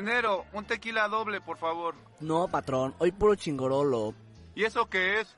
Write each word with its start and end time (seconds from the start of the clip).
Cantinero, 0.00 0.46
un 0.54 0.64
tequila 0.64 1.08
doble, 1.08 1.42
por 1.42 1.58
favor. 1.58 1.94
No, 2.20 2.48
patrón, 2.48 2.94
hoy 2.98 3.12
puro 3.12 3.34
chingorolo. 3.34 4.14
¿Y 4.54 4.64
eso 4.64 4.88
qué 4.88 5.20
es? 5.20 5.36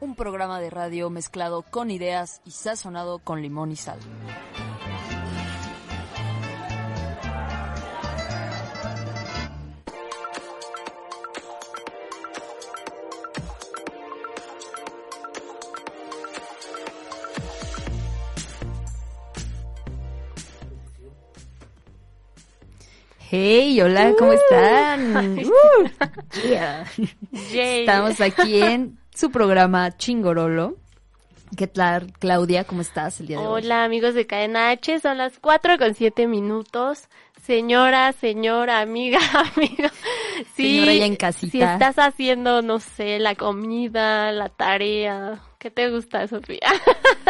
Un 0.00 0.16
programa 0.16 0.58
de 0.58 0.68
radio 0.68 1.10
mezclado 1.10 1.62
con 1.62 1.92
ideas 1.92 2.40
y 2.44 2.50
sazonado 2.50 3.20
con 3.20 3.40
limón 3.40 3.70
y 3.70 3.76
sal. 3.76 4.00
Hey, 23.32 23.80
hola, 23.80 24.12
¿cómo 24.18 24.32
están? 24.32 25.38
Uh, 25.46 26.48
yeah. 26.48 26.84
Estamos 27.32 28.20
aquí 28.20 28.60
en 28.60 28.98
su 29.14 29.30
programa 29.30 29.96
Chingorolo. 29.96 30.78
¿Qué 31.56 31.68
tal, 31.68 32.12
Claudia? 32.18 32.64
¿Cómo 32.64 32.80
estás 32.80 33.20
el 33.20 33.28
día 33.28 33.38
de 33.38 33.46
hoy? 33.46 33.62
Hola, 33.62 33.84
amigos 33.84 34.14
de 34.14 34.26
Cadena 34.26 34.70
H. 34.70 34.98
Son 34.98 35.16
las 35.16 35.38
4 35.38 35.78
con 35.78 35.94
7 35.94 36.26
minutos. 36.26 37.08
Señora, 37.40 38.12
señora, 38.14 38.80
amiga, 38.80 39.20
amigo. 39.56 39.88
Sí, 40.56 40.80
Señora 40.80 40.94
ya 40.94 41.06
en 41.06 41.14
casita. 41.14 41.52
Si 41.52 41.62
estás 41.62 42.00
haciendo, 42.00 42.62
no 42.62 42.80
sé, 42.80 43.20
la 43.20 43.36
comida, 43.36 44.32
la 44.32 44.48
tarea. 44.48 45.40
¿Qué 45.60 45.70
te 45.70 45.90
gusta, 45.90 46.26
Sofía? 46.26 46.58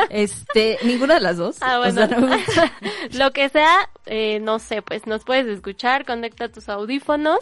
Este, 0.08 0.78
ninguna 0.84 1.14
de 1.14 1.20
las 1.20 1.36
dos. 1.36 1.56
Ah, 1.60 1.76
O 1.76 1.80
bueno. 1.80 1.94
sea, 1.94 2.06
no 2.06 2.26
me 2.28 2.36
gusta. 2.44 2.72
Lo 3.18 3.32
que 3.32 3.48
sea, 3.48 3.90
eh, 4.06 4.38
no 4.40 4.60
sé, 4.60 4.82
pues 4.82 5.04
nos 5.06 5.24
puedes 5.24 5.46
escuchar, 5.46 6.06
conecta 6.06 6.48
tus 6.48 6.68
audífonos 6.68 7.40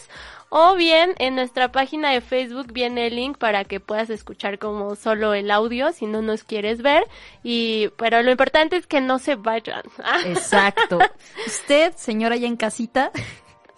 o 0.48 0.74
bien 0.76 1.14
en 1.18 1.34
nuestra 1.34 1.70
página 1.72 2.10
de 2.12 2.22
Facebook 2.22 2.72
viene 2.72 3.06
el 3.08 3.16
link 3.16 3.36
para 3.36 3.64
que 3.64 3.80
puedas 3.80 4.08
escuchar 4.08 4.58
como 4.58 4.96
solo 4.96 5.34
el 5.34 5.50
audio 5.50 5.92
si 5.92 6.06
no 6.06 6.22
nos 6.22 6.42
quieres 6.42 6.80
ver 6.80 7.04
y 7.42 7.88
pero 7.98 8.22
lo 8.22 8.30
importante 8.30 8.76
es 8.76 8.86
que 8.86 9.02
no 9.02 9.18
se 9.18 9.34
vayan. 9.34 9.82
Exacto. 10.24 10.98
Usted, 11.46 11.92
señora 11.96 12.36
ya 12.36 12.46
en 12.46 12.56
casita, 12.56 13.12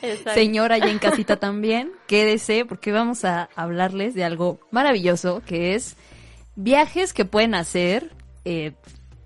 Exacto. 0.01 0.33
señora 0.35 0.79
ya 0.79 0.87
en 0.91 1.01
casita 1.01 1.37
también, 1.39 1.93
quédese 2.07 2.65
porque 2.65 2.93
vamos 2.93 3.25
a 3.25 3.49
hablarles 3.57 4.15
de 4.15 4.23
algo 4.23 4.61
maravilloso 4.71 5.43
que 5.45 5.75
es 5.75 5.97
viajes 6.57 7.13
que 7.13 7.25
pueden 7.25 7.55
hacer, 7.55 8.13
eh, 8.45 8.73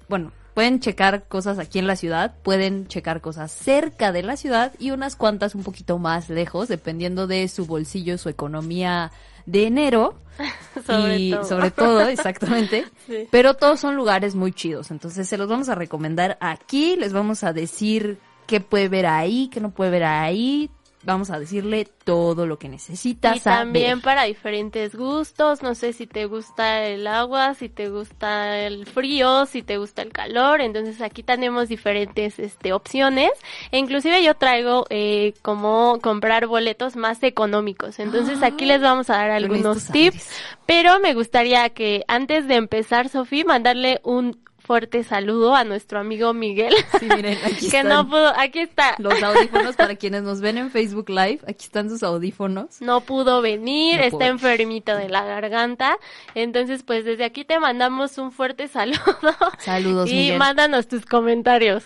bueno, 0.09 0.33
pueden 0.55 0.81
checar 0.81 1.27
cosas 1.27 1.59
aquí 1.59 1.79
en 1.79 1.87
la 1.87 1.97
ciudad, 1.97 2.37
pueden 2.43 2.87
checar 2.87 3.21
cosas 3.21 3.51
cerca 3.51 4.13
de 4.13 4.23
la 4.23 4.37
ciudad 4.37 4.73
y 4.79 4.93
unas 4.93 5.17
cuantas 5.17 5.55
un 5.55 5.65
poquito 5.65 5.99
más 5.99 6.31
lejos, 6.31 6.69
dependiendo 6.69 7.27
de 7.27 7.49
su 7.49 7.67
bolsillo, 7.67 8.17
su 8.19 8.29
economía 8.29 9.11
de 9.47 9.67
enero. 9.67 10.15
Sobre 10.87 11.19
y 11.19 11.31
todo. 11.31 11.45
sobre 11.45 11.71
todo, 11.71 12.01
exactamente. 12.09 12.87
Sí. 13.07 13.29
Pero 13.31 13.55
todos 13.55 13.79
son 13.79 13.95
lugares 13.95 14.35
muy 14.35 14.53
chidos. 14.53 14.91
Entonces 14.91 15.29
se 15.29 15.39
los 15.39 15.49
vamos 15.49 15.69
a 15.69 15.77
recomendar 15.77 16.37
aquí. 16.41 16.97
Les 16.97 17.13
vamos 17.13 17.45
a 17.45 17.53
decir 17.53 18.19
qué 18.49 18.61
puede 18.61 18.89
ver 18.89 19.07
ahí, 19.07 19.49
qué 19.53 19.61
no 19.61 19.71
puede 19.71 19.93
ver 19.93 20.05
ahí. 20.05 20.71
Vamos 21.05 21.31
a 21.31 21.39
decirle 21.39 21.87
todo 22.05 22.47
lo 22.47 22.59
que 22.59 22.69
necesita 22.69 23.35
Y 23.37 23.41
saber. 23.41 23.59
también 23.59 24.01
para 24.01 24.25
diferentes 24.25 24.95
gustos, 24.95 25.63
no 25.63 25.75
sé 25.75 25.93
si 25.93 26.07
te 26.07 26.27
gusta 26.27 26.85
el 26.85 27.07
agua, 27.07 27.55
si 27.55 27.69
te 27.69 27.89
gusta 27.91 28.59
el 28.61 28.87
frío, 28.87 29.47
si 29.47 29.63
te 29.63 29.79
gusta 29.79 30.03
el 30.03 30.13
calor, 30.13 30.61
entonces 30.61 31.01
aquí 31.01 31.23
tenemos 31.23 31.69
diferentes 31.69 32.39
este, 32.39 32.73
opciones. 32.73 33.31
E 33.71 33.79
inclusive 33.79 34.23
yo 34.23 34.35
traigo 34.35 34.87
eh, 34.91 35.35
como 35.43 35.99
comprar 36.01 36.47
boletos 36.47 36.97
más 36.97 37.23
económicos, 37.23 37.99
entonces 37.99 38.43
aquí 38.43 38.65
les 38.65 38.81
vamos 38.81 39.11
a 39.11 39.17
dar 39.17 39.31
algunos 39.31 39.89
tips, 39.89 40.29
pero 40.67 41.01
me 41.01 41.15
gustaría 41.15 41.69
que 41.71 42.05
antes 42.09 42.49
de 42.49 42.57
empezar, 42.57 43.09
Sofía, 43.09 43.45
mandarle 43.45 44.01
un 44.05 44.43
fuerte 44.65 45.05
saludo 45.05 45.55
a 45.55 45.63
nuestro 45.65 46.01
amigo 46.01 46.33
Miguel, 46.33 46.75
Sí, 46.99 47.07
miren, 47.15 47.39
aquí 47.45 47.55
que 47.71 47.77
están 47.79 47.89
no 47.89 48.09
pudo, 48.09 48.33
aquí 48.37 48.61
está, 48.61 48.95
los 48.99 49.23
audífonos 49.23 49.77
para 49.77 49.95
quienes 49.97 50.23
nos 50.23 50.41
ven 50.41 50.59
en 50.59 50.71
Facebook 50.71 51.11
Live. 51.11 51.41
Aquí 51.47 51.65
están 51.67 51.91
sus 51.91 52.03
audífonos. 52.03 52.81
no 52.81 53.03
pudo 53.03 53.43
venir, 53.43 53.99
No 53.99 54.05
está 54.05 54.27
enfermito 54.27 54.97
de 54.97 55.09
la 55.09 55.25
garganta. 55.25 55.99
Entonces, 56.35 56.83
pues 56.83 57.05
desde 57.05 57.25
aquí 57.25 57.45
te 57.45 57.59
mandamos 57.61 58.19
un 58.19 58.33
fuerte 58.33 58.69
saludo. 58.69 58.99
Saludos, 59.59 60.11
y 60.11 60.15
Miguel. 60.15 60.39
mándanos 60.39 60.89
tus 60.89 61.05
comentarios. 61.07 61.85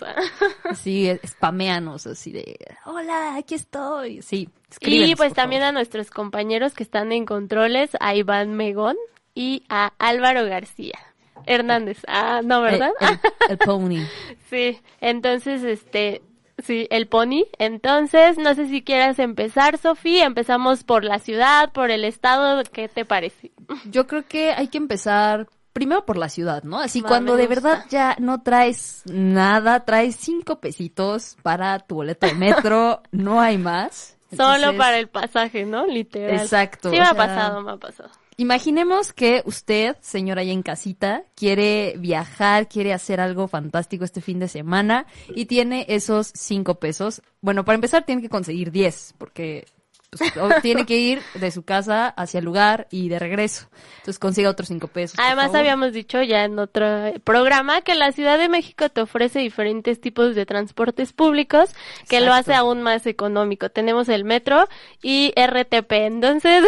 Sí, 0.75 1.09
spameanos 1.25 2.07
así 2.07 2.31
de, 2.31 2.57
hola, 2.85 3.35
aquí 3.35 3.55
estoy. 3.55 4.21
Sí, 4.21 4.49
y 4.81 5.15
pues 5.15 5.33
también 5.33 5.61
favor. 5.61 5.69
a 5.69 5.71
nuestros 5.73 6.11
compañeros 6.11 6.73
que 6.73 6.83
están 6.83 7.11
en 7.11 7.25
controles, 7.25 7.89
a 7.99 8.15
Iván 8.15 8.53
Megón 8.53 8.95
y 9.33 9.63
a 9.69 9.93
Álvaro 9.97 10.45
García. 10.45 10.99
Hernández. 11.45 11.99
Ah, 12.07 12.41
no, 12.43 12.61
¿verdad? 12.61 12.91
El, 12.99 13.07
el- 13.09 13.19
el 13.49 13.57
pony. 13.57 14.05
sí. 14.49 14.79
Entonces, 15.01 15.63
este, 15.63 16.21
sí, 16.63 16.87
el 16.91 17.07
pony. 17.07 17.45
Entonces, 17.57 18.37
no 18.37 18.53
sé 18.55 18.67
si 18.67 18.81
quieras 18.83 19.19
empezar, 19.19 19.77
Sofía. 19.77 20.25
Empezamos 20.25 20.83
por 20.83 21.03
la 21.03 21.19
ciudad, 21.19 21.71
por 21.71 21.91
el 21.91 22.03
estado. 22.03 22.63
¿Qué 22.71 22.87
te 22.89 23.05
parece? 23.05 23.51
Yo 23.91 24.07
creo 24.07 24.25
que 24.27 24.51
hay 24.51 24.67
que 24.67 24.77
empezar 24.77 25.47
primero 25.73 26.05
por 26.05 26.17
la 26.17 26.27
ciudad, 26.29 26.63
¿no? 26.63 26.79
Así 26.79 27.01
cuando 27.01 27.37
de 27.37 27.47
verdad 27.47 27.85
ya 27.89 28.15
no 28.19 28.41
traes 28.41 29.03
nada, 29.05 29.85
traes 29.85 30.15
cinco 30.17 30.59
pesitos 30.59 31.37
para 31.41 31.79
tu 31.79 31.95
boleto 31.95 32.27
de 32.27 32.33
metro, 32.33 33.01
no 33.11 33.39
hay 33.39 33.57
más. 33.57 34.17
Solo 34.35 34.77
para 34.77 34.99
el 34.99 35.07
pasaje, 35.07 35.65
¿no? 35.65 35.87
Literal. 35.87 36.39
Exacto, 36.39 36.91
Sí 36.91 36.97
o 36.97 37.01
me 37.01 37.07
ha 37.07 37.13
pasado, 37.13 37.61
me 37.61 37.71
ha 37.71 37.77
pasado. 37.77 38.09
Imaginemos 38.37 39.11
que 39.11 39.41
usted, 39.45 39.97
señora 39.99 40.43
ya 40.43 40.53
en 40.53 40.63
casita, 40.63 41.23
quiere 41.35 41.95
viajar, 41.97 42.69
quiere 42.69 42.93
hacer 42.93 43.19
algo 43.19 43.49
fantástico 43.49 44.05
este 44.05 44.21
fin 44.21 44.39
de 44.39 44.47
semana 44.47 45.07
y 45.35 45.45
tiene 45.45 45.85
esos 45.89 46.31
cinco 46.33 46.75
pesos. 46.75 47.21
Bueno, 47.41 47.65
para 47.65 47.75
empezar 47.75 48.05
tiene 48.05 48.21
que 48.21 48.29
conseguir 48.29 48.71
diez, 48.71 49.13
porque 49.17 49.65
pues, 50.09 50.61
tiene 50.61 50.85
que 50.85 50.97
ir 50.97 51.21
de 51.35 51.51
su 51.51 51.63
casa 51.63 52.07
hacia 52.07 52.39
el 52.39 52.45
lugar 52.45 52.87
y 52.89 53.09
de 53.09 53.19
regreso. 53.19 53.69
Entonces 53.97 54.17
consiga 54.17 54.49
otros 54.49 54.69
cinco 54.69 54.87
pesos. 54.87 55.19
Además 55.19 55.53
habíamos 55.53 55.93
dicho 55.93 56.21
ya 56.23 56.45
en 56.45 56.57
otro 56.57 57.13
programa 57.23 57.81
que 57.81 57.93
la 57.95 58.11
Ciudad 58.11 58.37
de 58.37 58.49
México 58.49 58.89
te 58.89 59.01
ofrece 59.01 59.39
diferentes 59.39 60.01
tipos 60.01 60.35
de 60.35 60.45
transportes 60.45 61.13
públicos 61.13 61.75
que 62.07 62.21
lo 62.21 62.33
hace 62.33 62.53
aún 62.55 62.81
más 62.81 63.05
económico. 63.05 63.69
Tenemos 63.69 64.09
el 64.09 64.23
metro 64.23 64.67
y 65.01 65.33
RTP, 65.35 65.91
entonces 65.91 66.63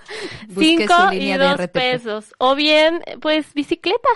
cinco 0.56 1.12
y 1.12 1.32
dos 1.32 1.60
pesos. 1.72 2.34
O 2.38 2.54
bien, 2.54 3.02
pues 3.20 3.52
bicicleta. 3.54 4.08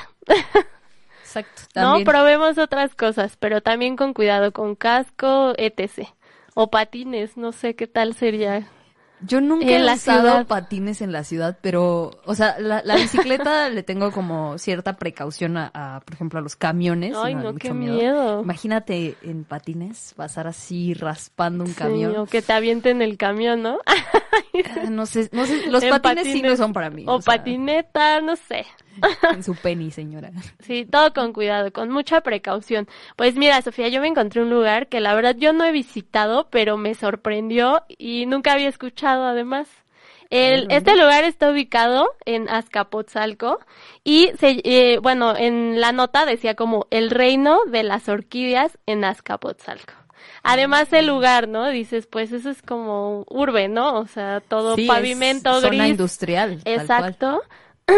Exacto. 1.20 1.62
No, 1.74 2.00
probemos 2.04 2.58
otras 2.58 2.94
cosas, 2.96 3.36
pero 3.36 3.62
también 3.62 3.96
con 3.96 4.12
cuidado, 4.12 4.52
con 4.52 4.74
casco, 4.74 5.54
etc. 5.56 6.08
O 6.54 6.70
patines, 6.70 7.36
no 7.36 7.52
sé 7.52 7.74
qué 7.74 7.86
tal 7.86 8.14
sería. 8.14 8.66
Yo 9.22 9.42
nunca 9.42 9.66
En 9.66 9.72
he 9.72 9.78
la 9.80 9.94
usado 9.96 10.20
ciudad. 10.28 10.46
patines 10.46 11.02
en 11.02 11.12
la 11.12 11.24
ciudad, 11.24 11.58
pero, 11.60 12.10
o 12.24 12.34
sea, 12.34 12.58
la, 12.58 12.80
la 12.82 12.96
bicicleta 12.96 13.68
le 13.68 13.82
tengo 13.82 14.12
como 14.12 14.56
cierta 14.56 14.96
precaución 14.96 15.58
a, 15.58 15.70
a, 15.74 16.00
por 16.00 16.14
ejemplo, 16.14 16.38
a 16.38 16.42
los 16.42 16.56
camiones. 16.56 17.14
Ay, 17.14 17.34
no, 17.34 17.54
qué 17.54 17.74
miedo. 17.74 18.40
Imagínate 18.40 19.16
en 19.20 19.44
patines 19.44 20.14
pasar 20.16 20.46
así 20.46 20.94
raspando 20.94 21.64
un 21.64 21.70
Sí, 21.70 21.76
camión. 21.76 22.16
o 22.16 22.24
que 22.24 22.40
te 22.40 22.54
avienten 22.54 23.02
el 23.02 23.18
camión, 23.18 23.60
¿no? 23.62 23.78
Ah, 23.84 23.94
No 24.88 25.04
sé, 25.04 25.28
no 25.32 25.44
sé, 25.44 25.70
los 25.70 25.84
patines, 26.00 26.24
sí 26.26 26.40
no 26.40 26.56
son 26.56 26.72
para 26.72 26.88
mí. 26.88 27.04
O 27.06 27.20
patineta, 27.20 28.22
no 28.22 28.36
sé. 28.36 28.64
En 29.34 29.42
su 29.42 29.54
penny, 29.54 29.90
señora. 29.90 30.30
Sí, 30.60 30.84
todo 30.84 31.12
con 31.12 31.32
cuidado, 31.32 31.72
con 31.72 31.90
mucha 31.90 32.20
precaución. 32.20 32.88
Pues 33.16 33.36
mira, 33.36 33.60
Sofía, 33.62 33.88
yo 33.88 34.00
me 34.00 34.08
encontré 34.08 34.42
un 34.42 34.50
lugar 34.50 34.88
que 34.88 35.00
la 35.00 35.14
verdad 35.14 35.36
yo 35.36 35.52
no 35.52 35.64
he 35.64 35.72
visitado, 35.72 36.48
pero 36.50 36.76
me 36.76 36.94
sorprendió 36.94 37.82
y 37.88 38.26
nunca 38.26 38.52
había 38.52 38.68
escuchado 38.68 39.24
además. 39.24 39.68
El, 40.30 40.70
este 40.70 40.94
lugar 40.96 41.24
está 41.24 41.50
ubicado 41.50 42.06
en 42.24 42.48
Azcapotzalco 42.48 43.58
y 44.04 44.30
se, 44.38 44.60
eh, 44.62 44.98
bueno, 45.02 45.36
en 45.36 45.80
la 45.80 45.90
nota 45.90 46.24
decía 46.24 46.54
como 46.54 46.86
el 46.90 47.10
reino 47.10 47.58
de 47.66 47.82
las 47.82 48.08
orquídeas 48.08 48.78
en 48.86 49.04
Azcapotzalco. 49.04 49.92
Además 50.42 50.92
el 50.92 51.06
lugar, 51.06 51.48
¿no? 51.48 51.68
Dices, 51.68 52.06
pues 52.06 52.30
eso 52.32 52.48
es 52.50 52.62
como 52.62 53.24
urbe, 53.28 53.68
¿no? 53.68 53.98
O 53.98 54.06
sea, 54.06 54.40
todo 54.40 54.76
Sí, 54.76 54.82
es 54.82 54.88
pavimento 54.88 55.60
zona 55.60 55.68
gris. 55.68 55.90
industrial. 55.90 56.62
tal 56.62 56.86
cual. 56.86 57.40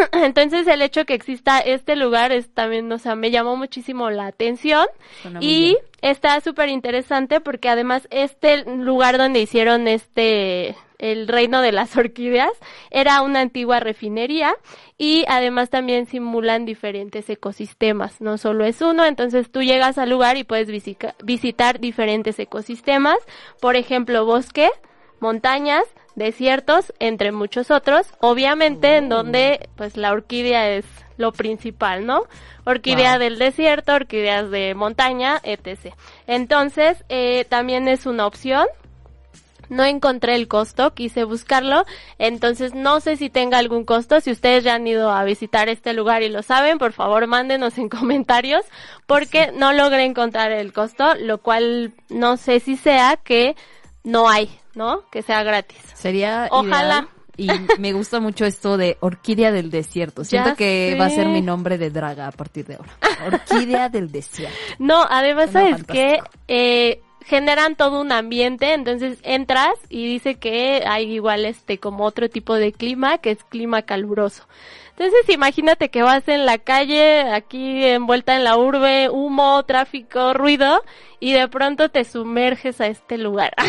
Entonces 0.12 0.66
el 0.66 0.82
hecho 0.82 1.04
que 1.04 1.14
exista 1.14 1.58
este 1.58 1.96
lugar 1.96 2.32
es 2.32 2.48
también, 2.52 2.90
o 2.92 2.98
sea, 2.98 3.14
me 3.14 3.30
llamó 3.30 3.56
muchísimo 3.56 4.10
la 4.10 4.26
atención 4.26 4.86
Suena 5.22 5.40
y 5.42 5.76
está 6.00 6.40
súper 6.40 6.68
interesante 6.68 7.40
porque 7.40 7.68
además 7.68 8.06
este 8.10 8.64
lugar 8.64 9.18
donde 9.18 9.40
hicieron 9.40 9.88
este 9.88 10.76
el 10.98 11.26
reino 11.26 11.62
de 11.62 11.72
las 11.72 11.96
orquídeas 11.96 12.52
era 12.90 13.22
una 13.22 13.40
antigua 13.40 13.80
refinería 13.80 14.54
y 14.96 15.24
además 15.26 15.68
también 15.68 16.06
simulan 16.06 16.64
diferentes 16.64 17.28
ecosistemas, 17.28 18.20
no 18.20 18.38
solo 18.38 18.64
es 18.64 18.80
uno, 18.82 19.04
entonces 19.04 19.50
tú 19.50 19.62
llegas 19.62 19.98
al 19.98 20.10
lugar 20.10 20.36
y 20.36 20.44
puedes 20.44 20.68
visica- 20.68 21.16
visitar 21.24 21.80
diferentes 21.80 22.38
ecosistemas, 22.38 23.16
por 23.60 23.74
ejemplo, 23.74 24.24
bosque, 24.24 24.70
montañas, 25.18 25.82
desiertos, 26.14 26.93
entre 26.99 27.32
muchos 27.32 27.70
otros, 27.70 28.06
obviamente 28.20 28.97
en 28.97 29.09
donde 29.09 29.69
pues 29.76 29.97
la 29.97 30.12
orquídea 30.12 30.70
es 30.70 30.85
lo 31.17 31.32
principal, 31.32 32.06
¿no? 32.06 32.25
Orquídea 32.64 33.12
Wow. 33.12 33.20
del 33.20 33.38
desierto, 33.38 33.94
orquídeas 33.94 34.50
de 34.50 34.75
montaña, 34.75 35.41
etc. 35.43 35.94
Entonces, 36.26 37.05
eh, 37.09 37.44
también 37.49 37.88
es 37.88 38.06
una 38.06 38.26
opción. 38.26 38.67
No 39.69 39.85
encontré 39.85 40.35
el 40.35 40.49
costo, 40.49 40.93
quise 40.93 41.25
buscarlo, 41.25 41.87
entonces 42.19 42.75
no 42.75 43.00
sé 43.00 43.17
si 43.17 43.31
tenga 43.31 43.56
algún 43.56 43.85
costo. 43.85 44.20
Si 44.20 44.31
ustedes 44.31 44.64
ya 44.64 44.75
han 44.75 44.87
ido 44.87 45.11
a 45.11 45.25
visitar 45.25 45.70
este 45.70 45.94
lugar 45.94 46.23
y 46.23 46.29
lo 46.29 46.43
saben, 46.43 46.76
por 46.76 46.93
favor 46.93 47.26
mándenos 47.26 47.79
en 47.79 47.88
comentarios, 47.88 48.64
porque 49.06 49.50
no 49.53 49.73
logré 49.73 50.05
encontrar 50.05 50.53
el 50.53 50.75
costo, 50.75 51.14
lo 51.14 51.38
cual 51.38 51.93
no 52.11 52.37
sé 52.37 52.61
si 52.61 52.76
sea 52.76 53.17
que 53.17 53.56
no 54.05 54.29
hay, 54.29 54.50
¿no? 54.74 55.02
Que 55.10 55.22
sea 55.22 55.42
gratis. 55.42 55.78
Sería 55.94 56.48
Ojalá. 56.50 57.08
ideal. 57.36 57.66
Y 57.74 57.80
me 57.80 57.92
gusta 57.94 58.20
mucho 58.20 58.44
esto 58.44 58.76
de 58.76 58.98
orquídea 59.00 59.50
del 59.52 59.70
desierto. 59.70 60.22
Siento 60.24 60.50
Ya 60.50 60.54
que 60.56 60.90
sé. 60.92 60.98
va 60.98 61.06
a 61.06 61.10
ser 61.10 61.28
mi 61.28 61.40
nombre 61.40 61.78
de 61.78 61.90
draga 61.90 62.26
a 62.28 62.32
partir 62.32 62.66
de 62.66 62.74
ahora. 62.76 62.92
Orquídea 63.26 63.88
del 63.88 64.12
desierto. 64.12 64.54
No, 64.78 65.02
además 65.08 65.50
sabes 65.50 65.82
que 65.84 66.20
eh, 66.48 67.00
generan 67.24 67.74
todo 67.76 68.00
un 68.00 68.12
ambiente, 68.12 68.74
entonces 68.74 69.19
entras 69.22 69.72
y 69.88 70.06
dice 70.06 70.34
que 70.34 70.82
hay 70.86 71.10
igual 71.12 71.46
este 71.46 71.78
como 71.78 72.04
otro 72.04 72.28
tipo 72.28 72.54
de 72.54 72.72
clima 72.72 73.16
que 73.18 73.30
es 73.30 73.42
clima 73.44 73.80
caluroso. 73.82 74.44
Entonces 74.96 75.28
imagínate 75.34 75.88
que 75.88 76.02
vas 76.02 76.26
en 76.28 76.44
la 76.46 76.58
calle, 76.58 77.22
aquí 77.32 77.84
envuelta 77.84 78.36
en 78.36 78.44
la 78.44 78.56
urbe, 78.56 79.08
humo, 79.08 79.62
tráfico, 79.64 80.34
ruido, 80.34 80.82
y 81.18 81.32
de 81.32 81.48
pronto 81.48 81.88
te 81.88 82.04
sumerges 82.04 82.80
a 82.80 82.86
este 82.86 83.18
lugar. 83.18 83.52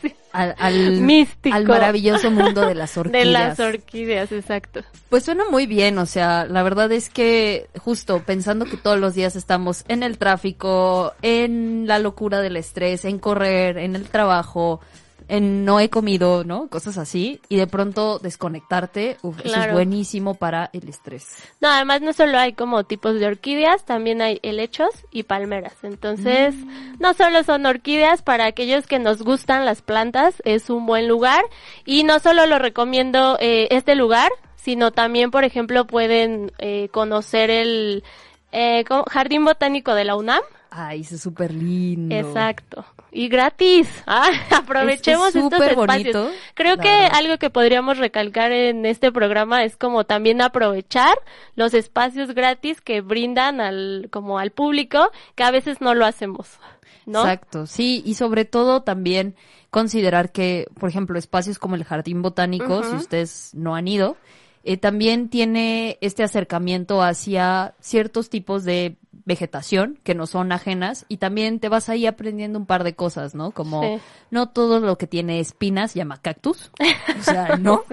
Sí, 0.00 0.14
Al, 0.32 0.54
al, 0.58 1.00
Místico. 1.00 1.56
al 1.56 1.66
maravilloso 1.66 2.30
mundo 2.30 2.60
de 2.66 2.74
las 2.74 2.94
de 2.94 3.00
orquídeas. 3.00 3.26
las 3.26 3.58
orquídeas, 3.60 4.30
exacto. 4.30 4.82
Pues 5.08 5.24
suena 5.24 5.44
muy 5.50 5.66
bien, 5.66 5.98
o 5.98 6.06
sea, 6.06 6.44
la 6.44 6.62
verdad 6.62 6.92
es 6.92 7.08
que 7.08 7.68
justo 7.78 8.22
pensando 8.24 8.66
que 8.66 8.76
todos 8.76 8.98
los 9.00 9.14
días 9.14 9.34
estamos 9.34 9.84
en 9.88 10.02
el 10.04 10.18
tráfico, 10.18 11.14
en 11.22 11.86
la 11.88 11.98
locura 11.98 12.40
del 12.42 12.56
estrés, 12.58 13.04
en 13.06 13.18
correr, 13.18 13.78
en 13.78 13.96
el 13.96 14.08
trabajo, 14.08 14.80
en 15.28 15.64
no 15.64 15.80
he 15.80 15.90
comido, 15.90 16.44
¿no? 16.44 16.68
Cosas 16.68 16.98
así, 16.98 17.40
y 17.48 17.56
de 17.56 17.66
pronto 17.66 18.18
desconectarte, 18.18 19.16
uf, 19.22 19.38
eso 19.44 19.60
es 19.60 19.72
buenísimo 19.72 20.34
para 20.34 20.70
el 20.72 20.88
estrés. 20.88 21.26
No, 21.60 21.68
además 21.68 22.00
no 22.02 22.12
solo 22.12 22.38
hay 22.38 22.52
como 22.52 22.84
tipos 22.84 23.18
de 23.18 23.26
orquídeas, 23.26 23.84
también 23.84 24.22
hay 24.22 24.40
helechos 24.42 24.90
y 25.10 25.24
palmeras. 25.24 25.74
Entonces, 25.82 26.54
no 26.98 27.14
solo 27.14 27.42
son 27.44 27.66
orquídeas, 27.66 28.22
para 28.22 28.46
aquellos 28.46 28.86
que 28.86 28.98
nos 28.98 29.22
gustan 29.22 29.64
las 29.64 29.82
plantas, 29.82 30.42
es 30.44 30.70
un 30.70 30.86
buen 30.86 31.08
lugar. 31.08 31.44
Y 31.84 32.04
no 32.04 32.18
solo 32.18 32.46
lo 32.46 32.58
recomiendo 32.58 33.36
eh, 33.40 33.68
este 33.70 33.94
lugar, 33.94 34.30
sino 34.56 34.92
también, 34.92 35.30
por 35.30 35.44
ejemplo, 35.44 35.86
pueden 35.86 36.52
eh, 36.58 36.88
conocer 36.90 37.50
el 37.50 38.04
eh. 38.52 38.84
Jardín 39.10 39.44
Botánico 39.44 39.94
de 39.94 40.04
la 40.04 40.16
UNAM. 40.16 40.42
Ay, 40.70 41.00
es 41.00 41.20
súper 41.20 41.52
lindo. 41.52 42.14
Exacto. 42.14 42.84
Y 43.12 43.28
gratis. 43.28 43.88
Ah, 44.06 44.30
aprovechemos 44.50 45.28
es 45.28 45.36
estos 45.36 45.60
espacios. 45.60 45.76
bonito, 46.14 46.30
Creo 46.54 46.76
que 46.78 46.88
verdad. 46.88 47.10
algo 47.14 47.38
que 47.38 47.50
podríamos 47.50 47.98
recalcar 47.98 48.52
en 48.52 48.84
este 48.86 49.12
programa 49.12 49.64
es 49.64 49.76
como 49.76 50.04
también 50.04 50.40
aprovechar 50.40 51.14
los 51.54 51.74
espacios 51.74 52.34
gratis 52.34 52.80
que 52.80 53.00
brindan 53.00 53.60
al 53.60 54.08
como 54.10 54.38
al 54.38 54.50
público, 54.50 55.10
que 55.34 55.44
a 55.44 55.50
veces 55.50 55.80
no 55.80 55.94
lo 55.94 56.04
hacemos. 56.06 56.58
¿No? 57.04 57.20
Exacto, 57.20 57.66
sí, 57.66 58.02
y 58.06 58.14
sobre 58.14 58.44
todo 58.44 58.82
también 58.82 59.34
considerar 59.70 60.30
que, 60.30 60.68
por 60.78 60.88
ejemplo, 60.88 61.18
espacios 61.18 61.58
como 61.58 61.74
el 61.74 61.84
Jardín 61.84 62.22
Botánico, 62.22 62.82
si 62.84 62.94
ustedes 62.94 63.50
no 63.54 63.74
han 63.74 63.88
ido, 63.88 64.16
eh, 64.64 64.76
también 64.76 65.28
tiene 65.28 65.98
este 66.00 66.22
acercamiento 66.22 67.02
hacia 67.02 67.74
ciertos 67.80 68.30
tipos 68.30 68.64
de 68.64 68.96
vegetación 69.24 69.98
que 70.02 70.14
no 70.14 70.26
son 70.26 70.52
ajenas 70.52 71.04
y 71.08 71.18
también 71.18 71.60
te 71.60 71.68
vas 71.68 71.88
ahí 71.88 72.06
aprendiendo 72.06 72.58
un 72.58 72.66
par 72.66 72.84
de 72.84 72.94
cosas, 72.94 73.34
¿no? 73.34 73.50
Como 73.52 73.82
Sí. 73.82 73.98
no 74.30 74.48
todo 74.48 74.80
lo 74.80 74.98
que 74.98 75.06
tiene 75.06 75.40
espinas 75.40 75.94
llama 75.94 76.20
cactus, 76.20 76.70
o 77.18 77.22
sea, 77.22 77.56
no. 77.60 77.84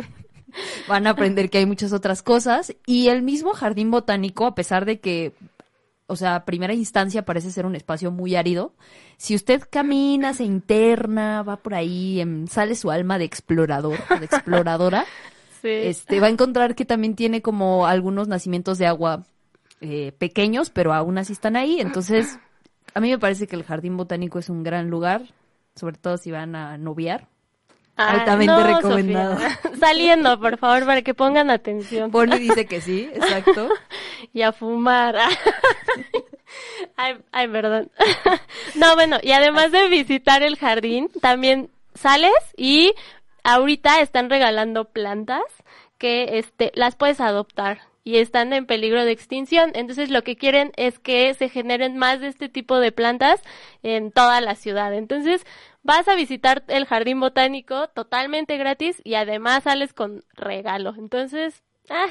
Van 0.88 1.06
a 1.06 1.12
aprender 1.12 1.50
que 1.52 1.60
hay 1.60 1.66
muchas 1.68 1.94
otras 1.94 2.24
cosas 2.24 2.76
y 2.88 3.10
el 3.10 3.22
mismo 3.22 3.54
jardín 3.54 3.92
botánico, 3.92 4.46
a 4.48 4.56
pesar 4.56 4.86
de 4.86 5.00
que 5.00 5.34
o 6.12 6.16
sea, 6.16 6.34
a 6.38 6.46
primera 6.46 6.74
instancia 6.74 7.24
parece 7.24 7.52
ser 7.52 7.68
un 7.68 7.76
espacio 7.76 8.10
muy 8.10 8.36
árido. 8.36 8.74
Si 9.18 9.36
usted 9.36 9.62
camina, 9.70 10.34
se 10.34 10.44
interna, 10.44 11.44
va 11.44 11.58
por 11.58 11.76
ahí, 11.76 12.20
em, 12.20 12.48
sale 12.48 12.74
su 12.74 12.90
alma 12.90 13.20
de 13.20 13.26
explorador 13.26 14.00
de 14.20 14.26
exploradora, 14.26 15.06
Sí. 15.62 15.68
este, 15.70 16.20
va 16.20 16.26
a 16.26 16.31
encontrar 16.31 16.74
que 16.74 16.84
también 16.86 17.14
tiene 17.16 17.44
como 17.44 17.86
algunos 17.86 18.28
nacimientos 18.28 18.80
de 18.80 18.88
agua 18.88 19.26
eh, 19.81 20.12
pequeños, 20.18 20.70
pero 20.70 20.94
aún 20.94 21.18
así 21.18 21.34
están 21.34 21.56
ahí. 21.56 21.80
Entonces, 21.80 22.40
a 22.94 23.00
mí 23.00 23.10
me 23.10 23.20
parece 23.20 23.48
que 23.48 23.56
el 23.56 23.64
jardín 23.64 23.98
botánico 23.98 24.40
es 24.40 24.50
un 24.50 24.64
gran 24.64 24.90
lugar, 24.90 25.24
sobre 25.76 25.98
todo 25.98 26.18
si 26.18 26.31
van 26.31 26.56
a 26.56 26.78
noviar. 26.78 27.28
Ah, 27.96 28.12
altamente 28.12 28.54
no, 28.54 28.76
recomendado. 28.76 29.38
Sofía. 29.38 29.60
Saliendo, 29.80 30.40
por 30.40 30.58
favor, 30.58 30.86
para 30.86 31.02
que 31.02 31.14
pongan 31.14 31.50
atención. 31.50 32.12
Bonnie 32.12 32.40
dice 32.40 32.66
que 32.66 32.81
sí, 32.81 33.10
exacto. 33.14 33.70
y 34.34 34.42
a 34.42 34.54
fumar. 34.54 35.18
ay, 36.95 37.18
ay, 37.31 37.48
perdón. 37.48 37.92
no, 38.76 38.95
bueno, 38.95 39.18
y 39.21 39.33
además 39.33 39.71
de 39.71 39.90
visitar 39.90 40.44
el 40.44 40.56
jardín, 40.56 41.09
también 41.21 41.69
sales 41.94 42.31
y 42.56 42.94
ahorita 43.44 44.00
están 44.00 44.30
regalando 44.30 44.86
plantas 44.86 45.44
que 45.98 46.40
este 46.40 46.71
las 46.76 46.95
puedes 46.95 47.19
adoptar 47.19 47.89
y 48.09 48.18
están 48.18 48.54
en 48.54 48.66
peligro 48.66 49.06
de 49.06 49.11
extinción. 49.11 49.69
Entonces 49.75 50.09
lo 50.09 50.23
que 50.23 50.35
quieren 50.35 50.71
es 50.78 50.97
que 50.97 51.31
se 51.35 51.47
generen 51.47 51.95
más 51.95 52.19
de 52.19 52.28
este 52.28 52.49
tipo 52.49 52.80
de 52.80 52.92
plantas 52.92 53.39
en 53.83 54.11
toda 54.11 54.42
la 54.42 54.56
ciudad. 54.56 54.95
Entonces 54.95 55.45
vas 55.83 56.07
a 56.07 56.16
visitar 56.16 56.63
el 56.69 56.87
jardín 56.87 57.19
botánico 57.19 57.87
totalmente 57.89 58.57
gratis 58.57 58.99
y 59.04 59.13
además 59.13 59.63
sales 59.63 59.94
con 59.94 60.23
regalo. 60.33 60.95
Entonces, 60.97 61.61
ah, 61.92 62.07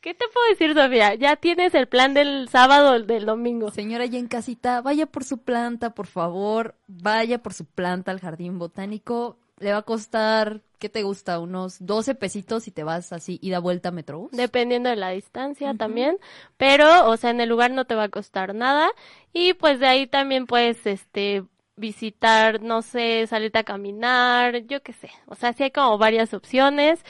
¿qué 0.00 0.14
te 0.14 0.24
puedo 0.34 0.48
decir, 0.48 0.74
Sofía? 0.74 1.14
Ya 1.14 1.36
tienes 1.36 1.76
el 1.76 1.86
plan 1.86 2.12
del 2.12 2.48
sábado 2.48 2.98
del 2.98 3.24
domingo. 3.24 3.70
Señora 3.70 4.04
ya 4.04 4.18
en 4.18 4.26
casita, 4.26 4.80
vaya 4.80 5.06
por 5.06 5.22
su 5.22 5.38
planta, 5.38 5.94
por 5.94 6.08
favor, 6.08 6.74
vaya 6.88 7.38
por 7.38 7.54
su 7.54 7.66
planta 7.66 8.10
al 8.10 8.18
jardín 8.18 8.58
botánico. 8.58 9.38
Le 9.60 9.70
va 9.70 9.78
a 9.78 9.82
costar, 9.82 10.60
¿qué 10.78 10.88
te 10.88 11.02
gusta? 11.02 11.38
Unos 11.38 11.76
12 11.80 12.14
pesitos 12.14 12.64
si 12.64 12.70
te 12.70 12.84
vas 12.84 13.12
así 13.12 13.38
ida 13.42 13.58
vuelta 13.58 13.90
a 13.90 13.92
Metrobús. 13.92 14.30
Dependiendo 14.32 14.90
de 14.90 14.96
la 14.96 15.10
distancia 15.10 15.74
también, 15.74 16.18
pero, 16.56 17.08
o 17.08 17.16
sea, 17.16 17.30
en 17.30 17.40
el 17.40 17.48
lugar 17.48 17.70
no 17.70 17.84
te 17.84 17.94
va 17.94 18.04
a 18.04 18.08
costar 18.08 18.54
nada 18.54 18.88
y 19.32 19.54
pues 19.54 19.80
de 19.80 19.86
ahí 19.86 20.06
también 20.06 20.46
puedes, 20.46 20.86
este, 20.86 21.44
visitar, 21.76 22.62
no 22.62 22.82
sé, 22.82 23.26
salirte 23.26 23.58
a 23.58 23.64
caminar, 23.64 24.66
yo 24.66 24.82
qué 24.82 24.92
sé, 24.92 25.10
o 25.26 25.34
sea, 25.34 25.52
sí 25.52 25.64
hay 25.64 25.70
como 25.70 25.98
varias 25.98 26.32
opciones, 26.32 27.04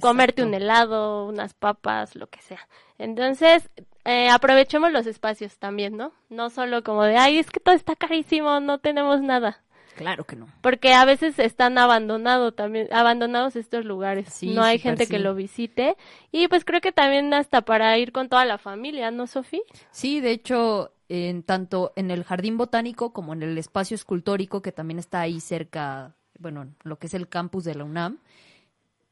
comerte 0.00 0.42
un 0.42 0.54
helado, 0.54 1.26
unas 1.26 1.54
papas, 1.54 2.16
lo 2.16 2.28
que 2.28 2.40
sea. 2.42 2.68
Entonces, 2.98 3.70
eh, 4.04 4.28
aprovechemos 4.28 4.92
los 4.92 5.06
espacios 5.06 5.58
también, 5.58 5.96
¿no? 5.96 6.12
No 6.28 6.50
solo 6.50 6.82
como 6.82 7.04
de, 7.04 7.16
ay, 7.16 7.38
es 7.38 7.50
que 7.50 7.60
todo 7.60 7.74
está 7.74 7.94
carísimo, 7.94 8.60
no 8.60 8.78
tenemos 8.78 9.20
nada. 9.20 9.62
Claro 9.98 10.24
que 10.24 10.36
no. 10.36 10.46
Porque 10.60 10.94
a 10.94 11.04
veces 11.04 11.38
están 11.40 11.76
abandonados 11.76 12.54
también, 12.54 12.86
abandonados 12.92 13.56
estos 13.56 13.84
lugares. 13.84 14.28
Sí, 14.32 14.54
no 14.54 14.62
hay 14.62 14.78
gente 14.78 15.08
que 15.08 15.18
lo 15.18 15.34
visite. 15.34 15.96
Y 16.30 16.46
pues 16.46 16.64
creo 16.64 16.80
que 16.80 16.92
también 16.92 17.34
hasta 17.34 17.62
para 17.62 17.98
ir 17.98 18.12
con 18.12 18.28
toda 18.28 18.44
la 18.44 18.58
familia, 18.58 19.10
¿no, 19.10 19.26
Sofi? 19.26 19.60
Sí, 19.90 20.20
de 20.20 20.30
hecho, 20.30 20.92
en 21.08 21.42
tanto 21.42 21.92
en 21.96 22.12
el 22.12 22.22
jardín 22.22 22.56
botánico 22.56 23.12
como 23.12 23.32
en 23.32 23.42
el 23.42 23.58
espacio 23.58 23.96
escultórico 23.96 24.62
que 24.62 24.70
también 24.70 25.00
está 25.00 25.20
ahí 25.20 25.40
cerca, 25.40 26.14
bueno, 26.38 26.68
lo 26.84 26.98
que 27.00 27.08
es 27.08 27.14
el 27.14 27.28
campus 27.28 27.64
de 27.64 27.74
la 27.74 27.82
UNAM, 27.82 28.18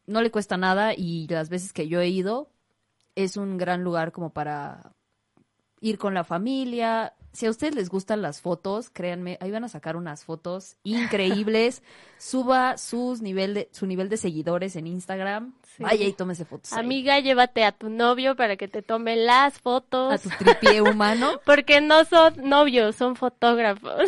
no 0.06 0.22
le 0.22 0.30
cuesta 0.30 0.56
nada 0.56 0.94
y 0.96 1.26
las 1.26 1.48
veces 1.48 1.72
que 1.72 1.88
yo 1.88 2.00
he 2.00 2.08
ido 2.08 2.48
es 3.16 3.36
un 3.36 3.58
gran 3.58 3.82
lugar 3.82 4.12
como 4.12 4.30
para 4.30 4.92
ir 5.80 5.98
con 5.98 6.14
la 6.14 6.22
familia. 6.22 7.14
Si 7.36 7.44
a 7.44 7.50
ustedes 7.50 7.74
les 7.74 7.90
gustan 7.90 8.22
las 8.22 8.40
fotos, 8.40 8.88
créanme, 8.88 9.36
ahí 9.42 9.50
van 9.50 9.62
a 9.62 9.68
sacar 9.68 9.94
unas 9.96 10.24
fotos 10.24 10.76
increíbles. 10.84 11.82
Suba 12.18 12.78
sus 12.78 13.20
nivel 13.20 13.52
de, 13.52 13.68
su 13.72 13.84
nivel 13.86 14.08
de 14.08 14.16
seguidores 14.16 14.74
en 14.74 14.86
Instagram. 14.86 15.52
Sí. 15.76 15.82
Vaya 15.82 16.06
y 16.06 16.14
tómese 16.14 16.46
fotos. 16.46 16.72
ahí. 16.72 16.80
Amiga, 16.80 17.20
llévate 17.20 17.64
a 17.64 17.72
tu 17.72 17.90
novio 17.90 18.36
para 18.36 18.56
que 18.56 18.68
te 18.68 18.80
tome 18.80 19.16
las 19.16 19.58
fotos. 19.60 20.14
A 20.14 20.16
tu 20.16 20.30
tripié 20.30 20.80
humano. 20.80 21.32
Porque 21.44 21.82
no 21.82 22.06
son 22.06 22.36
novios, 22.48 22.96
son 22.96 23.16
fotógrafos. 23.16 24.00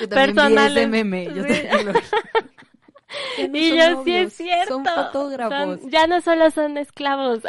Yo 0.00 0.08
también 0.08 0.08
vi 0.08 0.10
Personales. 0.34 0.76
ese 0.76 0.86
meme. 0.86 1.24
Yo 1.34 1.42
Sí. 1.42 1.62
no 3.48 3.58
y 3.58 3.76
yo 3.76 4.04
sí 4.04 4.14
es 4.14 4.32
cierto. 4.34 4.74
Son 4.74 4.84
fotógrafos. 4.84 5.80
Son- 5.80 5.90
ya 5.90 6.06
no 6.06 6.20
solo 6.20 6.48
son 6.52 6.78
esclavos. 6.78 7.40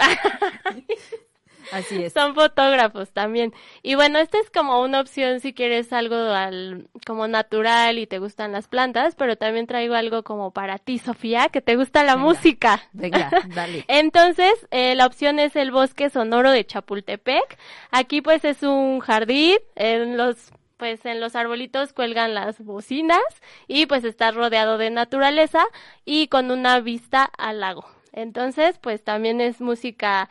Así 1.72 2.04
es. 2.04 2.14
Son 2.14 2.36
fotógrafos 2.36 3.12
también. 3.12 3.54
Y 3.84 3.96
bueno, 3.96 4.20
esta 4.20 4.40
es 4.40 4.50
como 4.50 4.82
una 4.82 5.00
opción 5.02 5.40
si 5.40 5.54
quieres 5.54 5.92
algo 5.94 6.16
al, 6.16 6.88
como 7.06 7.28
natural 7.28 7.98
y 7.98 8.08
te 8.08 8.20
gustan 8.20 8.52
las 8.52 8.68
plantas, 8.68 9.16
pero 9.16 9.36
también 9.36 9.68
traigo 9.68 9.96
algo 9.96 10.24
como 10.24 10.52
para 10.52 10.78
ti, 10.78 11.00
Sofía, 11.00 11.50
que 11.50 11.62
te 11.62 11.76
gusta 11.76 12.04
la 12.04 12.16
Venga. 12.16 12.28
música. 12.28 12.82
Venga, 12.94 13.32
dale. 13.56 13.86
Entonces, 13.88 14.54
eh, 14.72 14.96
la 14.96 15.06
opción 15.06 15.40
es 15.40 15.56
el 15.56 15.72
bosque 15.72 16.10
sonoro 16.10 16.52
de 16.52 16.66
Chapultepec. 16.66 17.58
Aquí 17.92 18.22
pues 18.22 18.46
es 18.46 18.64
un 18.64 19.00
jardín, 19.00 19.58
en 19.76 20.18
los 20.18 20.52
pues 20.78 21.06
en 21.06 21.22
los 21.22 21.36
arbolitos 21.36 21.94
cuelgan 21.94 22.34
las 22.34 22.60
bocinas 22.60 23.22
y 23.68 23.86
pues 23.86 24.04
está 24.04 24.32
rodeado 24.32 24.78
de 24.78 24.90
naturaleza 24.90 25.64
y 26.04 26.28
con 26.28 26.52
una 26.52 26.82
vista 26.82 27.24
al 27.38 27.62
lago. 27.62 27.86
Entonces, 28.12 28.78
pues 28.80 29.04
también 29.04 29.42
es 29.42 29.62
música 29.62 30.30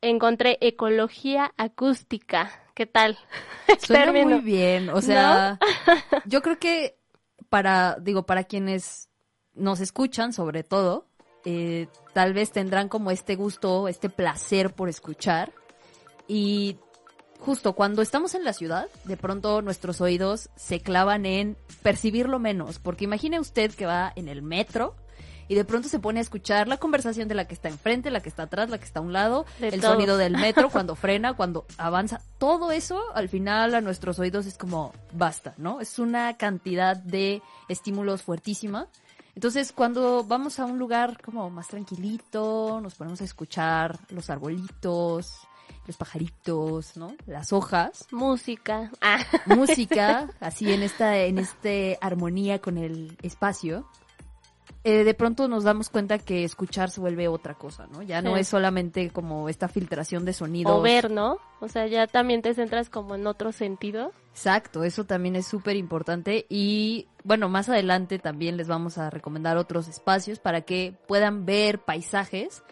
encontré 0.00 0.58
ecología 0.60 1.52
acústica. 1.56 2.50
¿Qué 2.74 2.86
tal? 2.86 3.18
Suena 3.80 4.12
muy 4.12 4.40
bien, 4.40 4.88
o 4.90 5.00
sea, 5.00 5.58
yo 6.26 6.42
creo 6.42 6.58
que 6.58 6.96
para, 7.48 7.96
digo, 8.00 8.24
para 8.24 8.44
quienes 8.44 9.08
nos 9.54 9.80
escuchan, 9.80 10.32
sobre 10.32 10.62
todo, 10.62 11.06
eh, 11.44 11.88
tal 12.12 12.34
vez 12.34 12.52
tendrán 12.52 12.88
como 12.88 13.10
este 13.10 13.34
gusto, 13.34 13.88
este 13.88 14.08
placer 14.08 14.72
por 14.74 14.88
escuchar. 14.88 15.52
Y 16.28 16.76
justo 17.40 17.72
cuando 17.72 18.02
estamos 18.02 18.34
en 18.34 18.44
la 18.44 18.52
ciudad, 18.52 18.88
de 19.04 19.16
pronto 19.16 19.62
nuestros 19.62 20.00
oídos 20.00 20.50
se 20.56 20.80
clavan 20.80 21.26
en 21.26 21.56
percibirlo 21.82 22.38
menos, 22.38 22.78
porque 22.78 23.04
imagine 23.04 23.40
usted 23.40 23.72
que 23.72 23.86
va 23.86 24.12
en 24.14 24.28
el 24.28 24.42
metro 24.42 24.94
y 25.48 25.54
de 25.54 25.64
pronto 25.64 25.88
se 25.88 25.98
pone 25.98 26.20
a 26.20 26.22
escuchar 26.22 26.68
la 26.68 26.76
conversación 26.76 27.26
de 27.28 27.34
la 27.34 27.46
que 27.46 27.54
está 27.54 27.68
enfrente, 27.68 28.10
la 28.10 28.20
que 28.20 28.28
está 28.28 28.44
atrás, 28.44 28.70
la 28.70 28.78
que 28.78 28.84
está 28.84 29.00
a 29.00 29.02
un 29.02 29.12
lado, 29.12 29.46
De 29.58 29.68
el 29.68 29.80
todo. 29.80 29.92
sonido 29.92 30.16
del 30.16 30.36
metro 30.36 30.68
cuando 30.70 30.94
frena, 30.94 31.34
cuando 31.34 31.64
avanza, 31.78 32.20
todo 32.38 32.70
eso 32.70 33.00
al 33.14 33.28
final 33.28 33.74
a 33.74 33.80
nuestros 33.80 34.18
oídos 34.18 34.46
es 34.46 34.58
como 34.58 34.92
basta, 35.12 35.54
¿no? 35.56 35.80
Es 35.80 35.98
una 35.98 36.36
cantidad 36.36 36.96
de 36.96 37.42
estímulos 37.68 38.22
fuertísima. 38.22 38.88
Entonces, 39.34 39.72
cuando 39.72 40.24
vamos 40.24 40.58
a 40.58 40.64
un 40.64 40.78
lugar 40.78 41.22
como 41.22 41.48
más 41.48 41.68
tranquilito, 41.68 42.80
nos 42.82 42.94
ponemos 42.96 43.20
a 43.20 43.24
escuchar 43.24 43.98
los 44.10 44.30
arbolitos, 44.30 45.32
los 45.86 45.96
pajaritos, 45.96 46.96
¿no? 46.96 47.14
Las 47.26 47.52
hojas, 47.52 48.06
Música. 48.10 48.90
Ah. 49.00 49.20
música, 49.46 50.28
así 50.40 50.72
en 50.72 50.82
esta, 50.82 51.16
en 51.18 51.38
este 51.38 51.98
armonía 52.00 52.60
con 52.60 52.78
el 52.78 53.16
espacio. 53.22 53.86
Eh, 54.90 55.04
de 55.04 55.12
pronto 55.12 55.48
nos 55.48 55.64
damos 55.64 55.90
cuenta 55.90 56.18
que 56.18 56.44
escuchar 56.44 56.90
se 56.90 57.00
vuelve 57.00 57.28
otra 57.28 57.52
cosa, 57.54 57.86
¿no? 57.88 58.00
Ya 58.02 58.22
no 58.22 58.38
es 58.38 58.48
solamente 58.48 59.10
como 59.10 59.48
esta 59.50 59.68
filtración 59.68 60.24
de 60.24 60.32
sonidos. 60.32 60.78
O 60.78 60.80
ver, 60.80 61.10
¿no? 61.10 61.36
O 61.60 61.68
sea, 61.68 61.86
ya 61.86 62.06
también 62.06 62.40
te 62.40 62.54
centras 62.54 62.88
como 62.88 63.14
en 63.14 63.26
otro 63.26 63.52
sentido. 63.52 64.12
Exacto, 64.32 64.84
eso 64.84 65.04
también 65.04 65.36
es 65.36 65.46
súper 65.46 65.76
importante 65.76 66.46
y 66.48 67.06
bueno, 67.22 67.50
más 67.50 67.68
adelante 67.68 68.18
también 68.18 68.56
les 68.56 68.66
vamos 68.68 68.96
a 68.96 69.10
recomendar 69.10 69.58
otros 69.58 69.88
espacios 69.88 70.38
para 70.38 70.62
que 70.62 70.94
puedan 71.06 71.44
ver 71.44 71.80
paisajes 71.80 72.62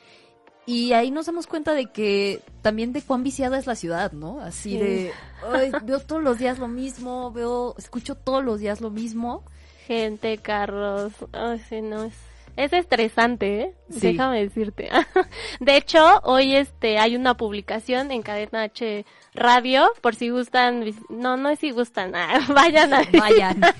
y 0.65 0.93
ahí 0.95 1.11
nos 1.11 1.27
damos 1.27 1.47
cuenta 1.47 1.75
de 1.75 1.93
que 1.93 2.41
también 2.63 2.93
de 2.93 3.03
cuán 3.03 3.23
viciada 3.25 3.59
es 3.59 3.67
la 3.67 3.75
ciudad, 3.75 4.13
¿no? 4.13 4.41
Así 4.41 4.71
Sí. 4.71 4.79
de, 4.79 5.13
"Ay, 5.53 5.71
veo 5.85 6.01
todos 6.01 6.23
los 6.23 6.39
días 6.39 6.59
lo 6.59 6.69
mismo, 6.69 7.31
veo, 7.31 7.75
escucho 7.79 8.15
todos 8.15 8.43
los 8.43 8.59
días 8.61 8.81
lo 8.81 8.91
mismo. 8.91 9.45
Gente, 9.87 10.38
carros. 10.38 11.12
Ay, 11.33 11.59
sí, 11.61 11.81
no 11.81 12.05
es. 12.05 12.25
Es 12.57 12.73
estresante, 12.73 13.61
¿eh? 13.61 13.75
Sí. 13.91 14.13
Déjame 14.13 14.43
decirte. 14.43 14.89
De 15.61 15.77
hecho, 15.77 16.21
hoy 16.25 16.57
este 16.57 16.99
hay 16.99 17.15
una 17.15 17.37
publicación 17.37 18.11
en 18.11 18.23
Cadena 18.23 18.63
H 18.63 19.05
Radio, 19.35 19.91
por 20.01 20.15
si 20.15 20.31
gustan, 20.31 20.83
no, 21.11 21.37
no 21.37 21.51
es 21.51 21.59
si 21.59 21.71
gustan, 21.71 22.15
ah, 22.17 22.41
vayan 22.55 22.95
a 22.95 23.03
Vayan. 23.13 23.61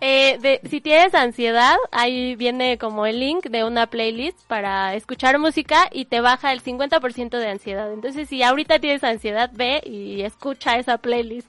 Eh, 0.00 0.38
de, 0.40 0.60
si 0.68 0.80
tienes 0.80 1.14
ansiedad, 1.14 1.76
ahí 1.92 2.34
viene 2.34 2.76
como 2.76 3.06
el 3.06 3.20
link 3.20 3.46
de 3.46 3.62
una 3.62 3.86
playlist 3.86 4.36
para 4.48 4.94
escuchar 4.94 5.38
música 5.38 5.88
y 5.92 6.06
te 6.06 6.20
baja 6.20 6.52
el 6.52 6.60
50% 6.60 7.38
de 7.38 7.48
ansiedad. 7.48 7.92
Entonces, 7.92 8.28
si 8.28 8.42
ahorita 8.42 8.80
tienes 8.80 9.04
ansiedad, 9.04 9.50
ve 9.54 9.80
y 9.84 10.22
escucha 10.22 10.76
esa 10.76 10.98
playlist. 10.98 11.48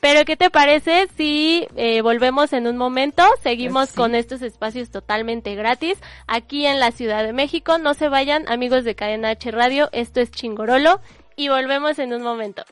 Pero, 0.00 0.24
¿qué 0.26 0.36
te 0.36 0.50
parece 0.50 1.08
si 1.16 1.66
eh, 1.76 2.02
volvemos 2.02 2.52
en 2.52 2.66
un 2.66 2.76
momento? 2.76 3.24
Seguimos 3.42 3.88
Sí. 3.88 3.96
con 3.96 4.14
estos 4.14 4.42
espacios 4.42 4.90
totalmente 4.90 5.17
gratis 5.24 5.98
aquí 6.26 6.66
en 6.66 6.80
la 6.80 6.92
Ciudad 6.92 7.24
de 7.24 7.32
México. 7.32 7.78
No 7.78 7.94
se 7.94 8.08
vayan, 8.08 8.48
amigos 8.48 8.84
de 8.84 8.94
Cadena 8.94 9.30
H 9.30 9.50
Radio. 9.50 9.88
Esto 9.92 10.20
es 10.20 10.30
Chingorolo 10.30 11.00
y 11.36 11.48
volvemos 11.48 11.98
en 11.98 12.12
un 12.12 12.22
momento. 12.22 12.64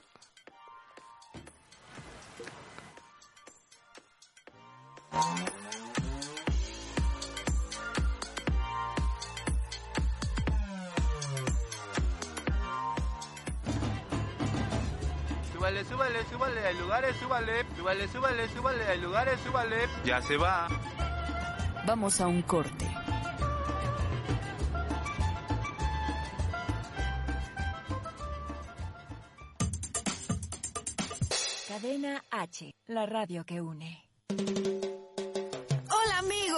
Súbale, 15.52 15.84
súbale, 15.84 16.24
súbale, 16.30 16.66
hay 16.66 16.78
lugares, 16.78 17.16
súbale. 17.16 17.66
Súbale, 17.76 18.08
súbale, 18.08 18.48
súbale, 18.48 18.84
hay 18.86 19.00
lugares, 19.00 19.40
súbale. 19.40 19.76
Ya 20.04 20.22
se 20.22 20.36
va. 20.36 20.68
Vamos 21.86 22.20
a 22.20 22.26
un 22.26 22.42
corte. 22.42 22.84
Cadena 31.68 32.24
H, 32.32 32.74
la 32.88 33.06
radio 33.06 33.44
que 33.44 33.60
une. 33.60 34.85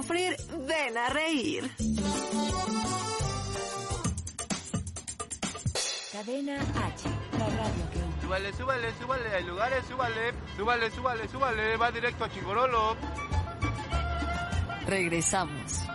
ven 0.00 0.96
a 0.96 1.08
reír. 1.10 1.70
Cadena 6.12 6.56
H, 6.56 7.08
la 7.38 7.46
radio 7.46 7.90
que. 7.92 8.22
Súbale, 8.22 8.52
súbale, 8.54 8.92
súbale, 8.98 9.34
hay 9.34 9.44
lugares, 9.44 9.84
súbale. 9.86 10.32
Súbale, 10.56 10.90
súbale, 10.90 11.28
súbale, 11.28 11.76
va 11.76 11.90
directo 11.90 12.24
a 12.24 12.30
Chingorolo. 12.30 12.96
Regresamos. 14.86 15.91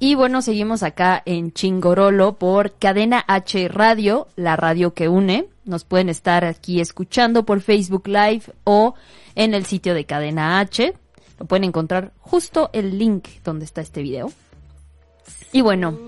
Y 0.00 0.14
bueno, 0.14 0.42
seguimos 0.42 0.82
acá 0.82 1.22
en 1.24 1.52
Chingorolo 1.52 2.38
por 2.38 2.78
Cadena 2.78 3.24
H 3.26 3.68
Radio, 3.68 4.28
la 4.36 4.54
radio 4.54 4.94
que 4.94 5.08
une. 5.08 5.48
Nos 5.64 5.84
pueden 5.84 6.08
estar 6.08 6.44
aquí 6.44 6.80
escuchando 6.80 7.44
por 7.44 7.60
Facebook 7.60 8.06
Live 8.06 8.42
o 8.64 8.94
en 9.34 9.54
el 9.54 9.66
sitio 9.66 9.94
de 9.94 10.04
Cadena 10.04 10.60
H. 10.60 10.94
Lo 11.38 11.46
pueden 11.46 11.64
encontrar 11.64 12.12
justo 12.20 12.70
el 12.72 12.96
link 12.98 13.28
donde 13.42 13.64
está 13.64 13.80
este 13.80 14.02
video. 14.02 14.30
Y 15.52 15.62
bueno, 15.62 15.98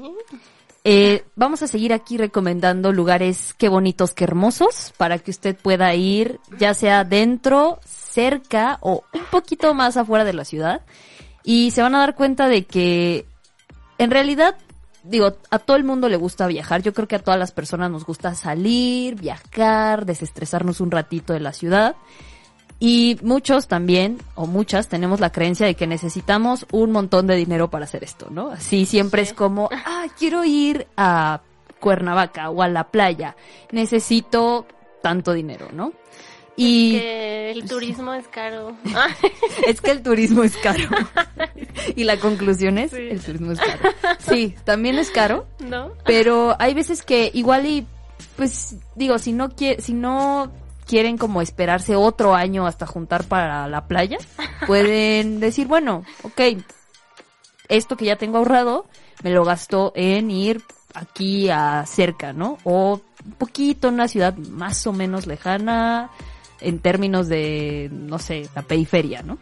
Eh, 0.82 1.25
vamos 1.37 1.62
a 1.62 1.66
seguir 1.66 1.92
aquí 1.92 2.16
recomendando 2.16 2.90
lugares 2.90 3.54
qué 3.59 3.68
bonitos, 3.68 4.14
qué 4.14 4.25
hermosos, 4.25 4.94
para 4.97 5.18
que 5.18 5.30
usted 5.30 5.54
pueda 5.54 5.94
ir, 5.94 6.40
ya 6.59 6.73
sea 6.73 7.04
dentro, 7.04 7.80
cerca 7.85 8.78
o 8.80 9.04
un 9.12 9.25
poquito 9.30 9.75
más 9.75 9.99
afuera 9.99 10.25
de 10.25 10.32
la 10.32 10.47
ciudad. 10.47 10.80
Y 11.44 11.70
se 11.73 11.82
van 11.82 11.94
a 11.94 11.99
dar 11.99 12.14
cuenta 12.14 12.49
de 12.49 12.64
que 12.64 13.26
en 14.00 14.11
realidad, 14.11 14.57
digo, 15.04 15.37
a 15.50 15.59
todo 15.59 15.76
el 15.76 15.85
mundo 15.85 16.09
le 16.09 16.16
gusta 16.16 16.47
viajar. 16.47 16.80
Yo 16.80 16.95
creo 16.95 17.07
que 17.07 17.16
a 17.16 17.23
todas 17.23 17.38
las 17.38 17.52
personas 17.52 17.90
nos 17.90 18.07
gusta 18.07 18.35
salir, 18.35 19.14
viajar, 19.14 20.07
desestresarnos 20.07 20.80
un 20.80 20.90
ratito 20.90 21.35
de 21.35 21.40
la 21.40 21.52
ciudad. 21.52 21.97
Y 22.78 23.19
muchos 23.23 23.69
también, 23.69 24.16
o 24.37 24.47
muchas, 24.47 24.88
tenemos 24.88 25.21
la 25.21 25.30
creencia 25.33 25.66
de 25.66 25.75
que 25.75 25.87
necesitamos 25.87 26.64
un 26.73 26.92
montón 26.92 27.26
de 27.26 27.37
dinero 27.37 27.69
para 27.69 27.85
hacer 27.85 28.02
esto, 28.02 28.28
¿no? 28.30 28.50
Así 28.52 28.87
siempre 28.87 29.21
es 29.21 29.35
como, 29.35 29.69
ah, 29.85 30.07
quiero 30.19 30.45
ir 30.45 30.87
a 30.97 31.42
Cuernavaca 31.78 32.49
o 32.49 32.62
a 32.62 32.69
la 32.69 32.85
playa. 32.85 33.37
Necesito 33.71 34.66
tanto 35.02 35.35
dinero, 35.35 35.69
¿no? 35.75 35.92
Y 36.62 36.93
Que 36.93 37.50
el 37.52 37.69
turismo 37.69 38.12
es 38.12 38.29
caro. 38.29 38.76
es 39.67 39.81
que 39.81 39.90
el 39.93 40.02
turismo 40.02 40.43
es 40.45 40.57
caro. 40.59 40.88
y 41.97 42.05
la 42.05 42.19
conclusión 42.19 42.76
es, 42.76 42.90
Sí. 42.90 42.99
el 43.11 43.21
turismo 43.21 43.52
es 43.52 43.61
caro. 43.61 43.79
Sí, 44.19 44.55
también 44.64 44.99
es 44.99 45.11
caro, 45.11 45.47
¿No? 45.61 45.93
pero 46.05 46.55
hay 46.59 46.75
veces 46.75 47.02
que 47.02 47.31
igual 47.33 47.64
y, 47.67 47.87
pues, 48.37 48.76
digo, 48.95 49.19
si 49.19 49.33
no 49.33 49.49
quiere, 49.50 49.81
si 49.81 49.95
no 49.95 50.52
quieren 50.87 51.17
como 51.17 51.40
esperarse 51.40 51.97
otro 51.97 52.35
año 52.35 52.67
hasta 52.67 52.87
juntar 52.87 53.25
para 53.25 53.67
la 53.67 53.87
playa, 53.87 54.19
pueden 54.67 55.40
decir, 55.40 55.67
bueno, 55.67 56.05
ok, 56.25 56.40
esto 57.69 57.97
que 57.97 58.05
ya 58.05 58.17
tengo 58.17 58.37
ahorrado, 58.38 58.87
me 59.23 59.31
lo 59.31 59.45
gasto 59.45 59.93
en 59.95 60.31
ir 60.31 60.62
aquí 60.93 61.49
a 61.49 61.87
cerca, 61.87 62.33
¿no? 62.35 62.59
O 62.64 63.00
un 63.25 63.33
poquito 63.33 63.88
en 63.88 63.95
una 63.95 64.09
ciudad 64.09 64.35
más 64.37 64.87
o 64.87 64.93
menos 64.93 65.26
lejana, 65.26 66.11
en 66.61 66.79
términos 66.79 67.29
de, 67.29 67.88
no 67.93 68.19
sé, 68.19 68.49
la 68.55 68.62
periferia, 68.62 69.23
¿no? 69.23 69.38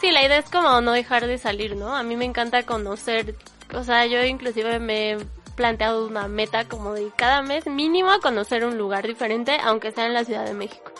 Sí, 0.00 0.10
la 0.10 0.24
idea 0.24 0.38
es 0.38 0.50
como 0.50 0.80
no 0.80 0.92
dejar 0.92 1.26
de 1.26 1.38
salir, 1.38 1.76
¿no? 1.76 1.94
A 1.94 2.02
mí 2.02 2.16
me 2.16 2.24
encanta 2.24 2.64
conocer, 2.64 3.36
o 3.72 3.84
sea, 3.84 4.06
yo 4.06 4.24
inclusive 4.24 4.78
me 4.80 5.12
he 5.12 5.16
planteado 5.54 6.06
una 6.06 6.28
meta 6.28 6.64
como 6.66 6.94
de 6.94 7.10
cada 7.14 7.42
mes 7.42 7.66
mínimo 7.66 8.10
conocer 8.20 8.64
un 8.64 8.78
lugar 8.78 9.06
diferente, 9.06 9.56
aunque 9.62 9.92
sea 9.92 10.06
en 10.06 10.14
la 10.14 10.24
Ciudad 10.24 10.44
de 10.44 10.54
México. 10.54 10.90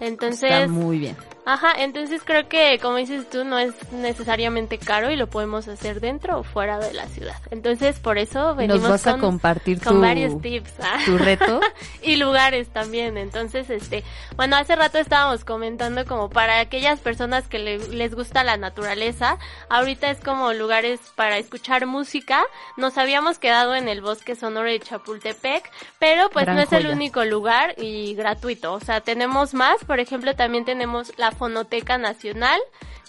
Entonces, 0.00 0.50
Está 0.50 0.68
muy 0.68 0.98
bien. 0.98 1.16
Ajá, 1.44 1.72
entonces 1.78 2.22
creo 2.24 2.48
que 2.48 2.78
como 2.80 2.96
dices 2.96 3.28
tú 3.30 3.44
no 3.44 3.58
es 3.58 3.72
necesariamente 3.92 4.78
caro 4.78 5.10
y 5.10 5.16
lo 5.16 5.26
podemos 5.28 5.66
hacer 5.68 6.00
dentro 6.00 6.38
o 6.38 6.42
fuera 6.44 6.78
de 6.78 6.92
la 6.92 7.06
ciudad. 7.08 7.36
Entonces, 7.50 7.98
por 7.98 8.18
eso 8.18 8.54
venimos 8.54 8.82
Nos 8.82 8.90
vas 8.90 9.06
a 9.06 9.12
con, 9.12 9.20
compartir 9.20 9.80
con 9.82 9.94
tu, 9.96 10.00
varios 10.00 10.40
tips. 10.40 10.72
ah. 10.82 10.98
tu 11.04 11.18
reto. 11.18 11.60
y 12.02 12.16
lugares 12.16 12.68
también. 12.68 13.18
Entonces, 13.18 13.70
este, 13.70 14.04
bueno, 14.36 14.56
hace 14.56 14.76
rato 14.76 14.98
estábamos 14.98 15.44
comentando 15.44 16.04
como 16.06 16.30
para 16.30 16.60
aquellas 16.60 17.00
personas 17.00 17.48
que 17.48 17.58
le- 17.58 17.78
les 17.88 18.14
gusta 18.14 18.44
la 18.44 18.56
naturaleza, 18.56 19.38
ahorita 19.68 20.10
es 20.10 20.20
como 20.20 20.52
lugares 20.52 21.00
para 21.16 21.38
escuchar 21.38 21.86
música. 21.86 22.44
Nos 22.76 22.98
habíamos 22.98 23.38
quedado 23.38 23.74
en 23.74 23.88
el 23.88 24.00
bosque 24.00 24.36
sonoro 24.36 24.68
de 24.68 24.78
Chapultepec, 24.80 25.70
pero 25.98 26.30
pues 26.30 26.44
Gran 26.46 26.56
no 26.56 26.62
es 26.62 26.72
el 26.72 26.86
único 26.86 27.24
lugar 27.24 27.74
y 27.78 28.14
gratuito. 28.14 28.72
O 28.74 28.80
sea, 28.80 29.00
tenemos 29.00 29.54
más, 29.54 29.84
por 29.84 29.98
ejemplo, 30.00 30.34
también 30.36 30.64
tenemos 30.64 31.12
la 31.18 31.31
Fonoteca 31.32 31.98
Nacional 31.98 32.60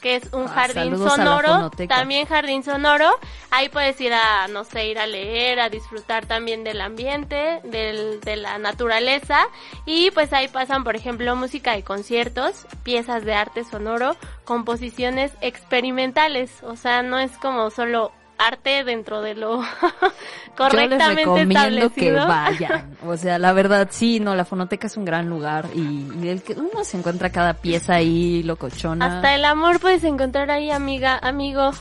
que 0.03 0.17
es 0.17 0.33
un 0.33 0.43
Ah, 0.43 0.49
jardín 0.49 0.97
sonoro, 0.97 1.71
también 1.87 2.27
jardín 2.27 2.61
sonoro, 2.61 3.09
ahí 3.51 3.69
puedes 3.69 3.99
ir 4.01 4.13
a, 4.13 4.49
no 4.49 4.65
sé, 4.65 4.87
ir 4.87 4.99
a 4.99 5.07
leer, 5.07 5.61
a 5.61 5.69
disfrutar 5.69 6.25
también 6.25 6.65
del 6.65 6.81
ambiente, 6.81 7.61
del, 7.63 8.19
de 8.19 8.35
la 8.35 8.57
naturaleza, 8.57 9.47
y 9.85 10.11
pues 10.11 10.33
ahí 10.33 10.49
pasan, 10.49 10.83
por 10.83 10.97
ejemplo, 10.97 11.33
música 11.37 11.71
de 11.73 11.83
conciertos, 11.83 12.67
piezas 12.83 13.23
de 13.23 13.33
arte 13.33 13.63
sonoro, 13.63 14.17
composiciones 14.43 15.31
experimentales, 15.39 16.51
o 16.63 16.75
sea, 16.75 17.01
no 17.01 17.17
es 17.17 17.31
como 17.37 17.69
solo 17.69 18.11
arte 18.37 18.83
dentro 18.83 19.21
de 19.21 19.35
lo 19.35 19.61
Yo 19.61 19.61
les 19.61 20.53
correctamente 20.55 21.15
recomiendo 21.23 21.89
que 21.93 22.07
establecido. 22.09 22.27
vayan. 22.27 22.97
O 23.05 23.17
sea, 23.17 23.37
la 23.37 23.53
verdad, 23.53 23.87
sí, 23.91 24.19
no, 24.19 24.35
la 24.35 24.45
fonoteca 24.45 24.87
es 24.87 24.95
un 24.97 25.05
gran 25.05 25.29
lugar 25.29 25.67
y, 25.75 26.07
y 26.21 26.29
el 26.29 26.41
que 26.41 26.53
uno 26.53 26.83
se 26.83 26.97
encuentra 26.97 27.31
cada 27.31 27.53
pieza 27.55 27.95
ahí 27.95 28.43
locochona. 28.43 29.05
Hasta 29.17 29.35
el 29.35 29.43
amor 29.45 29.79
puedes 29.79 30.03
encontrar 30.03 30.51
ahí, 30.51 30.71
amiga, 30.71 31.19
amigo. 31.21 31.71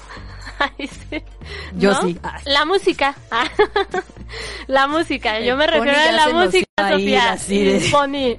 Yo 1.76 1.92
¿No? 1.92 2.02
sí. 2.02 2.18
Ay. 2.22 2.42
La 2.46 2.64
música. 2.64 3.14
Ah. 3.30 3.44
la 4.66 4.86
música. 4.86 5.40
Yo 5.40 5.56
me 5.56 5.66
refiero 5.66 5.98
a 5.98 6.12
la 6.12 6.28
música, 6.28 6.66
Sofía. 6.90 7.36
Pony. 7.90 8.36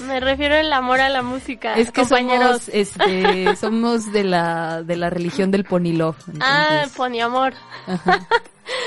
me 0.06 0.20
refiero 0.20 0.56
al 0.56 0.72
amor 0.72 1.00
a 1.00 1.08
la 1.08 1.22
música. 1.22 1.74
Es 1.74 1.90
que 1.90 2.02
compañeros. 2.02 2.62
somos, 2.62 2.68
este, 2.72 3.56
somos 3.56 4.12
de 4.12 4.24
la, 4.24 4.82
de 4.82 4.96
la 4.96 5.10
religión 5.10 5.50
del 5.50 5.64
pony 5.64 5.92
love. 5.92 6.16
Ah, 6.40 6.86
Pony 6.96 7.20
amor. 7.20 7.54
ajá. 7.86 8.26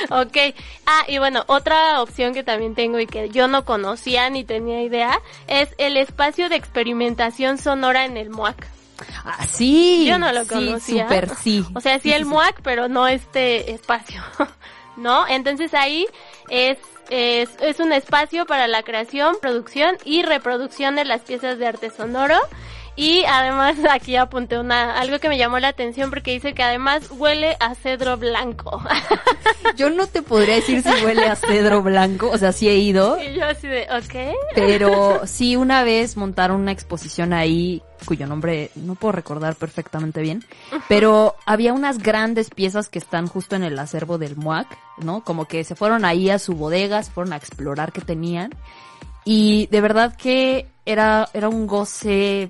Ok. 0.09 0.37
Ah, 0.85 1.05
y 1.07 1.17
bueno, 1.17 1.43
otra 1.47 2.01
opción 2.01 2.33
que 2.33 2.43
también 2.43 2.75
tengo 2.75 2.99
y 2.99 3.07
que 3.07 3.29
yo 3.29 3.47
no 3.47 3.65
conocía 3.65 4.29
ni 4.29 4.43
tenía 4.43 4.83
idea 4.83 5.21
es 5.47 5.69
el 5.77 5.97
espacio 5.97 6.49
de 6.49 6.55
experimentación 6.55 7.57
sonora 7.57 8.05
en 8.05 8.17
el 8.17 8.29
MUAC. 8.29 8.67
Ah, 9.23 9.45
sí. 9.47 10.05
Yo 10.07 10.17
no 10.17 10.31
lo 10.31 10.43
sí, 10.43 10.49
conocía. 10.49 11.03
Súper, 11.03 11.35
sí. 11.35 11.65
O 11.75 11.81
sea, 11.81 11.95
sí, 11.99 12.09
Sí, 12.09 12.13
el. 12.13 12.25
MUAC, 12.25 12.61
pero 12.61 12.87
no 12.87 13.07
este 13.07 13.71
espacio. 13.71 14.21
¿No? 14.97 15.27
Entonces 15.27 15.73
ahí 15.73 16.05
es, 16.49 16.77
es, 17.09 17.49
es 17.61 17.79
un 17.79 17.93
espacio 17.93 18.45
para 18.45 18.67
la 18.67 18.83
creación, 18.83 19.37
producción 19.41 19.97
y 20.03 20.23
reproducción 20.23 20.95
de 20.95 21.05
las 21.05 21.21
piezas 21.21 21.57
de 21.57 21.67
arte 21.67 21.89
sonoro. 21.89 22.37
Y 22.99 23.23
además 23.23 23.77
aquí 23.89 24.17
apunté 24.17 24.59
una, 24.59 24.99
algo 24.99 25.19
que 25.19 25.29
me 25.29 25.37
llamó 25.37 25.57
la 25.59 25.69
atención 25.69 26.09
porque 26.09 26.31
dice 26.31 26.53
que 26.53 26.63
además 26.63 27.09
huele 27.11 27.55
a 27.61 27.73
cedro 27.73 28.17
blanco. 28.17 28.83
Yo 29.77 29.89
no 29.89 30.05
te 30.07 30.21
podría 30.21 30.55
decir 30.55 30.83
si 30.83 31.05
huele 31.05 31.23
a 31.23 31.37
cedro 31.37 31.81
blanco, 31.81 32.29
o 32.29 32.37
sea, 32.37 32.51
sí 32.51 32.67
he 32.67 32.75
ido, 32.75 33.17
y 33.23 33.35
yo 33.35 33.45
así 33.45 33.67
de, 33.67 33.83
ok. 33.83 34.35
pero 34.53 35.25
sí 35.25 35.55
una 35.55 35.83
vez 35.83 36.17
montaron 36.17 36.59
una 36.59 36.73
exposición 36.73 37.31
ahí 37.31 37.81
cuyo 38.03 38.27
nombre 38.27 38.71
no 38.75 38.95
puedo 38.95 39.13
recordar 39.13 39.55
perfectamente 39.55 40.21
bien, 40.21 40.43
pero 40.89 41.35
había 41.45 41.71
unas 41.71 41.99
grandes 41.99 42.49
piezas 42.49 42.89
que 42.89 42.99
están 42.99 43.27
justo 43.27 43.55
en 43.55 43.63
el 43.63 43.79
acervo 43.79 44.17
del 44.17 44.35
MUAC, 44.35 44.77
¿no? 44.97 45.23
Como 45.23 45.45
que 45.45 45.63
se 45.63 45.75
fueron 45.75 46.03
ahí 46.03 46.29
a 46.29 46.39
su 46.39 46.53
bodega, 46.53 47.01
se 47.01 47.11
fueron 47.11 47.31
a 47.31 47.37
explorar 47.37 47.93
qué 47.93 48.01
tenían 48.01 48.51
y 49.23 49.67
de 49.67 49.79
verdad 49.79 50.17
que 50.17 50.67
era 50.85 51.29
era 51.33 51.47
un 51.47 51.67
goce 51.67 52.49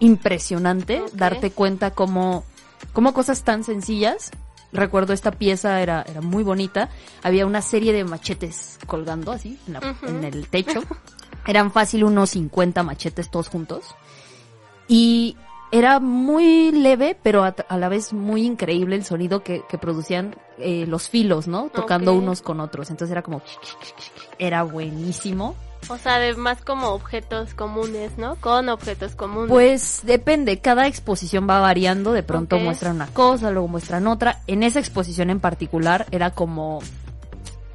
impresionante 0.00 1.02
darte 1.12 1.50
cuenta 1.52 1.92
cómo 1.92 2.44
cómo 2.92 3.12
cosas 3.14 3.42
tan 3.44 3.64
sencillas 3.64 4.30
Recuerdo 4.72 5.12
esta 5.12 5.32
pieza 5.32 5.80
era, 5.82 6.04
era 6.08 6.20
muy 6.20 6.44
bonita. 6.44 6.90
Había 7.24 7.44
una 7.44 7.60
serie 7.60 7.92
de 7.92 8.04
machetes 8.04 8.78
colgando 8.86 9.32
así 9.32 9.58
en, 9.66 9.72
la- 9.72 9.96
en 10.06 10.22
el 10.22 10.46
techo. 10.46 10.80
Eran 11.48 11.72
fácil 11.72 12.04
unos 12.04 12.30
50 12.30 12.84
machetes 12.84 13.32
todos 13.32 13.48
juntos. 13.48 13.96
Y 14.86 15.36
era 15.72 15.98
muy 15.98 16.70
leve, 16.70 17.16
pero 17.20 17.42
a, 17.42 17.48
a 17.68 17.78
la 17.78 17.88
vez 17.88 18.12
muy 18.12 18.44
increíble 18.46 18.94
el 18.94 19.04
sonido 19.04 19.42
que, 19.42 19.64
que 19.68 19.76
producían 19.76 20.36
eh, 20.58 20.86
los 20.86 21.08
filos, 21.08 21.48
¿no? 21.48 21.68
Tocando 21.70 22.12
unos 22.14 22.40
con 22.40 22.60
otros. 22.60 22.90
Entonces 22.90 23.10
era 23.10 23.22
como... 23.22 23.42
Era 24.38 24.62
buenísimo. 24.62 25.56
O 25.88 25.98
sea, 25.98 26.18
de 26.18 26.34
más 26.34 26.62
como 26.62 26.88
objetos 26.88 27.54
comunes, 27.54 28.16
¿no? 28.18 28.36
Con 28.36 28.68
objetos 28.68 29.14
comunes. 29.14 29.48
Pues 29.48 30.00
depende, 30.04 30.58
cada 30.58 30.86
exposición 30.86 31.48
va 31.48 31.60
variando, 31.60 32.12
de 32.12 32.22
pronto 32.22 32.58
muestran 32.58 32.96
una 32.96 33.08
cosa, 33.08 33.50
luego 33.50 33.68
muestran 33.68 34.06
otra. 34.06 34.40
En 34.46 34.62
esa 34.62 34.78
exposición 34.78 35.30
en 35.30 35.40
particular 35.40 36.06
era 36.10 36.30
como 36.30 36.80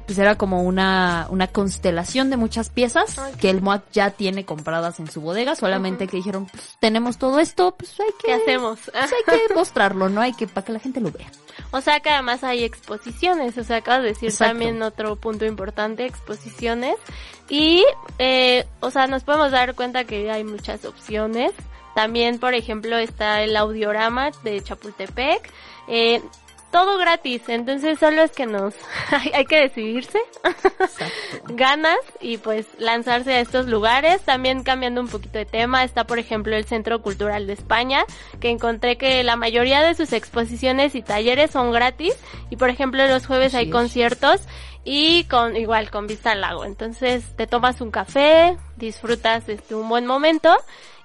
pues 0.06 0.18
era 0.18 0.36
como 0.36 0.62
una, 0.62 1.26
una 1.30 1.48
constelación 1.48 2.30
de 2.30 2.36
muchas 2.36 2.70
piezas 2.70 3.16
que 3.40 3.50
el 3.50 3.60
MOAC 3.60 3.82
ya 3.92 4.10
tiene 4.10 4.44
compradas 4.44 5.00
en 5.00 5.10
su 5.10 5.20
bodega, 5.20 5.54
solamente 5.54 6.06
que 6.06 6.16
dijeron, 6.16 6.46
pues, 6.46 6.76
tenemos 6.80 7.18
todo 7.18 7.40
esto, 7.40 7.74
pues 7.76 7.98
hay 8.00 8.10
que, 8.20 8.26
¿Qué 8.28 8.34
hacemos? 8.34 8.78
pues, 8.90 9.12
hay 9.12 9.48
que 9.48 9.54
mostrarlo, 9.54 10.08
¿no? 10.08 10.20
Hay 10.20 10.32
que, 10.32 10.46
para 10.46 10.64
que 10.64 10.72
la 10.72 10.78
gente 10.78 11.00
lo 11.00 11.10
vea. 11.10 11.30
O 11.70 11.80
sea 11.80 12.00
que 12.00 12.10
además 12.10 12.44
hay 12.44 12.64
exposiciones, 12.64 13.58
o 13.58 13.64
sea, 13.64 13.78
acabas 13.78 14.02
de 14.02 14.08
decir 14.08 14.28
Exacto. 14.28 14.52
también 14.52 14.82
otro 14.82 15.16
punto 15.16 15.44
importante, 15.44 16.06
exposiciones. 16.06 16.96
Y, 17.48 17.84
eh, 18.18 18.66
o 18.80 18.90
sea, 18.90 19.06
nos 19.06 19.24
podemos 19.24 19.50
dar 19.50 19.74
cuenta 19.74 20.04
que 20.04 20.30
hay 20.30 20.44
muchas 20.44 20.84
opciones. 20.84 21.52
También, 21.94 22.38
por 22.38 22.54
ejemplo, 22.54 22.98
está 22.98 23.42
el 23.42 23.56
audiorama 23.56 24.30
de 24.42 24.62
Chapultepec. 24.62 25.50
Eh, 25.88 26.22
todo 26.76 26.98
gratis, 26.98 27.40
entonces 27.48 27.98
solo 27.98 28.20
es 28.20 28.32
que 28.32 28.44
nos 28.44 28.74
hay, 29.32 29.46
que 29.46 29.60
decidirse, 29.60 30.20
ganas 31.48 31.96
y 32.20 32.36
pues 32.36 32.66
lanzarse 32.76 33.32
a 33.32 33.40
estos 33.40 33.66
lugares. 33.66 34.20
También 34.20 34.62
cambiando 34.62 35.00
un 35.00 35.08
poquito 35.08 35.38
de 35.38 35.46
tema, 35.46 35.84
está 35.84 36.04
por 36.04 36.18
ejemplo 36.18 36.54
el 36.54 36.66
Centro 36.66 37.00
Cultural 37.00 37.46
de 37.46 37.54
España, 37.54 38.04
que 38.40 38.50
encontré 38.50 38.98
que 38.98 39.24
la 39.24 39.36
mayoría 39.36 39.80
de 39.80 39.94
sus 39.94 40.12
exposiciones 40.12 40.94
y 40.94 41.00
talleres 41.00 41.50
son 41.50 41.72
gratis 41.72 42.14
y 42.50 42.56
por 42.56 42.68
ejemplo 42.68 43.06
los 43.06 43.26
jueves 43.26 43.54
Así 43.54 43.56
hay 43.56 43.66
es. 43.68 43.72
conciertos 43.72 44.42
y 44.84 45.24
con 45.24 45.56
igual 45.56 45.90
con 45.90 46.06
vista 46.06 46.32
al 46.32 46.42
lago. 46.42 46.66
Entonces 46.66 47.24
te 47.36 47.46
tomas 47.46 47.80
un 47.80 47.90
café, 47.90 48.58
disfrutas 48.76 49.48
este 49.48 49.74
un 49.74 49.88
buen 49.88 50.04
momento 50.04 50.54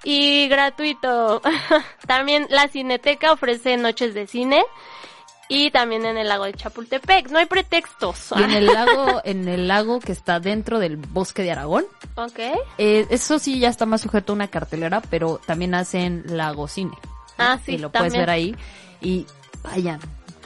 y 0.04 0.50
gratuito. 0.50 1.42
también 2.08 2.48
la 2.50 2.68
Cineteca 2.68 3.32
ofrece 3.32 3.78
noches 3.78 4.14
de 4.14 4.28
cine 4.28 4.66
y 5.54 5.70
también 5.70 6.06
en 6.06 6.18
el 6.18 6.30
lago 6.30 6.46
de 6.46 6.54
Chapultepec. 6.54 7.30
No 7.30 7.38
hay 7.40 7.46
pretextos. 7.46 8.30
Y 8.38 8.42
en 8.42 8.52
el 8.52 8.66
lago, 8.74 9.20
en 9.26 9.50
el 9.50 9.68
lago 9.68 10.00
que 10.00 10.14
está 10.14 10.40
dentro 10.40 10.80
del 10.80 10.96
bosque 10.96 11.44
de 11.44 11.52
Aragón, 11.52 11.84
ok. 12.16 12.40
eh, 12.78 13.06
eso 13.10 13.38
sí 13.38 13.60
ya 13.60 13.68
está 13.68 13.86
más 13.86 14.00
sujeto 14.00 14.32
a 14.32 14.36
una 14.36 14.48
cartelera, 14.48 15.02
pero 15.10 15.42
también 15.46 15.76
hacen 15.76 16.24
lago 16.26 16.70
cine. 16.70 16.94
Ah, 17.38 17.60
sí, 17.66 17.74
Y 17.74 17.78
lo 17.80 17.92
puedes 17.92 18.14
también. 18.14 18.22
ver 18.22 18.30
ahí 18.30 18.56
y 19.02 19.26
vayan, 19.62 20.00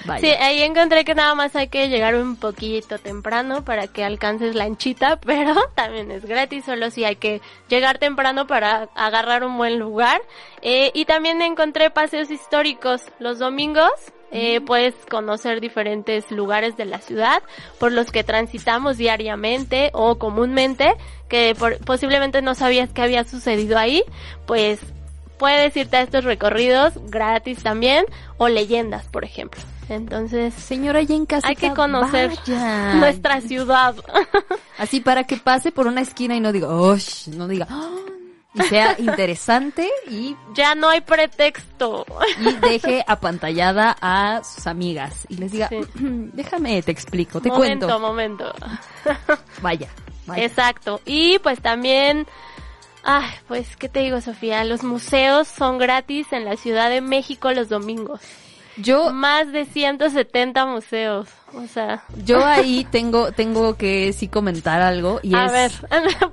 vayan. 0.05 0.21
Sí, 0.21 0.27
ahí 0.41 0.63
encontré 0.63 1.05
que 1.05 1.13
nada 1.13 1.35
más 1.35 1.55
hay 1.55 1.67
que 1.67 1.87
llegar 1.87 2.15
un 2.15 2.35
poquito 2.35 2.97
temprano 2.97 3.63
para 3.63 3.85
que 3.87 4.03
alcances 4.03 4.55
lanchita, 4.55 5.17
pero 5.19 5.53
también 5.75 6.09
es 6.09 6.25
gratis, 6.25 6.65
solo 6.65 6.89
si 6.89 7.03
hay 7.03 7.17
que 7.17 7.41
llegar 7.69 7.99
temprano 7.99 8.47
para 8.47 8.89
agarrar 8.95 9.43
un 9.43 9.55
buen 9.57 9.77
lugar. 9.77 10.19
Eh, 10.63 10.89
y 10.95 11.05
también 11.05 11.43
encontré 11.43 11.91
paseos 11.91 12.31
históricos 12.31 13.03
los 13.19 13.37
domingos. 13.37 13.91
Eh, 14.35 14.59
puedes 14.61 14.93
conocer 15.09 15.61
diferentes 15.61 16.29
lugares 16.29 16.75
de 16.77 16.83
la 16.85 16.99
ciudad 16.99 17.41
por 17.79 17.91
los 17.91 18.11
que 18.11 18.23
transitamos 18.23 18.97
diariamente 18.97 19.91
o 19.93 20.17
comúnmente, 20.19 20.93
que 21.29 21.55
por- 21.57 21.77
posiblemente 21.79 22.41
no 22.41 22.53
sabías 22.53 22.89
que 22.89 23.01
había 23.01 23.23
sucedido 23.23 23.77
ahí, 23.77 24.03
pues 24.45 24.79
puedes 25.37 25.75
irte 25.77 25.97
a 25.97 26.01
estos 26.01 26.23
recorridos 26.23 26.93
gratis 27.09 27.63
también 27.63 28.05
o 28.37 28.47
leyendas, 28.49 29.05
por 29.07 29.23
ejemplo. 29.23 29.61
Entonces, 29.87 30.53
Señora, 30.55 31.01
ya 31.03 31.13
en 31.15 31.25
casa. 31.27 31.47
hay 31.47 31.55
que 31.55 31.71
conocer 31.73 32.31
vaya. 32.47 32.93
nuestra 32.99 33.39
ciudad. 33.41 33.95
Así 34.77 34.99
para 34.99 35.23
que 35.25 35.37
pase 35.37 35.71
por 35.71 35.87
una 35.87 36.01
esquina 36.01 36.35
y 36.35 36.39
no 36.39 36.51
diga, 36.51 36.69
"Osh", 36.69 37.27
no 37.27 37.47
diga, 37.47 37.67
"Ah", 37.69 37.89
y 38.55 38.61
sea 38.63 38.95
interesante 38.99 39.89
y, 40.09 40.35
ya 40.53 40.75
no 40.75 40.89
hay 40.89 41.01
pretexto. 41.01 42.05
y 42.39 42.53
deje 42.67 43.03
apantallada 43.07 43.95
a 44.01 44.41
sus 44.43 44.65
amigas 44.67 45.25
y 45.29 45.37
les 45.37 45.51
diga, 45.51 45.69
Sí. 45.69 45.79
déjame, 46.33 46.81
te 46.81 46.91
explico, 46.91 47.41
te 47.41 47.49
momento, 47.49 47.87
cuento. 47.87 47.99
momento. 47.99 48.53
Vaya, 49.61 49.89
vaya. 50.25 50.43
Exacto. 50.45 51.01
Y 51.05 51.39
pues 51.39 51.61
también, 51.61 52.25
ay, 53.03 53.29
pues, 53.47 53.75
¿qué 53.77 53.89
te 53.89 53.99
digo, 53.99 54.21
Sofía? 54.21 54.63
Los 54.63 54.83
museos 54.83 55.47
son 55.47 55.77
gratis 55.77 56.31
en 56.31 56.45
la 56.45 56.55
Ciudad 56.57 56.89
de 56.89 57.01
México 57.01 57.51
los 57.51 57.69
domingos. 57.69 58.21
Yo, 58.77 59.11
Más 59.13 59.51
de 59.51 59.65
170 59.65 60.65
museos. 60.65 61.29
O 61.55 61.67
sea, 61.67 62.03
yo 62.25 62.45
ahí 62.45 62.85
tengo, 62.91 63.31
tengo 63.31 63.75
que 63.77 64.11
sí 64.13 64.27
comentar 64.27 64.81
algo 64.81 65.19
y 65.23 65.33
a 65.35 65.45
es, 65.45 65.51
ver, 65.51 65.71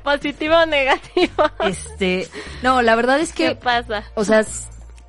positivo 0.02 0.54
o 0.56 0.66
negativo. 0.66 1.44
este, 1.64 2.28
no, 2.62 2.82
la 2.82 2.96
verdad 2.96 3.20
es 3.20 3.32
¿Qué 3.32 3.48
que 3.50 3.54
pasa? 3.54 4.02
O 4.14 4.24
sea, 4.24 4.44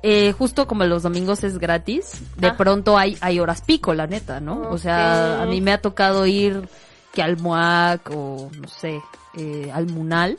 eh, 0.02 0.32
justo 0.32 0.66
como 0.68 0.84
los 0.84 1.02
domingos 1.02 1.42
es 1.44 1.58
gratis, 1.58 2.12
de 2.36 2.48
Ah. 2.48 2.56
pronto 2.56 2.96
hay, 2.96 3.16
hay 3.20 3.40
horas 3.40 3.62
pico, 3.62 3.92
la 3.94 4.06
neta, 4.06 4.38
¿no? 4.40 4.68
O 4.70 4.78
sea, 4.78 5.42
a 5.42 5.46
mí 5.46 5.60
me 5.60 5.72
ha 5.72 5.80
tocado 5.80 6.26
ir 6.26 6.68
que 7.12 7.22
al 7.22 7.36
MUAC 7.38 8.10
o, 8.10 8.50
no 8.60 8.68
sé, 8.68 9.00
eh, 9.36 9.70
al 9.72 9.86
Munal 9.86 10.36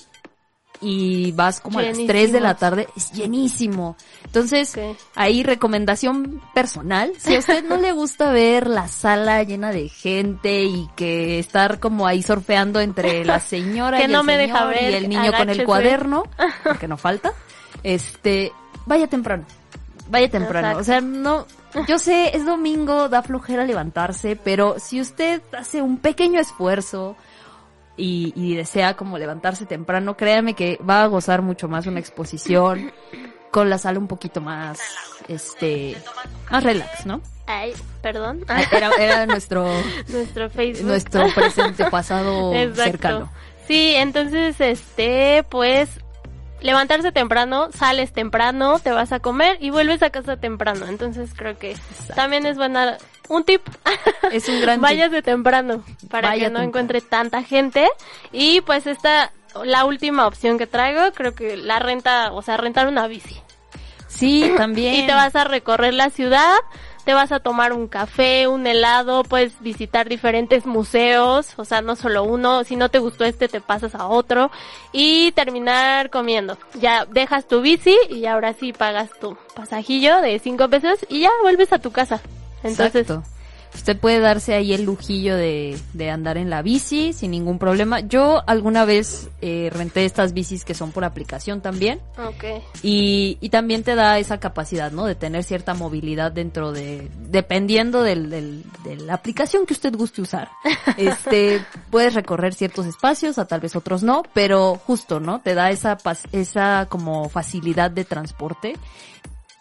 y 0.81 1.31
vas 1.31 1.61
como 1.61 1.79
a 1.79 1.83
las 1.83 1.97
3 2.05 2.31
de 2.31 2.39
la 2.41 2.55
tarde, 2.55 2.87
es 2.95 3.11
llenísimo. 3.11 3.95
Entonces, 4.35 4.75
Ok. 4.75 4.97
ahí 5.15 5.43
recomendación 5.43 6.41
personal, 6.53 7.13
si 7.17 7.35
a 7.35 7.39
usted 7.39 7.63
no 7.63 7.77
le 7.77 7.93
gusta 7.93 8.31
ver 8.31 8.67
la 8.67 8.89
sala 8.89 9.41
llena 9.43 9.71
de 9.71 9.87
gente 9.87 10.63
y 10.63 10.89
que 10.97 11.39
estar 11.39 11.79
como 11.79 12.05
ahí 12.05 12.21
surfeando 12.21 12.81
entre 12.81 13.23
la 13.23 13.39
señora 13.39 13.97
Que 13.99 14.05
y 14.05 14.07
no 14.09 14.19
el 14.19 14.25
me 14.25 14.37
deja 14.37 14.57
señor 14.59 14.73
ver, 14.73 14.91
y 14.91 14.95
el 14.95 15.07
niño 15.07 15.31
con 15.31 15.49
el 15.49 15.63
cuaderno, 15.63 16.23
porque 16.65 16.85
no 16.89 16.97
falta, 16.97 17.31
este, 17.81 18.51
vaya 18.85 19.07
temprano, 19.07 19.45
vaya 20.09 20.29
temprano, 20.29 20.79
Exacto. 20.79 20.81
o 20.81 20.83
sea, 20.83 20.99
no, 20.99 21.45
yo 21.87 21.97
sé, 21.97 22.35
es 22.35 22.45
domingo, 22.45 23.07
da 23.07 23.21
flojera 23.21 23.63
levantarse, 23.63 24.35
pero 24.35 24.79
si 24.79 24.99
usted 24.99 25.41
hace 25.57 25.81
un 25.81 25.97
pequeño 25.99 26.41
esfuerzo 26.41 27.15
y, 27.95 28.33
y 28.35 28.55
desea 28.55 28.97
como 28.97 29.17
levantarse 29.17 29.65
temprano, 29.65 30.17
créame 30.17 30.55
que 30.55 30.77
va 30.87 31.03
a 31.03 31.07
gozar 31.07 31.41
mucho 31.41 31.69
más 31.69 31.87
una 31.87 32.01
exposición 32.01 32.91
con 33.55 33.69
la 33.69 33.77
sala 33.77 33.99
un 33.99 34.07
poquito 34.09 34.41
más, 34.41 34.77
este, 35.29 35.95
más 36.51 36.61
relax, 36.61 37.05
¿no? 37.05 37.21
Ay, 37.47 37.71
perdón. 38.01 38.43
Era, 38.69 38.89
era 38.99 39.25
nuestro, 39.25 39.65
Nuestro 40.09 40.49
Facebook. 40.49 40.85
nuestro 40.85 41.33
presente 41.33 41.85
pasado 41.89 42.53
Exacto. 42.53 42.83
cercano. 42.83 43.31
Sí, 43.65 43.93
entonces, 43.95 44.59
este, 44.59 45.45
pues, 45.49 45.87
levantarse 46.59 47.13
temprano, 47.13 47.69
sales 47.71 48.11
temprano, 48.11 48.79
te 48.79 48.91
vas 48.91 49.13
a 49.13 49.21
comer 49.21 49.57
y 49.61 49.69
vuelves 49.69 50.03
a 50.03 50.09
casa 50.09 50.35
temprano. 50.35 50.87
Entonces 50.87 51.29
creo 51.33 51.57
que 51.57 51.77
también 52.13 52.45
es 52.45 52.57
buena, 52.57 52.97
un 53.29 53.45
tip. 53.45 53.61
Es 54.33 54.49
un 54.49 54.59
gran 54.59 54.75
tip. 54.79 54.81
Váyase 54.83 55.21
temprano 55.21 55.81
para 56.09 56.27
Vaya 56.27 56.47
que 56.47 56.49
no 56.49 56.59
temprano. 56.59 56.67
encuentre 56.67 56.99
tanta 56.99 57.41
gente. 57.41 57.87
Y 58.33 58.59
pues 58.61 58.85
esta, 58.85 59.31
la 59.63 59.85
última 59.85 60.27
opción 60.27 60.57
que 60.57 60.67
traigo, 60.67 61.13
creo 61.13 61.33
que 61.33 61.55
la 61.55 61.79
renta, 61.79 62.33
o 62.33 62.41
sea, 62.41 62.57
rentar 62.57 62.87
una 62.87 63.07
bici. 63.07 63.39
Sí, 64.15 64.51
también. 64.57 64.95
Y 65.03 65.07
te 65.07 65.13
vas 65.13 65.35
a 65.35 65.43
recorrer 65.43 65.93
la 65.93 66.09
ciudad, 66.09 66.55
te 67.05 67.13
vas 67.13 67.31
a 67.31 67.39
tomar 67.39 67.73
un 67.73 67.87
café, 67.87 68.47
un 68.47 68.65
helado, 68.65 69.23
puedes 69.23 69.59
visitar 69.61 70.09
diferentes 70.09 70.65
museos, 70.65 71.53
o 71.57 71.65
sea, 71.65 71.81
no 71.81 71.95
solo 71.95 72.23
uno, 72.23 72.63
si 72.63 72.75
no 72.75 72.89
te 72.89 72.99
gustó 72.99 73.25
este 73.25 73.47
te 73.47 73.61
pasas 73.61 73.93
a 73.95 74.07
otro 74.07 74.51
y 74.91 75.31
terminar 75.33 76.09
comiendo. 76.09 76.57
Ya 76.79 77.05
dejas 77.05 77.47
tu 77.47 77.61
bici 77.61 77.95
y 78.09 78.25
ahora 78.25 78.53
sí 78.53 78.73
pagas 78.73 79.09
tu 79.19 79.37
pasajillo 79.55 80.21
de 80.21 80.39
cinco 80.39 80.67
pesos 80.69 81.05
y 81.09 81.21
ya 81.21 81.31
vuelves 81.43 81.71
a 81.73 81.79
tu 81.79 81.91
casa. 81.91 82.21
Entonces, 82.63 83.07
Exacto. 83.07 83.34
Usted 83.75 83.99
puede 83.99 84.19
darse 84.19 84.55
ahí 84.55 84.73
el 84.73 84.83
lujillo 84.83 85.35
de, 85.35 85.77
de 85.93 86.09
andar 86.09 86.37
en 86.37 86.49
la 86.49 86.61
bici 86.63 87.13
sin 87.13 87.31
ningún 87.31 87.59
problema. 87.59 87.99
Yo 87.99 88.41
alguna 88.47 88.83
vez 88.85 89.29
eh, 89.41 89.69
renté 89.71 90.05
estas 90.05 90.33
bicis 90.33 90.65
que 90.65 90.73
son 90.73 90.91
por 90.91 91.03
aplicación 91.03 91.61
también 91.61 91.99
ok. 92.17 92.63
y, 92.81 93.37
y 93.41 93.49
también 93.49 93.83
te 93.83 93.93
da 93.95 94.17
esa 94.17 94.39
capacidad, 94.39 94.91
¿no? 94.91 95.05
De 95.05 95.13
tener 95.15 95.43
cierta 95.43 95.73
movilidad 95.75 96.31
dentro 96.31 96.71
de, 96.71 97.09
dependiendo 97.29 98.01
del, 98.01 98.29
del- 98.31 98.63
de 98.83 98.95
la 98.97 99.13
aplicación 99.13 99.65
que 99.65 99.73
usted 99.73 99.93
guste 99.95 100.21
usar. 100.21 100.49
Este, 100.97 101.63
puedes 101.91 102.13
recorrer 102.13 102.53
ciertos 102.53 102.85
espacios, 102.85 103.37
a 103.37 103.45
tal 103.45 103.59
vez 103.59 103.75
otros 103.75 104.01
no, 104.01 104.23
pero 104.33 104.75
justo, 104.85 105.19
¿no? 105.19 105.41
Te 105.41 105.53
da 105.53 105.69
esa, 105.71 105.97
esa 106.31 106.87
como 106.89 107.27
facilidad 107.29 107.91
de 107.91 108.05
transporte. 108.05 108.75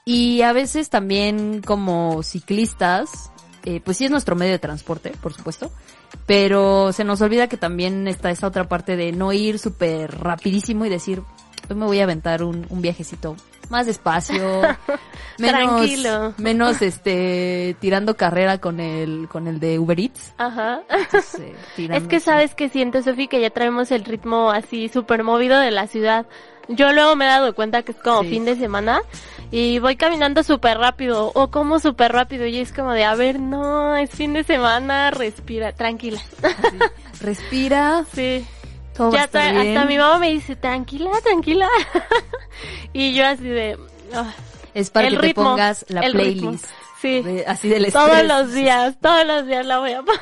Y 0.05 0.43
a 0.43 0.53
veces 0.53 0.91
también 0.91 1.63
como 1.63 2.23
ciclistas, 2.23 3.31
eh, 3.65 3.81
pues 3.85 3.97
sí 3.97 4.05
es 4.05 4.11
nuestro 4.11 4.37
medio 4.37 4.53
de 4.53 4.59
transporte, 4.59 5.13
por 5.23 5.33
supuesto, 5.35 5.71
pero 6.27 6.93
se 6.93 7.05
nos 7.05 7.21
olvida 7.21 7.49
que 7.49 7.57
también 7.57 8.07
está 8.09 8.31
esa 8.31 8.47
otra 8.47 8.69
parte 8.69 8.97
de 8.97 9.13
no 9.13 9.33
ir 9.33 9.59
súper 9.59 10.19
rapidísimo 10.21 10.85
y 10.85 10.89
decir, 10.89 11.23
hoy 11.69 11.77
me 11.77 11.87
voy 11.87 12.01
a 12.01 12.05
aventar 12.05 12.43
un, 12.43 12.67
un 12.69 12.81
viajecito 12.83 13.37
más 13.71 13.87
despacio, 13.87 14.61
menos, 15.39 15.61
Tranquilo. 15.79 16.35
menos 16.37 16.83
este, 16.83 17.75
tirando 17.81 18.15
carrera 18.17 18.59
con 18.59 18.79
el, 18.81 19.27
con 19.29 19.47
el 19.49 19.59
de 19.61 19.79
Uber 19.79 19.99
Eats. 19.99 20.35
Ajá. 20.37 20.83
Entonces, 20.91 21.41
eh, 21.79 21.89
Es 21.93 22.03
que 22.07 22.21
sabes 22.21 22.55
que 22.55 22.69
siento, 22.69 23.03
Sofi, 23.03 23.27
que 23.29 23.41
ya 23.41 23.49
traemos 23.51 23.91
el 23.91 24.05
ritmo 24.05 24.51
así 24.51 24.89
súper 24.91 25.25
movido 25.25 25.59
de 25.59 25.71
la 25.71 25.87
ciudad. 25.87 26.27
Yo 26.69 26.93
luego 26.93 27.17
me 27.17 27.25
he 27.25 27.29
dado 27.29 27.55
cuenta 27.55 27.83
que 27.83 27.93
es 27.93 27.99
como 27.99 28.23
Sí. 28.23 28.29
fin 28.31 28.45
de 28.45 28.57
semana 28.57 29.01
y 29.57 29.79
voy 29.79 29.95
caminando 29.97 30.43
súper 30.43 30.79
rápido 30.79 31.31
o 31.35 31.51
como 31.51 31.79
súper 31.79 32.11
rápido 32.13 32.45
y 32.47 32.59
es 32.59 32.73
como 32.73 32.93
de, 32.93 33.05
a 33.05 33.15
ver, 33.15 33.39
no, 33.39 33.95
es 33.97 34.11
fin 34.11 34.33
de 34.33 34.43
semana, 34.43 35.11
respira, 35.13 35.73
tranquila. 35.73 36.21
Respira, 37.21 38.05
Sí. 38.15 38.45
todo 38.97 39.13
Ya 39.13 39.25
hasta, 39.25 39.51
hasta 39.51 39.85
mi 39.85 39.99
mamá 39.99 40.19
me 40.19 40.31
dice, 40.33 40.57
tranquila, 40.57 41.11
tranquila. 41.23 41.69
y 42.93 43.15
yo 43.15 43.27
así 43.27 43.45
de, 43.45 43.79
ah, 44.15 44.33
Es 44.75 44.91
para 44.91 45.09
el 45.09 45.15
que 45.17 45.23
ritmo, 45.23 45.43
te 45.45 45.49
pongas 45.51 45.85
la 45.89 46.01
ritmo. 46.03 46.21
playlist. 46.51 46.67
Sí. 47.01 47.21
de- 47.23 47.45
así 47.47 47.69
del 47.69 47.93
Todos 47.93 48.09
estrés. 48.11 48.27
los 48.29 48.53
días, 48.55 48.95
todos 49.01 49.27
los 49.27 49.47
días 49.47 49.67
la 49.67 49.79
voy 49.79 49.93
a 49.93 50.03
poner. 50.03 50.21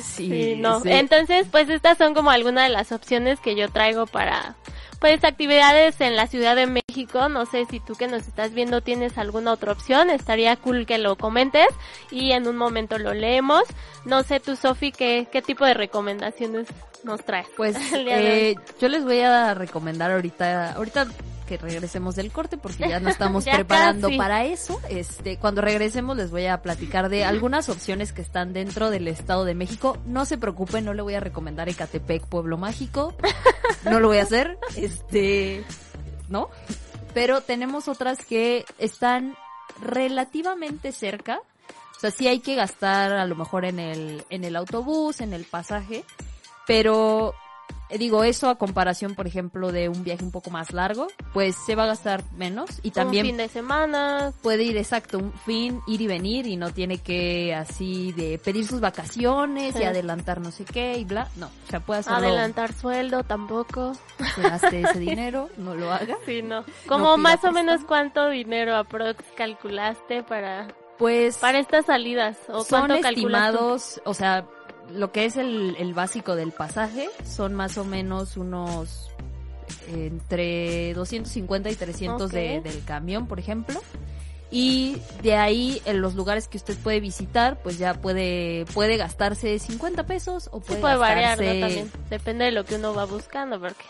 Sí, 0.00 0.28
Sí, 0.28 0.54
no. 0.56 0.80
sí. 0.80 0.90
Entonces, 0.92 1.46
pues 1.50 1.68
estas 1.68 1.98
son 1.98 2.14
como 2.14 2.30
algunas 2.30 2.64
de 2.68 2.70
las 2.70 2.92
opciones 2.92 3.40
que 3.40 3.56
yo 3.56 3.68
traigo 3.68 4.06
para 4.06 4.54
pues 5.00 5.22
actividades 5.24 6.00
en 6.00 6.16
la 6.16 6.26
Ciudad 6.26 6.56
de 6.56 6.66
México. 6.66 7.28
No 7.28 7.46
sé 7.46 7.66
si 7.66 7.80
tú 7.80 7.94
que 7.94 8.08
nos 8.08 8.26
estás 8.26 8.52
viendo 8.52 8.80
tienes 8.80 9.18
alguna 9.18 9.52
otra 9.52 9.72
opción. 9.72 10.10
Estaría 10.10 10.56
cool 10.56 10.86
que 10.86 10.98
lo 10.98 11.16
comentes 11.16 11.66
y 12.10 12.32
en 12.32 12.46
un 12.46 12.56
momento 12.56 12.98
lo 12.98 13.14
leemos. 13.14 13.62
No 14.04 14.22
sé 14.22 14.40
tú, 14.40 14.56
Sofi, 14.56 14.92
¿qué, 14.92 15.28
qué 15.30 15.42
tipo 15.42 15.64
de 15.64 15.74
recomendaciones 15.74 16.68
nos 17.04 17.24
traes? 17.24 17.46
Pues 17.56 17.76
eh, 17.94 18.56
yo 18.80 18.88
les 18.88 19.04
voy 19.04 19.20
a 19.20 19.54
recomendar 19.54 20.10
ahorita, 20.10 20.72
ahorita 20.72 21.06
que 21.48 21.56
regresemos 21.56 22.14
del 22.14 22.30
corte 22.30 22.58
porque 22.58 22.88
ya 22.88 23.00
nos 23.00 23.12
estamos 23.14 23.44
Ya 23.46 23.54
preparando 23.54 24.08
casi. 24.08 24.18
para 24.18 24.44
eso. 24.44 24.80
Este, 24.90 25.38
cuando 25.38 25.62
regresemos 25.62 26.16
les 26.16 26.30
voy 26.30 26.46
a 26.46 26.60
platicar 26.62 27.08
de 27.08 27.24
algunas 27.24 27.68
opciones 27.68 28.12
que 28.12 28.22
están 28.22 28.52
dentro 28.52 28.90
del 28.90 29.08
Estado 29.08 29.44
de 29.44 29.54
México. 29.54 29.96
No 30.04 30.24
se 30.26 30.36
preocupen, 30.38 30.84
no 30.84 30.92
le 30.94 31.02
voy 31.02 31.14
a 31.14 31.20
recomendar 31.20 31.68
Ecatepec, 31.68 32.26
Pueblo 32.26 32.58
Mágico. 32.58 33.14
No 33.84 34.00
lo 34.00 34.08
voy 34.08 34.18
a 34.18 34.22
hacer. 34.22 34.58
Este, 34.76 35.64
¿no? 36.28 36.50
Pero 37.14 37.40
tenemos 37.40 37.88
otras 37.88 38.24
que 38.24 38.64
están 38.78 39.34
relativamente 39.80 40.92
cerca. 40.92 41.40
O 41.96 42.00
sea, 42.00 42.10
sí 42.10 42.28
hay 42.28 42.40
que 42.40 42.54
gastar 42.54 43.12
a 43.12 43.24
lo 43.26 43.34
mejor 43.34 43.64
en 43.64 43.78
el, 43.80 44.24
en 44.30 44.44
el 44.44 44.54
autobús, 44.56 45.20
en 45.20 45.32
el 45.32 45.44
pasaje, 45.44 46.04
pero 46.66 47.34
digo 47.96 48.24
eso 48.24 48.48
a 48.50 48.56
comparación, 48.56 49.14
por 49.14 49.26
ejemplo, 49.26 49.72
de 49.72 49.88
un 49.88 50.04
viaje 50.04 50.22
un 50.24 50.30
poco 50.30 50.50
más 50.50 50.72
largo, 50.72 51.06
pues 51.32 51.56
se 51.66 51.74
va 51.74 51.84
a 51.84 51.86
gastar 51.86 52.22
menos 52.36 52.80
y 52.82 52.88
un 52.88 52.92
también 52.94 53.26
fin 53.26 53.36
de 53.38 53.48
semana. 53.48 54.32
puede 54.42 54.64
ir 54.64 54.76
exacto 54.76 55.18
un 55.18 55.32
fin, 55.32 55.80
ir 55.86 56.00
y 56.02 56.06
venir 56.06 56.46
y 56.46 56.56
no 56.56 56.72
tiene 56.72 56.98
que 56.98 57.54
así 57.54 58.12
de 58.12 58.38
pedir 58.38 58.66
sus 58.66 58.80
vacaciones 58.80 59.74
Sí. 59.74 59.80
y 59.82 59.84
adelantar 59.84 60.40
no 60.40 60.50
sé 60.50 60.64
qué 60.64 60.98
y 60.98 61.04
bla, 61.04 61.28
no, 61.36 61.46
o 61.46 61.70
sea, 61.70 61.80
puede 61.80 62.00
hacerlo, 62.00 62.18
Adelantar 62.18 62.72
sueldo 62.74 63.24
tampoco. 63.24 63.92
se 64.34 64.42
gaste 64.42 64.80
ese 64.82 64.98
dinero, 64.98 65.48
no 65.56 65.74
lo 65.74 65.92
haga. 65.92 66.16
Sí, 66.26 66.42
no. 66.42 66.64
Como 66.86 67.16
más 67.16 67.42
o 67.44 67.52
menos 67.52 67.82
cuánto 67.86 68.28
dinero 68.28 68.76
aprox 68.76 69.22
calculaste 69.36 70.22
para 70.22 70.68
Pues 70.98 71.36
para 71.38 71.58
estas 71.58 71.86
salidas 71.86 72.36
o 72.48 72.64
son 72.64 72.86
cuánto 72.86 73.00
tú? 73.00 73.06
estimados, 73.08 74.00
o 74.04 74.14
sea, 74.14 74.44
lo 74.92 75.12
que 75.12 75.24
es 75.26 75.36
el, 75.36 75.76
el 75.78 75.94
básico 75.94 76.34
del 76.36 76.52
pasaje 76.52 77.08
son 77.24 77.54
más 77.54 77.76
o 77.78 77.84
menos 77.84 78.36
unos 78.36 79.10
entre 79.92 80.94
250 80.94 81.70
y 81.70 81.74
300 81.74 82.30
de- 82.30 82.60
del 82.60 82.84
camión, 82.84 83.26
por 83.26 83.38
ejemplo. 83.38 83.80
Y 84.50 84.96
de 85.22 85.36
ahí, 85.36 85.82
en 85.84 86.00
los 86.00 86.14
lugares 86.14 86.48
que 86.48 86.56
usted 86.56 86.74
puede 86.78 87.00
visitar, 87.00 87.60
pues 87.62 87.76
ya 87.76 87.94
puede, 87.94 88.64
puede 88.72 88.96
gastarse 88.96 89.58
50 89.58 90.06
pesos 90.06 90.48
o 90.52 90.60
Sí 90.60 90.64
puede, 90.68 90.80
puede 90.80 90.96
variar, 90.96 91.38
¿no? 91.38 91.60
También. 91.60 91.92
Depende 92.08 92.46
de 92.46 92.52
lo 92.52 92.64
que 92.64 92.76
uno 92.76 92.94
va 92.94 93.04
buscando, 93.04 93.60
porque 93.60 93.84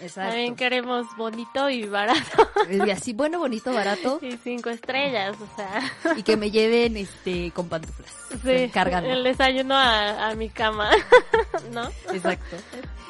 Exacto. 0.00 0.30
también 0.30 0.56
queremos 0.56 1.06
bonito 1.16 1.68
y 1.70 1.86
barato. 1.86 2.48
Y 2.70 2.90
así, 2.90 3.12
bueno, 3.12 3.38
bonito, 3.38 3.72
barato. 3.72 4.18
y 4.22 4.36
cinco 4.36 4.70
estrellas, 4.70 5.36
o 5.40 5.56
sea. 5.56 6.16
Y 6.16 6.22
que 6.22 6.36
me 6.36 6.50
lleven 6.50 6.96
este 6.96 7.50
con 7.52 7.68
pantuflas. 7.68 8.12
Sí, 8.44 8.70
Cargando. 8.72 9.10
el 9.10 9.24
desayuno 9.24 9.74
a, 9.74 10.28
a 10.30 10.34
mi 10.34 10.48
cama, 10.48 10.90
¿no? 11.72 11.88
Exacto. 12.12 12.56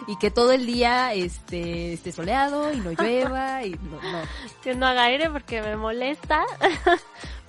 Y 0.08 0.16
que 0.18 0.30
todo 0.30 0.52
el 0.52 0.66
día 0.66 1.14
este 1.14 1.92
esté 1.92 2.10
soleado 2.12 2.72
y 2.72 2.78
no 2.78 2.90
llueva 2.90 3.64
y 3.64 3.70
no, 3.70 4.02
no. 4.02 4.22
Que 4.62 4.74
no 4.74 4.86
haga 4.86 5.04
aire 5.04 5.30
porque 5.30 5.62
me 5.62 5.76
molesta. 5.76 6.44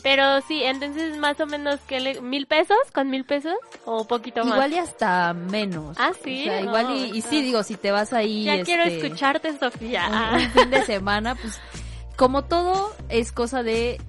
Pero 0.03 0.41
sí, 0.41 0.61
entonces 0.63 1.17
más 1.17 1.39
o 1.39 1.45
menos 1.45 1.79
que 1.87 1.99
le, 2.01 2.19
mil 2.21 2.45
pesos, 2.45 2.77
con 2.93 3.09
mil 3.09 3.23
pesos 3.23 3.55
o 3.85 4.05
poquito 4.05 4.43
más. 4.43 4.53
Igual 4.55 4.73
y 4.73 4.77
hasta 4.77 5.33
menos. 5.33 5.95
Ah, 5.99 6.11
sí, 6.23 6.41
O 6.41 6.51
sea, 6.51 6.61
igual 6.61 6.91
y, 6.91 7.17
y 7.17 7.21
no, 7.21 7.29
sí, 7.29 7.41
digo, 7.41 7.63
si 7.63 7.77
te 7.77 7.91
vas 7.91 8.11
ahí. 8.11 8.43
ya 8.43 8.61
quiero 8.63 8.83
este, 8.83 9.05
escucharte, 9.05 9.57
Sofía. 9.57 10.09
Un, 10.33 10.41
un 10.41 10.49
fin 10.51 10.69
de 10.69 10.83
semana, 10.85 11.35
pues, 11.35 11.59
como 12.17 12.43
todo, 12.43 12.93
es 13.07 13.31
cosa 13.31 13.63
de 13.63 13.99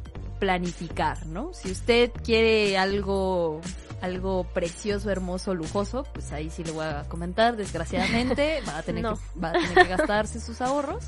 planificar, 0.41 1.25
¿no? 1.27 1.53
Si 1.55 1.71
usted 1.71 2.11
quiere 2.25 2.77
algo, 2.77 3.61
algo 4.03 4.45
precioso, 4.53 5.11
hermoso, 5.11 5.55
lujoso, 5.55 6.05
pues 6.13 6.33
ahí 6.33 6.51
sí 6.51 6.65
le 6.65 6.73
voy 6.73 6.85
a 6.87 7.05
comentar, 7.09 7.57
desgraciadamente, 7.57 8.63
va 8.69 8.79
a 8.79 8.83
tener, 8.83 9.03
No. 9.05 9.15
que, 9.15 9.41
va 9.41 9.51
a 9.51 9.53
tener 9.53 9.75
que 9.75 9.85
gastarse 9.97 10.41
sus 10.41 10.61
ahorros. 10.61 11.05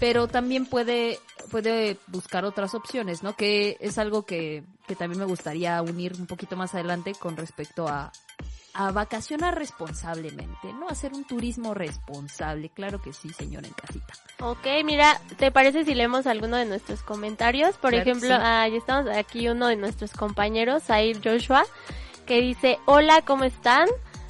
Pero 0.00 0.28
también 0.28 0.66
puede, 0.66 1.18
puede 1.50 1.96
buscar 2.06 2.44
otras 2.44 2.74
opciones, 2.74 3.22
¿no? 3.22 3.34
Que 3.36 3.76
es 3.80 3.98
algo 3.98 4.24
que, 4.26 4.62
que 4.86 4.94
también 4.94 5.18
me 5.18 5.26
gustaría 5.26 5.80
unir 5.82 6.14
un 6.18 6.26
poquito 6.26 6.56
más 6.56 6.74
adelante 6.74 7.14
con 7.18 7.36
respecto 7.36 7.88
a, 7.88 8.12
a 8.74 8.92
vacacionar 8.92 9.56
responsablemente, 9.58 10.72
¿no? 10.74 10.88
Hacer 10.88 11.12
un 11.14 11.24
turismo 11.24 11.74
responsable, 11.74 12.68
claro 12.68 13.00
que 13.02 13.12
sí, 13.12 13.30
señora 13.30 13.66
en 13.66 13.72
casita. 13.74 14.14
Ok, 14.40 14.66
mira, 14.84 15.20
¿te 15.36 15.50
parece 15.50 15.84
si 15.84 15.94
leemos 15.94 16.26
alguno 16.28 16.56
de 16.58 16.64
nuestros 16.66 17.02
comentarios? 17.02 17.76
Por 17.76 17.90
Claro 17.90 18.02
ejemplo, 18.02 18.28
sí. 18.28 18.40
ah, 18.40 18.68
ya 18.68 18.76
estamos 18.76 19.10
aquí 19.16 19.48
uno 19.48 19.66
de 19.66 19.76
nuestros 19.76 20.12
compañeros, 20.12 20.84
Zair 20.84 21.20
Joshua, 21.24 21.64
que 22.26 22.40
dice, 22.40 22.78
hola, 22.84 23.22
¿cómo 23.22 23.44
están? 23.44 23.88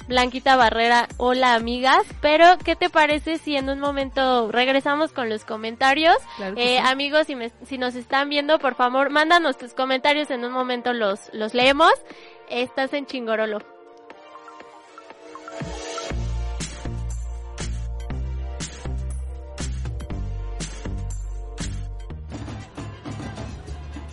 Blanquita 0.09 0.55
Barrera, 0.55 1.07
hola 1.17 1.53
amigas, 1.53 2.03
pero 2.19 2.57
¿qué 2.65 2.75
te 2.75 2.89
parece 2.89 3.37
si 3.37 3.55
en 3.55 3.69
un 3.69 3.79
momento 3.79 4.51
regresamos 4.51 5.13
con 5.13 5.29
los 5.29 5.45
comentarios? 5.45 6.17
Claro 6.35 6.55
Eh, 6.57 6.79
sí. 6.81 6.87
Amigos, 6.89 7.27
si, 7.27 7.35
me- 7.35 7.51
si 7.67 7.77
nos 7.77 7.93
están 7.93 8.27
viendo, 8.27 8.57
por 8.57 8.73
favor, 8.73 9.11
mándanos 9.11 9.59
tus 9.59 9.75
comentarios, 9.75 10.31
en 10.31 10.43
un 10.43 10.51
momento 10.51 10.93
los, 10.93 11.29
los 11.31 11.53
leemos. 11.53 11.93
Estás 12.49 12.91
en 12.93 13.05
Chingorolo. 13.05 13.59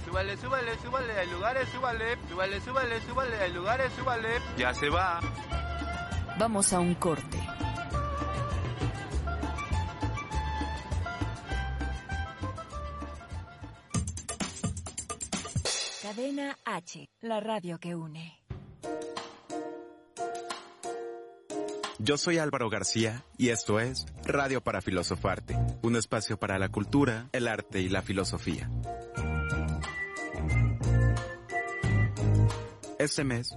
Súbale, 0.04 0.36
súbale, 0.38 0.72
súbale, 0.82 1.12
hay 1.18 1.30
lugares, 1.30 1.68
súbale. 1.68 2.16
Súbale, 2.28 2.60
súbale, 2.60 3.00
súbale, 3.02 3.36
hay 3.38 3.52
lugares, 3.52 3.92
súbale. 3.98 4.28
Ya 4.56 4.72
se 4.74 4.88
va. 4.88 5.20
Vamos 6.38 6.72
a 6.74 6.80
un 6.80 6.94
corte. 6.96 7.38
Cadena 16.02 16.58
H, 16.64 17.08
la 17.22 17.40
radio 17.40 17.78
que 17.78 17.94
une. 17.94 18.42
Yo 21.98 22.18
soy 22.18 22.36
Álvaro 22.36 22.68
García 22.68 23.24
y 23.38 23.48
esto 23.48 23.80
es 23.80 24.04
Radio 24.24 24.62
para 24.62 24.82
Filosofarte, 24.82 25.56
un 25.80 25.96
espacio 25.96 26.38
para 26.38 26.58
la 26.58 26.68
cultura, 26.68 27.30
el 27.32 27.48
arte 27.48 27.80
y 27.80 27.88
la 27.88 28.02
filosofía. 28.02 28.70
Este 32.98 33.24
mes, 33.24 33.56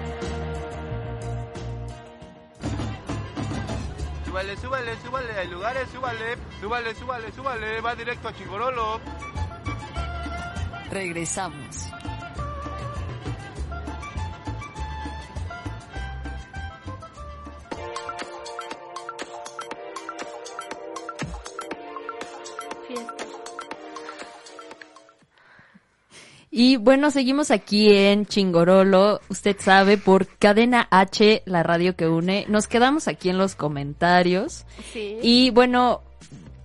Súbale, 4.41 4.57
súbale, 4.57 4.97
súbale, 5.05 5.33
hay 5.37 5.47
lugares, 5.49 5.87
súbale. 5.93 6.35
Súbale, 6.59 6.95
súbale, 6.95 7.31
súbale, 7.31 7.79
va 7.79 7.93
directo 7.93 8.27
a 8.27 8.33
Chingorolo. 8.33 8.99
Regresamos. 10.89 11.91
Y 26.53 26.75
bueno, 26.75 27.11
seguimos 27.11 27.49
aquí 27.49 27.93
en 27.93 28.25
Chingorolo, 28.25 29.21
usted 29.29 29.55
sabe, 29.57 29.97
por 29.97 30.27
Cadena 30.27 30.85
H, 30.91 31.43
la 31.45 31.63
radio 31.63 31.95
que 31.95 32.09
une. 32.09 32.45
Nos 32.49 32.67
quedamos 32.67 33.07
aquí 33.07 33.29
en 33.29 33.37
los 33.37 33.55
comentarios. 33.55 34.65
Sí. 34.91 35.17
Y 35.21 35.49
bueno, 35.51 36.01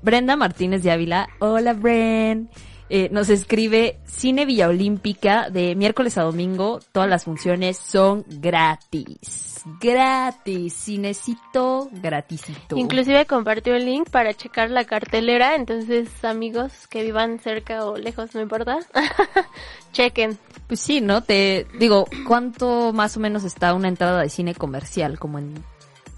Brenda 0.03 0.35
Martínez 0.35 0.83
de 0.83 0.90
Ávila, 0.90 1.29
hola 1.38 1.72
Bren, 1.72 2.51
eh, 2.88 3.09
nos 3.11 3.29
escribe 3.31 3.99
Cine 4.07 4.46
Villa 4.46 4.68
Olímpica 4.68 5.51
de 5.51 5.75
miércoles 5.75 6.18
a 6.18 6.22
domingo, 6.22 6.81
todas 6.92 7.09
las 7.09 7.25
funciones 7.25 7.77
son 7.77 8.25
gratis. 8.29 9.62
Gratis, 9.81 10.72
cinecito 10.75 11.88
gratisito. 11.90 12.77
Inclusive 12.77 13.27
compartió 13.27 13.75
el 13.75 13.85
link 13.85 14.09
para 14.09 14.33
checar 14.33 14.70
la 14.70 14.85
cartelera, 14.85 15.57
entonces 15.57 16.09
amigos 16.25 16.87
que 16.87 17.03
vivan 17.03 17.40
cerca 17.40 17.85
o 17.85 17.96
lejos, 17.96 18.35
no 18.35 18.40
importa, 18.40 18.79
chequen. 19.92 20.38
Pues 20.68 20.79
sí, 20.81 21.01
¿no? 21.01 21.22
Te 21.22 21.66
digo, 21.79 22.07
¿cuánto 22.27 22.92
más 22.92 23.16
o 23.16 23.20
menos 23.20 23.42
está 23.42 23.75
una 23.75 23.88
entrada 23.88 24.22
de 24.22 24.29
cine 24.29 24.55
comercial? 24.55 25.18
¿Como 25.18 25.38
en 25.38 25.55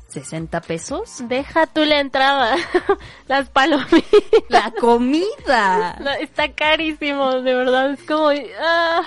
60 0.08 0.60
pesos? 0.62 1.22
Deja 1.28 1.66
tú 1.66 1.84
la 1.84 2.00
entrada, 2.00 2.56
las 3.26 3.48
palomitas. 3.50 4.02
La 4.48 4.72
comida. 4.72 5.96
No, 6.00 6.10
está 6.10 6.52
carísimo, 6.52 7.40
de 7.42 7.54
verdad, 7.54 7.92
es 7.92 8.02
como... 8.02 8.30
ah. 8.60 9.02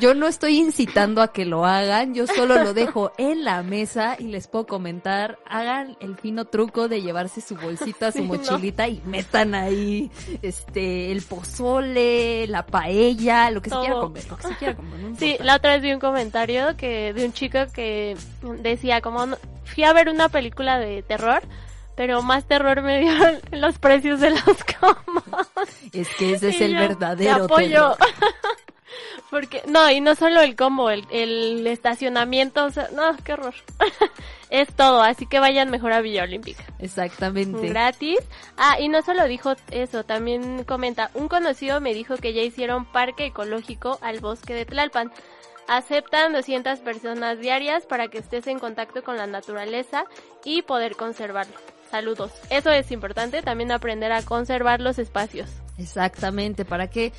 Yo 0.00 0.14
no 0.14 0.26
estoy 0.28 0.58
incitando 0.58 1.22
a 1.22 1.32
que 1.32 1.44
lo 1.46 1.64
hagan, 1.64 2.14
yo 2.14 2.26
solo 2.26 2.62
lo 2.62 2.74
dejo 2.74 3.12
en 3.18 3.42
la 3.44 3.62
mesa 3.62 4.16
y 4.18 4.24
les 4.24 4.46
puedo 4.46 4.66
comentar, 4.66 5.38
hagan 5.46 5.96
el 6.00 6.16
fino 6.16 6.44
truco 6.44 6.88
de 6.88 7.00
llevarse 7.00 7.40
su 7.40 7.56
bolsita, 7.56 8.12
su 8.12 8.18
Sí, 8.18 8.24
no. 8.24 8.34
mochilita 8.34 8.86
y 8.86 9.00
metan 9.06 9.54
ahí 9.54 10.10
este 10.42 11.10
el 11.10 11.22
pozole, 11.22 12.46
la 12.48 12.66
paella, 12.66 13.50
lo 13.50 13.62
que 13.62 13.70
se 13.70 13.76
quiera 13.78 13.94
comer, 13.94 14.28
lo 14.28 14.36
que 14.36 14.42
se 14.48 14.56
quiera 14.56 14.76
comer. 14.76 15.00
no 15.00 15.16
Sí, 15.16 15.36
la 15.40 15.56
otra 15.56 15.72
vez 15.72 15.82
vi 15.82 15.92
un 15.92 16.00
comentario 16.00 16.76
que 16.76 17.12
de 17.14 17.24
un 17.24 17.32
chico 17.32 17.58
que 17.72 18.16
decía 18.60 19.00
como 19.00 19.24
"No- 19.26 19.38
fui 19.64 19.84
a 19.84 19.92
ver 19.92 20.08
una 20.08 20.28
película 20.28 20.78
de 20.78 21.02
terror, 21.02 21.42
pero 21.96 22.22
más 22.22 22.44
terror 22.46 22.82
me 22.82 23.00
dio 23.00 23.12
los 23.52 23.78
precios 23.78 24.20
de 24.20 24.30
los 24.30 24.42
combos. 24.80 25.24
Es 25.92 26.08
que 26.16 26.34
ese 26.34 26.50
es 26.50 26.60
el 26.60 26.72
yo, 26.74 26.78
verdadero 26.78 27.36
Te 27.36 27.42
apoyo. 27.44 27.68
terror. 27.68 27.96
Porque, 29.30 29.62
no, 29.66 29.90
y 29.90 30.00
no 30.00 30.14
solo 30.14 30.40
el 30.40 30.56
combo, 30.56 30.90
el, 30.90 31.06
el 31.10 31.66
estacionamiento, 31.66 32.64
o 32.64 32.70
sea, 32.70 32.88
no, 32.94 33.16
qué 33.24 33.34
horror. 33.34 33.54
es 34.50 34.68
todo, 34.74 35.02
así 35.02 35.26
que 35.26 35.40
vayan 35.40 35.70
mejor 35.70 35.92
a 35.92 36.00
Villa 36.00 36.24
Olímpica. 36.24 36.64
Exactamente. 36.78 37.68
Gratis. 37.68 38.18
Ah, 38.56 38.80
y 38.80 38.88
no 38.88 39.02
solo 39.02 39.26
dijo 39.26 39.54
eso, 39.70 40.04
también 40.04 40.64
comenta, 40.64 41.10
un 41.14 41.28
conocido 41.28 41.80
me 41.80 41.94
dijo 41.94 42.16
que 42.16 42.32
ya 42.32 42.42
hicieron 42.42 42.84
parque 42.84 43.26
ecológico 43.26 43.98
al 44.02 44.20
bosque 44.20 44.54
de 44.54 44.64
Tlalpan. 44.64 45.12
Aceptan 45.68 46.32
200 46.32 46.78
personas 46.80 47.40
diarias 47.40 47.84
para 47.84 48.08
que 48.08 48.18
estés 48.18 48.46
en 48.46 48.58
contacto 48.58 49.04
con 49.04 49.18
la 49.18 49.26
naturaleza 49.26 50.06
y 50.42 50.62
poder 50.62 50.96
conservarlo. 50.96 51.54
Saludos. 51.90 52.32
Eso 52.50 52.70
es 52.70 52.90
importante, 52.90 53.42
también 53.42 53.72
aprender 53.72 54.12
a 54.12 54.22
conservar 54.22 54.80
los 54.80 54.98
espacios. 54.98 55.50
Exactamente, 55.78 56.64
para 56.64 56.88
que 56.88 57.12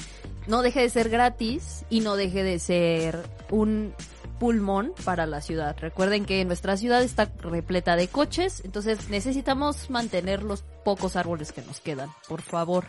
no 0.50 0.64
deje 0.64 0.82
de 0.82 0.90
ser 0.90 1.10
gratis 1.10 1.86
y 1.90 2.02
no 2.02 2.16
deje 2.16 2.44
de 2.44 2.58
ser 2.58 3.24
un 3.52 3.94
pulmón 4.40 4.94
para 5.06 5.28
la 5.28 5.42
ciudad. 5.42 5.76
Recuerden 5.80 6.26
que 6.26 6.44
nuestra 6.44 6.76
ciudad 6.76 7.04
está 7.04 7.30
repleta 7.42 7.96
de 7.96 8.08
coches, 8.08 8.62
entonces 8.66 9.10
necesitamos 9.10 9.92
mantener 9.92 10.42
los 10.42 10.64
pocos 10.84 11.16
árboles 11.16 11.52
que 11.52 11.62
nos 11.62 11.80
quedan, 11.82 12.10
por 12.28 12.42
favor. 12.42 12.86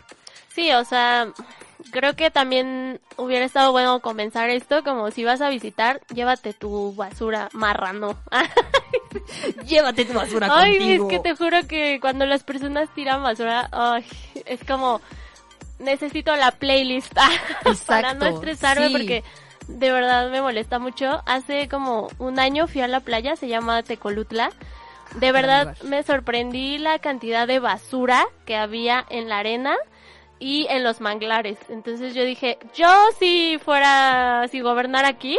Sí, 0.55 0.71
o 0.71 0.83
sea, 0.83 1.31
creo 1.91 2.15
que 2.15 2.31
también 2.31 2.99
hubiera 3.17 3.45
estado 3.45 3.71
bueno 3.71 3.99
comenzar 3.99 4.49
esto, 4.49 4.83
como 4.83 5.11
si 5.11 5.23
vas 5.23 5.41
a 5.41 5.49
visitar, 5.49 6.01
llévate 6.13 6.53
tu 6.53 6.95
basura 6.95 7.49
marrano. 7.53 8.17
Llévate 9.67 10.05
tu 10.05 10.13
basura 10.13 10.47
Ay, 10.51 10.77
contigo. 10.77 11.09
es 11.09 11.11
que 11.11 11.19
te 11.19 11.35
juro 11.35 11.67
que 11.67 11.99
cuando 11.99 12.25
las 12.25 12.43
personas 12.43 12.93
tiran 12.93 13.21
basura, 13.21 13.67
ay, 13.71 14.05
es 14.45 14.63
como 14.63 15.01
necesito 15.81 16.35
la 16.35 16.51
playlist 16.51 17.13
para 17.85 18.13
no 18.13 18.25
estresarme 18.25 18.87
sí. 18.87 18.93
porque 18.93 19.23
de 19.67 19.91
verdad 19.91 20.29
me 20.29 20.41
molesta 20.41 20.79
mucho. 20.79 21.21
Hace 21.25 21.67
como 21.67 22.09
un 22.19 22.39
año 22.39 22.67
fui 22.67 22.81
a 22.81 22.87
la 22.87 22.99
playa, 22.99 23.35
se 23.35 23.47
llama 23.47 23.83
Tecolutla. 23.83 24.51
De 25.15 25.31
verdad 25.31 25.75
me 25.83 26.03
sorprendí 26.03 26.77
la 26.77 26.99
cantidad 26.99 27.45
de 27.45 27.59
basura 27.59 28.25
que 28.45 28.55
había 28.55 29.05
en 29.09 29.27
la 29.27 29.39
arena 29.39 29.75
y 30.39 30.67
en 30.69 30.83
los 30.83 31.01
manglares. 31.01 31.57
Entonces 31.69 32.15
yo 32.15 32.23
dije, 32.23 32.57
yo 32.73 32.89
si 33.19 33.59
fuera, 33.63 34.47
si 34.49 34.61
gobernara 34.61 35.09
aquí, 35.09 35.37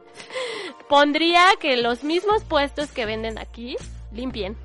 pondría 0.88 1.44
que 1.60 1.76
los 1.76 2.04
mismos 2.04 2.42
puestos 2.44 2.90
que 2.90 3.06
venden 3.06 3.38
aquí 3.38 3.76
limpien. 4.12 4.56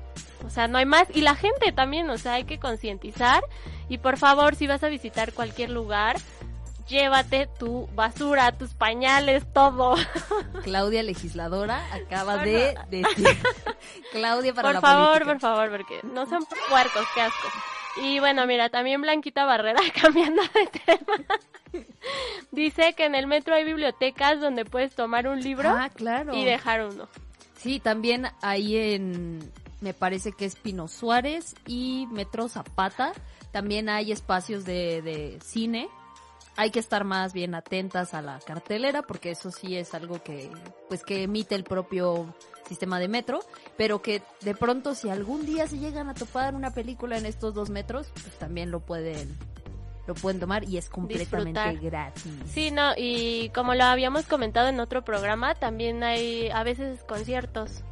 O 0.44 0.50
sea, 0.50 0.68
no 0.68 0.78
hay 0.78 0.86
más. 0.86 1.08
Y 1.14 1.20
la 1.22 1.34
gente 1.34 1.72
también, 1.72 2.08
o 2.10 2.18
sea, 2.18 2.34
hay 2.34 2.44
que 2.44 2.58
concientizar. 2.58 3.42
Y 3.88 3.98
por 3.98 4.16
favor, 4.18 4.54
si 4.56 4.66
vas 4.66 4.82
a 4.82 4.88
visitar 4.88 5.32
cualquier 5.32 5.70
lugar, 5.70 6.16
llévate 6.88 7.48
tu 7.58 7.88
basura, 7.94 8.52
tus 8.52 8.74
pañales, 8.74 9.44
todo. 9.52 9.94
Claudia 10.64 11.02
legisladora 11.02 11.82
acaba 11.92 12.38
de 12.38 12.74
decir. 12.90 13.26
Claudia 14.12 14.54
para 14.54 14.68
por 14.68 14.74
la 14.74 14.80
favor, 14.80 15.08
política. 15.24 15.32
por 15.32 15.40
favor, 15.40 15.70
porque 15.70 16.00
no 16.12 16.26
son 16.26 16.44
puercos, 16.68 17.04
qué 17.14 17.22
asco. 17.22 17.48
Y 18.02 18.18
bueno, 18.20 18.46
mira, 18.46 18.68
también 18.68 19.00
Blanquita 19.00 19.44
Barrera, 19.46 19.80
cambiando 20.00 20.42
de 20.42 20.66
tema, 20.84 21.86
dice 22.50 22.92
que 22.94 23.06
en 23.06 23.14
el 23.14 23.26
metro 23.26 23.54
hay 23.54 23.64
bibliotecas 23.64 24.38
donde 24.40 24.64
puedes 24.64 24.94
tomar 24.94 25.26
un 25.28 25.40
libro 25.40 25.70
Ah, 25.70 25.88
claro. 25.88 26.34
y 26.34 26.44
dejar 26.44 26.84
uno. 26.84 27.08
Sí, 27.58 27.80
también 27.80 28.28
ahí 28.42 28.76
en, 28.94 29.50
me 29.86 29.94
parece 29.94 30.32
que 30.32 30.46
es 30.46 30.56
Pino 30.56 30.88
Suárez 30.88 31.54
y 31.64 32.08
Metro 32.10 32.48
Zapata, 32.48 33.12
también 33.52 33.88
hay 33.88 34.10
espacios 34.10 34.64
de, 34.64 35.00
de 35.00 35.38
cine. 35.44 35.88
Hay 36.56 36.72
que 36.72 36.80
estar 36.80 37.04
más 37.04 37.32
bien 37.32 37.54
atentas 37.54 38.12
a 38.12 38.20
la 38.20 38.40
cartelera 38.40 39.02
porque 39.02 39.30
eso 39.30 39.52
sí 39.52 39.76
es 39.76 39.94
algo 39.94 40.20
que, 40.24 40.50
pues 40.88 41.04
que 41.04 41.22
emite 41.22 41.54
el 41.54 41.62
propio 41.62 42.34
sistema 42.66 42.98
de 42.98 43.06
metro, 43.06 43.38
pero 43.76 44.02
que 44.02 44.22
de 44.40 44.56
pronto 44.56 44.96
si 44.96 45.08
algún 45.08 45.46
día 45.46 45.68
se 45.68 45.78
llegan 45.78 46.08
a 46.08 46.14
topar 46.14 46.56
una 46.56 46.72
película 46.72 47.16
en 47.16 47.24
estos 47.24 47.54
dos 47.54 47.70
metros, 47.70 48.08
pues 48.12 48.36
también 48.40 48.72
lo 48.72 48.80
pueden, 48.80 49.38
lo 50.08 50.14
pueden 50.14 50.40
tomar 50.40 50.64
y 50.64 50.78
es 50.78 50.88
completamente 50.88 51.60
Disfrutar. 51.60 51.76
gratis. 51.78 52.32
Sí, 52.52 52.72
no, 52.72 52.92
y 52.96 53.50
como 53.54 53.76
lo 53.76 53.84
habíamos 53.84 54.24
comentado 54.24 54.66
en 54.66 54.80
otro 54.80 55.04
programa, 55.04 55.54
también 55.54 56.02
hay 56.02 56.48
a 56.50 56.64
veces 56.64 57.04
conciertos, 57.04 57.84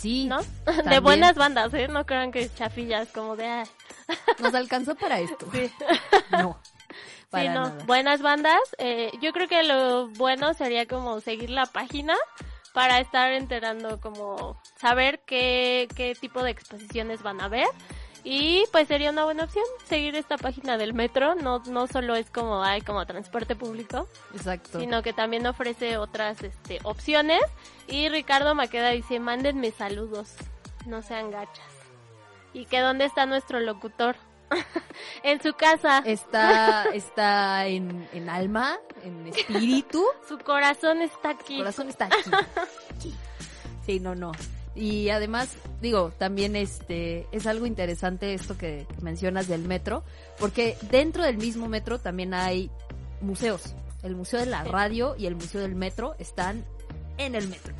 Sí, 0.00 0.24
¿no? 0.24 0.38
De 0.88 0.98
buenas 1.00 1.34
bandas, 1.36 1.72
¿eh? 1.74 1.88
No 1.88 2.06
crean 2.06 2.32
que 2.32 2.48
chafillas, 2.54 3.08
como 3.08 3.36
de... 3.36 3.46
"Ay". 3.46 3.66
nos 4.38 4.54
alcanzó 4.54 4.94
para 4.94 5.20
esto. 5.20 5.46
Sí. 5.52 5.70
No. 6.30 6.58
Sí, 6.62 7.26
Para 7.30 7.54
no, 7.54 7.68
nada. 7.68 7.84
buenas 7.84 8.22
bandas. 8.22 8.58
Eh, 8.78 9.12
yo 9.22 9.32
creo 9.32 9.46
que 9.46 9.62
lo 9.62 10.08
bueno 10.08 10.52
sería 10.54 10.86
como 10.86 11.20
seguir 11.20 11.50
la 11.50 11.66
página 11.66 12.16
para 12.72 12.98
estar 12.98 13.30
enterando, 13.32 14.00
como 14.00 14.60
saber 14.80 15.20
qué, 15.26 15.86
qué 15.94 16.16
tipo 16.20 16.42
de 16.42 16.50
exposiciones 16.50 17.22
van 17.22 17.40
a 17.40 17.48
ver. 17.48 17.68
Y 18.22 18.64
pues 18.72 18.88
sería 18.88 19.10
una 19.10 19.24
buena 19.24 19.44
opción 19.44 19.64
seguir 19.86 20.14
esta 20.14 20.36
página 20.36 20.76
del 20.76 20.92
metro. 20.94 21.34
No, 21.34 21.60
no 21.66 21.86
solo 21.86 22.14
es 22.16 22.30
como 22.30 22.62
hay 22.62 22.82
como 22.82 23.04
transporte 23.06 23.56
público, 23.56 24.08
Exacto. 24.34 24.78
sino 24.78 25.02
que 25.02 25.12
también 25.12 25.46
ofrece 25.46 25.96
otras 25.96 26.42
este, 26.42 26.80
opciones. 26.82 27.40
Y 27.86 28.08
Ricardo 28.08 28.54
Maqueda 28.54 28.90
dice, 28.90 29.20
mándenme 29.20 29.70
saludos, 29.70 30.34
no 30.86 31.02
sean 31.02 31.30
gachas. 31.30 31.64
Y 32.52 32.66
que 32.66 32.80
dónde 32.80 33.04
está 33.04 33.26
nuestro 33.26 33.60
locutor. 33.60 34.16
en 35.22 35.40
su 35.40 35.52
casa. 35.54 36.02
Está, 36.04 36.84
está 36.92 37.66
en, 37.66 38.08
en 38.12 38.28
alma, 38.28 38.78
en 39.04 39.28
espíritu. 39.28 40.04
Su 40.28 40.38
corazón 40.38 41.02
está 41.02 41.30
aquí. 41.30 41.58
corazón 41.58 41.88
está 41.88 42.06
aquí. 42.06 42.30
Aquí. 42.94 43.14
Sí, 43.86 43.98
no, 43.98 44.14
no. 44.14 44.32
Y 44.74 45.10
además, 45.10 45.56
digo, 45.80 46.12
también 46.16 46.54
este 46.54 47.26
es 47.32 47.46
algo 47.46 47.66
interesante 47.66 48.34
esto 48.34 48.56
que, 48.56 48.86
mencionas 49.02 49.48
del 49.48 49.62
metro, 49.62 50.04
porque 50.38 50.76
dentro 50.90 51.24
del 51.24 51.38
mismo 51.38 51.68
metro 51.68 51.98
también 51.98 52.34
hay 52.34 52.70
museos. 53.20 53.74
El 54.02 54.16
Museo 54.16 54.40
de 54.40 54.46
la 54.46 54.64
Radio 54.64 55.14
y 55.18 55.26
el 55.26 55.34
Museo 55.34 55.60
del 55.60 55.74
Metro 55.74 56.14
están 56.18 56.64
en 57.18 57.34
el 57.34 57.48
metro. 57.48 57.74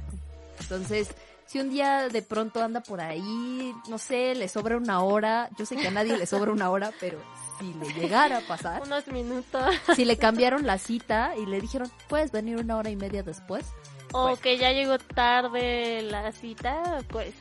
Entonces, 0.61 1.09
si 1.47 1.59
un 1.59 1.71
día 1.71 2.09
de 2.09 2.23
pronto 2.23 2.63
anda 2.63 2.81
por 2.81 3.01
ahí, 3.01 3.75
no 3.89 3.97
sé, 3.99 4.35
le 4.35 4.47
sobra 4.49 4.77
una 4.77 5.03
hora, 5.03 5.49
yo 5.59 5.65
sé 5.65 5.77
que 5.77 5.89
a 5.89 5.91
nadie 5.91 6.17
le 6.17 6.27
sobra 6.27 6.53
una 6.53 6.71
hora, 6.71 6.93
pero 7.01 7.19
si 7.59 7.73
le 7.75 7.93
llegara 8.01 8.39
a 8.39 8.41
pasar, 8.43 8.83
Unos 8.83 9.07
minutos. 9.09 9.63
si 9.97 10.05
le 10.05 10.17
cambiaron 10.17 10.67
la 10.67 10.79
cita 10.79 11.33
y 11.37 11.47
le 11.47 11.61
dijeron, 11.61 11.91
puedes 12.09 12.31
venir 12.33 12.59
una 12.59 12.77
hora 12.77 12.91
y 12.91 12.97
media 12.97 13.23
después, 13.23 13.65
O 14.13 14.37
que 14.37 14.59
ya 14.59 14.73
llegó 14.73 14.99
tarde 14.99 16.03
la 16.03 16.33
cita, 16.33 16.99
pues 17.11 17.33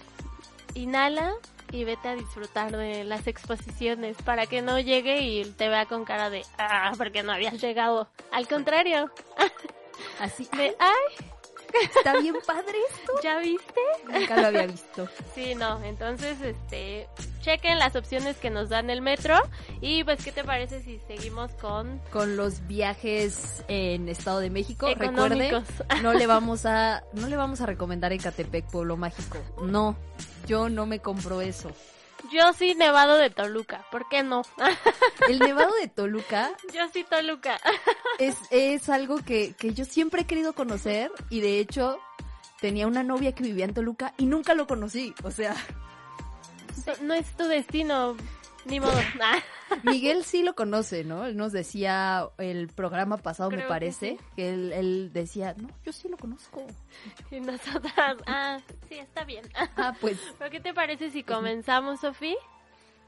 inhala, 0.76 1.34
y 1.72 1.84
vete 1.84 2.08
a 2.08 2.16
disfrutar 2.16 2.76
de 2.76 3.04
las 3.04 3.28
exposiciones 3.28 4.18
para 4.24 4.46
que 4.46 4.62
no 4.62 4.80
llegue 4.80 5.22
y 5.22 5.46
te 5.46 5.70
vea 5.70 5.86
con 5.86 6.06
cara 6.06 6.30
de, 6.30 6.44
ah, 6.58 6.94
porque 6.98 7.24
no 7.24 7.32
habías 7.32 7.60
llegado. 7.62 8.10
Al 8.32 8.48
contrario, 8.48 9.12
Así, 10.20 10.48
de, 10.58 10.76
ay, 10.80 11.29
está 11.82 12.20
bien 12.20 12.36
padre 12.46 12.78
esto. 12.92 13.14
¿ya 13.24 13.40
viste? 13.40 13.82
Nunca 14.12 14.42
lo 14.42 14.48
había 14.48 14.68
visto. 14.68 15.08
Sí, 15.36 15.56
no, 15.56 15.84
entonces, 15.84 16.40
este, 16.42 17.08
chequen 17.42 17.80
las 17.80 17.96
opciones 17.96 18.38
que 18.38 18.50
nos 18.50 18.70
dan 18.70 18.90
el 18.90 19.02
metro 19.02 19.36
y 19.82 20.04
pues, 20.04 20.24
¿qué 20.24 20.32
te 20.32 20.44
parece 20.44 20.82
si 20.82 21.00
seguimos 21.08 21.52
con 21.54 22.00
Con 22.12 22.38
los 22.38 22.68
viajes 22.68 23.64
en 23.68 24.10
Estado 24.10 24.40
de 24.40 24.50
México, 24.50 24.88
recuerde, 24.88 25.48
económicos? 25.48 25.64
no 26.02 26.14
le 26.14 26.28
vamos 26.28 26.66
a, 26.66 27.04
no 27.14 27.28
le 27.28 27.36
vamos 27.36 27.62
a 27.62 27.66
recomendar 27.66 28.12
Ecatepec, 28.14 28.66
Pueblo 28.70 28.98
Mágico. 28.98 29.38
No, 29.64 29.96
yo 30.48 30.70
no 30.70 30.86
me 30.86 31.00
compro 31.00 31.42
eso. 31.42 31.72
Yo 32.32 32.54
sí, 32.54 32.76
Nevado 32.76 33.16
de 33.18 33.30
Toluca, 33.30 33.86
¿por 33.92 34.08
qué 34.10 34.24
no? 34.24 34.44
El 35.28 35.40
Nevado 35.40 35.74
de 35.82 35.88
Toluca 35.88 36.52
Yo 36.74 36.82
sí, 36.94 37.04
Toluca. 37.10 37.60
es, 38.20 38.36
es 38.52 38.90
algo 38.90 39.18
que, 39.20 39.54
que 39.54 39.74
yo 39.74 39.86
siempre 39.86 40.22
he 40.22 40.26
querido 40.26 40.54
conocer 40.54 41.12
y 41.30 41.40
de 41.42 41.60
hecho 41.60 42.00
tenía 42.62 42.88
una 42.88 43.04
novia 43.04 43.34
que 43.34 43.44
vivía 43.44 43.66
en 43.66 43.74
Toluca 43.74 44.14
y 44.18 44.26
nunca 44.26 44.54
lo 44.54 44.68
conocí. 44.68 45.14
O 45.24 45.32
sea, 45.32 45.56
No 47.02 47.14
es 47.14 47.26
tu 47.38 47.46
destino, 47.46 48.16
ni 48.70 48.80
modo. 48.80 48.94
Ah, 49.72 49.76
Miguel 49.84 50.24
sí 50.26 50.42
lo 50.42 50.56
conoce, 50.56 51.04
¿no? 51.04 51.26
Él 51.28 51.38
nos 51.38 51.52
decía 51.52 52.28
el 52.40 52.70
programa 52.70 53.18
pasado, 53.18 53.50
Creo 53.50 53.60
me 53.60 53.66
que 53.66 53.70
parece, 53.70 54.10
sí. 54.18 54.20
que, 54.36 54.50
él, 54.50 54.74
él 54.74 55.12
decía, 55.14 55.54
no, 55.58 55.70
yo 55.86 55.92
sí 55.94 56.10
lo 56.10 56.18
conozco. 56.18 56.66
y 57.30 57.40
nosotras, 57.40 58.18
ah, 58.26 58.58
sí, 58.88 58.96
está 58.98 59.24
bien. 59.26 59.46
Ah, 59.78 59.94
pues 60.02 60.18
¿Pero 60.40 60.50
qué 60.50 60.60
te 60.60 60.74
parece 60.74 61.12
si 61.12 61.22
comenzamos, 61.24 62.00
Sofía? 62.00 62.34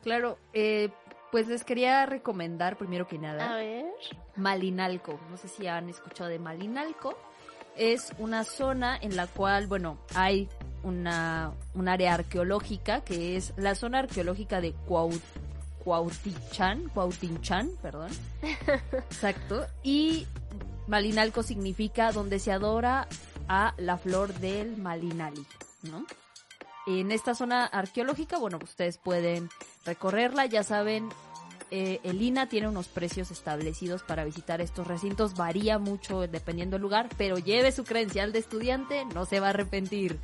claro, 0.03 0.37
eh, 0.53 0.89
pues 1.31 1.47
les 1.47 1.63
quería 1.63 2.05
recomendar 2.05 2.77
primero 2.77 3.07
que 3.07 3.15
A 3.17 3.21
nada 3.21 3.55
ver. 3.55 3.85
Malinalco. 4.35 5.19
No 5.31 5.37
sé 5.37 5.47
si 5.47 5.65
han 5.67 5.89
escuchado 5.89 6.29
de 6.29 6.37
Malinalco. 6.39 7.17
Es 7.75 8.13
una 8.19 8.43
zona 8.43 8.97
en 9.01 9.15
la 9.15 9.27
cual, 9.27 9.65
bueno, 9.67 9.97
hay 10.13 10.49
una, 10.83 11.53
un 11.73 11.87
área 11.87 12.13
arqueológica 12.15 13.01
que 13.01 13.35
es 13.37 13.53
la 13.55 13.75
zona 13.75 13.99
arqueológica 13.99 14.59
de 14.61 14.73
Cuau- 14.87 15.19
Cuautinchan, 15.83 16.89
Cuautinchan, 16.89 17.71
perdón. 17.81 18.11
Exacto. 19.09 19.65
Y 19.83 20.27
Malinalco 20.87 21.43
significa 21.43 22.11
donde 22.11 22.39
se 22.39 22.51
adora 22.51 23.07
a 23.47 23.73
la 23.77 23.97
flor 23.97 24.33
del 24.35 24.77
Malinali, 24.77 25.45
¿no? 25.83 26.05
En 26.87 27.11
esta 27.11 27.35
zona 27.35 27.65
arqueológica, 27.65 28.37
bueno, 28.37 28.59
ustedes 28.63 28.97
pueden 28.97 29.49
recorrerla, 29.85 30.47
ya 30.47 30.63
saben, 30.63 31.09
eh, 31.69 31.99
el 32.03 32.21
INA 32.21 32.49
tiene 32.49 32.67
unos 32.67 32.87
precios 32.87 33.31
establecidos 33.31 34.03
para 34.03 34.25
visitar 34.25 34.61
estos 34.61 34.87
recintos, 34.87 35.35
varía 35.35 35.77
mucho 35.79 36.27
dependiendo 36.27 36.75
del 36.75 36.81
lugar, 36.81 37.07
pero 37.17 37.37
lleve 37.37 37.71
su 37.71 37.83
credencial 37.83 38.31
de 38.31 38.39
estudiante, 38.39 39.05
no 39.05 39.25
se 39.25 39.39
va 39.39 39.47
a 39.47 39.49
arrepentir, 39.51 40.19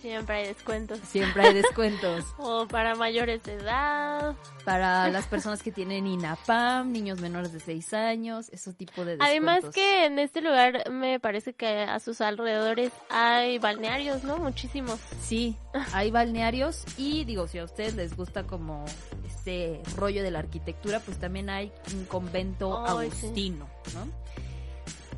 Siempre 0.00 0.36
hay 0.36 0.46
descuentos. 0.46 0.98
siempre 1.00 1.42
hay 1.46 1.54
descuentos. 1.54 2.24
O 2.38 2.66
para 2.66 2.94
mayores 2.94 3.42
de 3.42 3.54
edad. 3.54 4.34
Para 4.64 5.08
las 5.10 5.26
personas 5.26 5.62
que 5.62 5.72
tienen 5.72 6.06
INAPAM, 6.06 6.90
niños 6.90 7.20
menores 7.20 7.52
de 7.52 7.60
6 7.60 7.92
años, 7.94 8.48
ese 8.50 8.72
tipo 8.72 9.04
de 9.04 9.16
descuentos. 9.16 9.28
Además 9.28 9.74
que 9.74 10.06
en 10.06 10.18
este 10.18 10.40
lugar 10.40 10.90
me 10.90 11.20
parece 11.20 11.52
que 11.52 11.82
a 11.82 12.00
sus 12.00 12.20
alrededores 12.20 12.92
hay 13.10 13.58
balnearios, 13.58 14.24
¿no? 14.24 14.38
Muchísimos. 14.38 14.98
Sí, 15.22 15.56
hay 15.92 16.10
balnearios 16.10 16.84
y 16.96 17.24
digo, 17.24 17.46
si 17.46 17.58
a 17.58 17.64
ustedes 17.64 17.94
les 17.94 18.16
gusta 18.16 18.44
como 18.44 18.84
este 19.26 19.80
rollo 19.96 20.22
de 20.22 20.30
la 20.30 20.38
arquitectura, 20.40 21.00
pues 21.00 21.18
también 21.18 21.50
hay 21.50 21.72
un 21.94 22.04
convento 22.06 22.84
sí. 22.86 22.90
agustino, 22.90 23.68
¿no? 23.94 24.06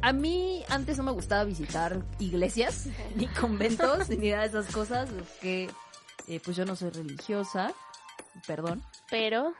A 0.02 0.12
mí 0.12 0.64
antes 0.68 0.98
no 0.98 1.04
me 1.04 1.12
gustaba 1.12 1.44
visitar 1.44 2.02
iglesias, 2.18 2.86
ni 3.16 3.26
conventos, 3.28 4.08
ni 4.10 4.30
nada 4.30 4.42
de 4.42 4.48
esas 4.48 4.66
cosas, 4.74 5.08
que 5.40 5.70
eh, 6.28 6.40
pues 6.44 6.56
yo 6.56 6.64
no 6.64 6.76
soy 6.76 6.90
religiosa, 6.90 7.72
perdón, 8.46 8.82
Pero, 9.10 9.52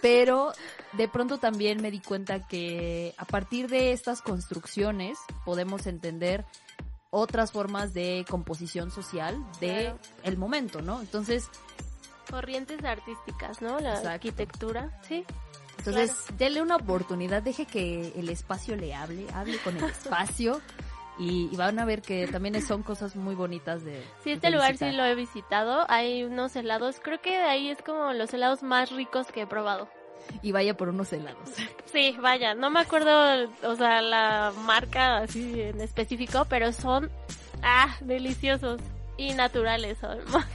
pero 0.00 0.52
de 0.94 1.08
pronto 1.08 1.38
también 1.38 1.80
me 1.82 1.90
di 1.90 2.00
cuenta 2.00 2.46
que 2.46 3.14
a 3.18 3.24
partir 3.24 3.68
de 3.68 3.92
estas 3.92 4.20
construcciones 4.22 5.18
podemos 5.44 5.86
entender 5.86 6.44
otras 7.10 7.52
formas 7.52 7.92
de 7.92 8.24
composición 8.28 8.90
social 8.90 9.36
de 9.60 9.82
Claro. 9.82 9.98
el 10.24 10.36
momento, 10.38 10.80
¿no? 10.80 11.00
Entonces, 11.00 11.48
corrientes 12.30 12.82
artísticas, 12.84 13.60
¿no? 13.60 13.78
La 13.80 13.90
Exacto. 13.90 14.08
arquitectura. 14.08 14.98
Sí. 15.06 15.24
Entonces 15.78 16.12
denle 16.38 16.62
una 16.62 16.76
oportunidad, 16.76 17.42
deje 17.42 17.66
que 17.66 18.12
el 18.16 18.28
espacio 18.28 18.76
le 18.76 18.94
hable, 18.94 19.26
hable 19.34 19.58
con 19.58 19.76
el 19.76 19.84
espacio 19.90 20.60
y, 21.18 21.48
y 21.52 21.56
van 21.56 21.78
a 21.78 21.84
ver 21.84 22.00
que 22.02 22.26
también 22.28 22.60
son 22.62 22.82
cosas 22.82 23.16
muy 23.16 23.34
bonitas 23.34 23.84
de 23.84 24.02
Sí, 24.24 24.30
de 24.30 24.32
este 24.36 24.50
lugar 24.50 24.76
sí 24.76 24.90
lo 24.92 25.04
he 25.04 25.14
visitado. 25.14 25.84
Hay 25.90 26.24
unos 26.24 26.56
helados. 26.56 27.00
Creo 27.02 27.20
que 27.20 27.30
de 27.30 27.44
ahí 27.44 27.68
es 27.68 27.82
como 27.82 28.12
los 28.12 28.32
helados 28.32 28.62
más 28.62 28.90
ricos 28.90 29.26
que 29.26 29.42
he 29.42 29.46
probado. 29.46 29.88
y 30.40 30.52
vaya 30.52 30.76
por 30.76 30.88
unos 30.88 31.12
helados. 31.12 31.48
Sí, 31.92 32.16
vaya, 32.22 32.54
no 32.54 32.70
me 32.70 32.80
acuerdo, 32.80 33.50
o 33.64 33.76
sea, 33.76 34.00
la 34.00 34.50
marca 34.64 35.18
así 35.18 35.60
en 35.60 35.78
específico, 35.82 36.46
pero 36.48 36.72
son, 36.72 37.10
ah, 37.62 37.94
deliciosos 38.00 38.80
y 39.18 39.34
naturales 39.34 40.02
además. 40.02 40.46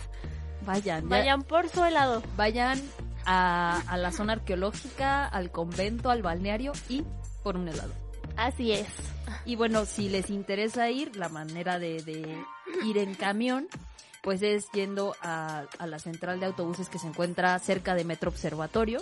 Vayan, 0.66 1.04
ya- 1.04 1.08
Vayan 1.10 1.44
por 1.44 1.70
su 1.70 1.84
helado. 1.86 2.24
vayan 2.36 2.82
a, 3.28 3.80
a 3.88 3.98
la 3.98 4.12
zona 4.12 4.34
arqueológica, 4.34 5.28
al 5.28 5.52
convento, 5.52 6.10
al 6.10 6.24
balneario 6.24 6.72
y 6.90 7.04
por 7.44 7.58
un 7.58 7.68
helado. 7.68 7.94
Así 8.36 8.72
es. 8.72 8.88
Y 9.46 9.56
bueno, 9.56 9.86
si 9.86 10.10
les 10.10 10.30
interesa 10.30 10.90
ir, 10.90 11.16
la 11.16 11.30
manera 11.30 11.78
de, 11.78 12.02
de 12.02 12.38
ir 12.84 12.98
en 12.98 13.14
camión, 13.16 13.68
pues 14.22 14.42
es 14.42 14.72
yendo 14.72 15.16
a, 15.22 15.66
a 15.78 15.88
la 15.88 16.00
central 16.00 16.40
de 16.40 16.48
autobuses 16.48 16.90
que 16.90 17.00
se 17.00 17.08
encuentra 17.08 17.58
cerca 17.60 17.94
de 17.96 18.04
Metro 18.04 18.30
Observatorio. 18.30 19.02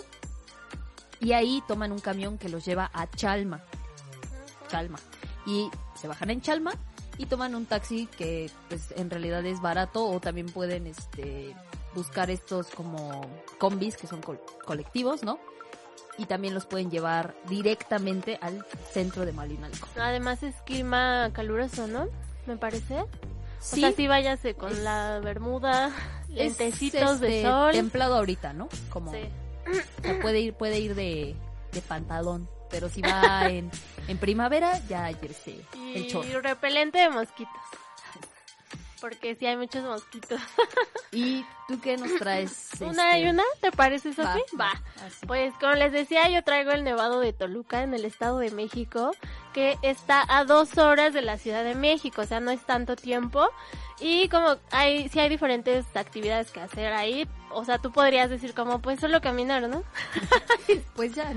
Y 1.20 1.32
ahí 1.32 1.62
toman 1.66 1.92
un 1.92 2.00
camión 2.00 2.36
que 2.36 2.48
los 2.48 2.64
lleva 2.64 2.90
a 2.92 3.08
Chalma. 3.08 3.62
Chalma. 4.68 4.98
Y 5.46 5.70
se 5.94 6.08
bajan 6.08 6.30
en 6.30 6.40
Chalma 6.40 6.72
y 7.18 7.26
toman 7.26 7.54
un 7.54 7.66
taxi 7.66 8.06
que 8.18 8.50
pues 8.68 8.92
en 8.96 9.10
realidad 9.10 9.44
es 9.46 9.60
barato 9.60 10.06
o 10.06 10.20
también 10.20 10.48
pueden 10.48 10.86
este 10.86 11.54
buscar 11.96 12.30
estos 12.30 12.68
como 12.68 13.22
combis 13.58 13.96
que 13.96 14.06
son 14.06 14.20
col- 14.22 14.40
colectivos, 14.64 15.22
¿no? 15.24 15.38
Y 16.18 16.26
también 16.26 16.54
los 16.54 16.64
pueden 16.66 16.90
llevar 16.90 17.34
directamente 17.48 18.38
al 18.40 18.64
centro 18.92 19.26
de 19.26 19.32
Malinalco. 19.32 19.88
Además 19.98 20.42
es 20.42 20.54
clima 20.62 21.30
caluroso, 21.32 21.86
¿no? 21.88 22.06
Me 22.46 22.56
parece. 22.56 23.04
Sí, 23.58 23.82
O 23.82 23.88
sea, 23.88 23.92
sí 23.96 24.06
váyase 24.06 24.54
con 24.54 24.72
es- 24.72 24.78
la 24.78 25.18
bermuda, 25.20 25.90
lentecitos 26.28 27.20
de 27.20 27.38
este, 27.38 27.42
sol. 27.50 27.72
templado 27.72 28.14
ahorita, 28.16 28.52
¿no? 28.52 28.68
Como 28.90 29.12
Sí. 29.12 29.18
o 30.00 30.02
sea, 30.02 30.20
puede 30.20 30.40
ir 30.40 30.54
puede 30.54 30.78
ir 30.78 30.94
de, 30.94 31.34
de 31.72 31.80
pantalón, 31.82 32.48
pero 32.70 32.88
si 32.88 33.02
va 33.02 33.10
en, 33.50 33.70
en 34.08 34.18
primavera 34.18 34.80
ya 34.88 35.10
este, 35.10 35.60
el 35.74 36.02
Y 36.04 36.06
chorro. 36.08 36.40
repelente 36.40 36.98
de 36.98 37.10
mosquitos. 37.10 37.52
Porque 39.06 39.36
sí 39.36 39.46
hay 39.46 39.56
muchos 39.56 39.84
mosquitos. 39.84 40.40
¿Y 41.12 41.44
tú 41.68 41.80
qué 41.80 41.96
nos 41.96 42.12
traes? 42.16 42.70
¿Una 42.80 43.10
este? 43.12 43.20
y 43.20 43.30
una? 43.30 43.44
¿Te 43.60 43.70
parece, 43.70 44.12
Sofi? 44.12 44.40
Va. 44.60 44.72
así. 45.06 45.24
Pues 45.28 45.54
como 45.60 45.74
les 45.74 45.92
decía, 45.92 46.28
yo 46.28 46.42
traigo 46.42 46.72
el 46.72 46.82
Nevado 46.82 47.20
de 47.20 47.32
Toluca 47.32 47.84
en 47.84 47.94
el 47.94 48.04
Estado 48.04 48.40
de 48.40 48.50
México, 48.50 49.12
que 49.54 49.78
está 49.82 50.24
a 50.26 50.44
dos 50.44 50.76
horas 50.76 51.14
de 51.14 51.22
la 51.22 51.38
Ciudad 51.38 51.62
de 51.62 51.76
México, 51.76 52.22
o 52.22 52.26
sea, 52.26 52.40
no 52.40 52.50
es 52.50 52.60
tanto 52.66 52.96
tiempo. 52.96 53.48
Y 54.00 54.28
como 54.28 54.56
hay, 54.72 55.08
sí 55.08 55.20
hay 55.20 55.28
diferentes 55.28 55.86
actividades 55.94 56.50
que 56.50 56.58
hacer 56.58 56.92
ahí, 56.92 57.28
o 57.50 57.64
sea, 57.64 57.78
tú 57.78 57.92
podrías 57.92 58.28
decir 58.28 58.54
como, 58.54 58.80
pues 58.80 58.98
solo 58.98 59.20
caminar, 59.20 59.68
¿no? 59.68 59.84
Pues 60.96 61.14
ya, 61.14 61.32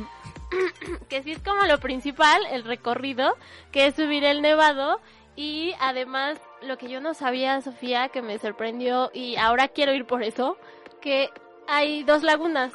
Que 1.07 1.22
sí 1.22 1.34
es 1.34 1.39
como 1.43 1.61
lo 1.65 1.80
principal, 1.80 2.41
el 2.49 2.63
recorrido, 2.63 3.38
que 3.72 3.86
es 3.86 3.95
subir 3.95 4.24
el 4.24 4.41
Nevado. 4.41 4.99
Y 5.36 5.74
además, 5.80 6.38
lo 6.62 6.78
que 6.78 6.89
yo 6.89 7.01
no 7.01 7.14
sabía, 7.14 7.62
Sofía, 7.62 8.10
que 8.10 8.22
me 8.22 8.38
sorprendió 8.39 9.12
y 9.14 9.36
ahora 9.38 9.68
quiero 9.68 9.93
ir 9.93 10.05
por 10.05 10.24
eso, 10.24 10.57
que 11.01 11.30
hay 11.68 12.03
dos 12.03 12.24
lagunas. 12.24 12.74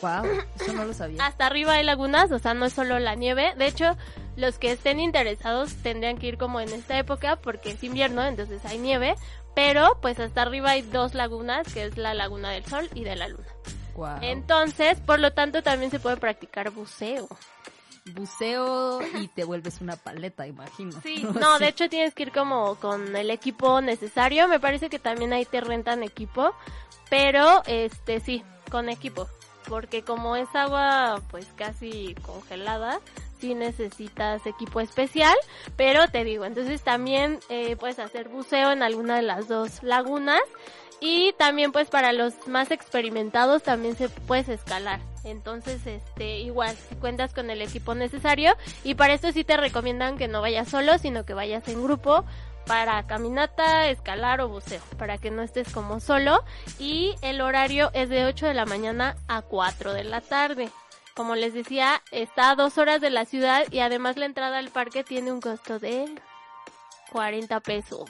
wow, 0.00 0.24
eso 0.60 0.72
no 0.72 0.84
lo 0.84 0.92
sabía. 0.92 1.24
Hasta 1.24 1.46
arriba 1.46 1.74
hay 1.74 1.84
lagunas, 1.84 2.30
o 2.32 2.38
sea, 2.38 2.54
no 2.54 2.66
es 2.66 2.72
solo 2.72 2.98
la 2.98 3.14
nieve. 3.14 3.54
De 3.56 3.66
hecho, 3.66 3.96
los 4.36 4.58
que 4.58 4.72
estén 4.72 5.00
interesados 5.00 5.74
tendrían 5.82 6.18
que 6.18 6.28
ir 6.28 6.38
como 6.38 6.60
en 6.60 6.70
esta 6.70 6.98
época 6.98 7.36
porque 7.36 7.72
es 7.72 7.84
invierno, 7.84 8.24
entonces 8.24 8.64
hay 8.64 8.78
nieve. 8.78 9.14
Pero 9.54 9.98
pues 10.00 10.18
hasta 10.20 10.42
arriba 10.42 10.70
hay 10.70 10.82
dos 10.82 11.14
lagunas, 11.14 11.72
que 11.72 11.84
es 11.84 11.96
la 11.96 12.14
laguna 12.14 12.50
del 12.50 12.64
sol 12.64 12.88
y 12.94 13.04
de 13.04 13.16
la 13.16 13.28
luna. 13.28 13.46
Guau. 13.94 14.18
Entonces, 14.22 15.00
por 15.00 15.18
lo 15.18 15.32
tanto, 15.32 15.62
también 15.62 15.90
se 15.90 15.98
puede 15.98 16.16
practicar 16.16 16.70
buceo. 16.70 17.28
Buceo 18.06 19.00
y 19.18 19.28
te 19.28 19.44
vuelves 19.44 19.80
una 19.80 19.96
paleta, 19.96 20.46
imagino. 20.46 20.92
Sí, 21.02 21.24
no, 21.40 21.58
de 21.58 21.68
hecho 21.68 21.88
tienes 21.88 22.14
que 22.14 22.24
ir 22.24 22.32
como 22.32 22.76
con 22.76 23.14
el 23.14 23.30
equipo 23.30 23.80
necesario. 23.80 24.48
Me 24.48 24.60
parece 24.60 24.88
que 24.88 24.98
también 24.98 25.32
ahí 25.32 25.44
te 25.44 25.60
rentan 25.60 26.02
equipo, 26.02 26.54
pero 27.08 27.62
este 27.66 28.20
sí, 28.20 28.42
con 28.70 28.88
equipo, 28.88 29.28
porque 29.68 30.02
como 30.02 30.36
es 30.36 30.48
agua 30.54 31.22
pues 31.30 31.46
casi 31.56 32.14
congelada, 32.22 33.00
sí 33.40 33.54
necesitas 33.54 34.46
equipo 34.46 34.80
especial, 34.80 35.34
pero 35.76 36.08
te 36.08 36.24
digo, 36.24 36.44
entonces 36.44 36.82
también 36.82 37.40
eh, 37.48 37.76
puedes 37.76 37.98
hacer 37.98 38.28
buceo 38.28 38.70
en 38.72 38.82
alguna 38.82 39.16
de 39.16 39.22
las 39.22 39.48
dos 39.48 39.82
lagunas 39.82 40.42
y 41.00 41.32
también 41.38 41.72
pues 41.72 41.88
para 41.88 42.12
los 42.12 42.46
más 42.46 42.70
experimentados 42.70 43.62
también 43.62 43.96
se 43.96 44.08
puedes 44.08 44.48
escalar. 44.48 45.00
Entonces, 45.24 45.86
este, 45.86 46.38
igual, 46.38 46.76
si 46.88 46.94
cuentas 46.96 47.34
con 47.34 47.50
el 47.50 47.62
equipo 47.62 47.94
necesario 47.94 48.56
y 48.84 48.94
para 48.94 49.14
esto 49.14 49.32
sí 49.32 49.44
te 49.44 49.56
recomiendan 49.56 50.16
que 50.16 50.28
no 50.28 50.40
vayas 50.40 50.68
solo, 50.68 50.98
sino 50.98 51.24
que 51.24 51.34
vayas 51.34 51.68
en 51.68 51.82
grupo 51.82 52.24
para 52.66 53.06
caminata, 53.06 53.88
escalar 53.88 54.40
o 54.40 54.48
buceo, 54.48 54.80
para 54.98 55.18
que 55.18 55.30
no 55.30 55.42
estés 55.42 55.72
como 55.72 56.00
solo 56.00 56.44
y 56.78 57.14
el 57.22 57.40
horario 57.40 57.90
es 57.94 58.08
de 58.08 58.24
8 58.24 58.46
de 58.46 58.54
la 58.54 58.66
mañana 58.66 59.16
a 59.28 59.42
4 59.42 59.92
de 59.92 60.04
la 60.04 60.20
tarde. 60.20 60.70
Como 61.14 61.34
les 61.34 61.52
decía, 61.52 62.00
está 62.12 62.50
a 62.50 62.54
dos 62.54 62.78
horas 62.78 63.00
de 63.00 63.10
la 63.10 63.24
ciudad 63.24 63.64
y 63.70 63.80
además 63.80 64.16
la 64.16 64.26
entrada 64.26 64.58
al 64.58 64.70
parque 64.70 65.04
tiene 65.04 65.32
un 65.32 65.40
costo 65.40 65.78
de 65.78 66.04
40 67.12 67.60
pesos. 67.60 68.08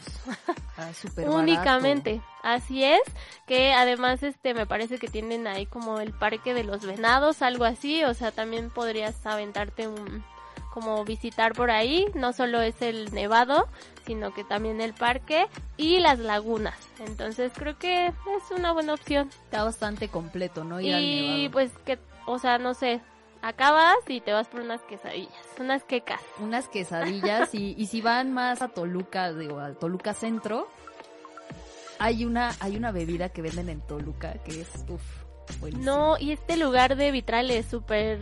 Ah, 0.77 0.91
Únicamente. 1.29 2.21
Así 2.43 2.85
es, 2.85 3.01
que 3.47 3.73
además 3.73 4.23
este 4.23 4.55
me 4.55 4.67
parece 4.67 4.99
que 4.99 5.09
tienen 5.09 5.47
ahí 5.47 5.67
como 5.67 6.01
el 6.01 6.13
parque 6.13 6.55
de 6.55 6.65
los 6.65 6.85
venados, 6.87 7.43
algo 7.43 7.65
así, 7.65 8.03
o 8.05 8.15
sea, 8.15 8.33
también 8.33 8.71
podrías 8.71 9.25
aventarte 9.27 9.89
un 9.89 10.25
como 10.73 11.05
visitar 11.05 11.53
por 11.53 11.71
ahí, 11.73 12.07
no 12.15 12.33
solo 12.33 12.61
es 12.63 12.81
el 12.81 13.13
nevado, 13.13 13.69
sino 14.07 14.33
que 14.33 14.45
también 14.45 14.81
el 14.81 14.95
parque 14.95 15.47
y 15.77 15.99
las 15.99 16.21
lagunas. 16.21 16.77
Entonces 17.01 17.51
creo 17.55 17.77
que 17.77 18.07
es 18.07 18.15
una 18.57 18.73
buena 18.73 18.95
opción. 18.95 19.29
Está 19.45 19.65
bastante 19.65 20.09
completo, 20.09 20.63
¿no? 20.63 20.81
Ir 20.81 20.95
al 20.95 21.03
Y 21.03 21.23
nevado. 21.43 21.51
pues 21.53 21.73
que, 21.85 21.99
o 22.25 22.39
sea, 22.39 22.59
no 22.59 22.75
sé, 22.75 23.01
acabas 23.43 23.97
y 24.09 24.21
te 24.21 24.33
vas 24.33 24.47
por 24.49 24.61
unas 24.61 24.81
quesadillas, 24.83 25.33
unas 25.59 25.83
quecas. 25.85 26.21
unas 26.39 26.69
quesadillas 26.69 27.55
y, 27.55 27.75
y 27.79 27.87
si 27.87 28.01
van 28.01 28.33
más 28.33 28.63
a 28.63 28.69
Toluca, 28.69 29.33
digo, 29.33 29.59
al 29.61 29.77
Toluca 29.77 30.15
Centro, 30.15 30.69
hay 31.99 32.25
una, 32.25 32.55
hay 32.61 32.77
una 32.77 32.93
bebida 32.93 33.29
que 33.29 33.43
venden 33.43 33.69
en 33.69 33.81
Toluca 33.83 34.35
que 34.45 34.61
es, 34.63 34.69
uff, 34.89 35.03
buenísima. 35.61 35.85
No, 35.93 36.19
y 36.19 36.33
este 36.33 36.57
lugar 36.57 36.97
de 36.97 37.11
vitral 37.11 37.51
es 37.51 37.67
súper 37.67 38.21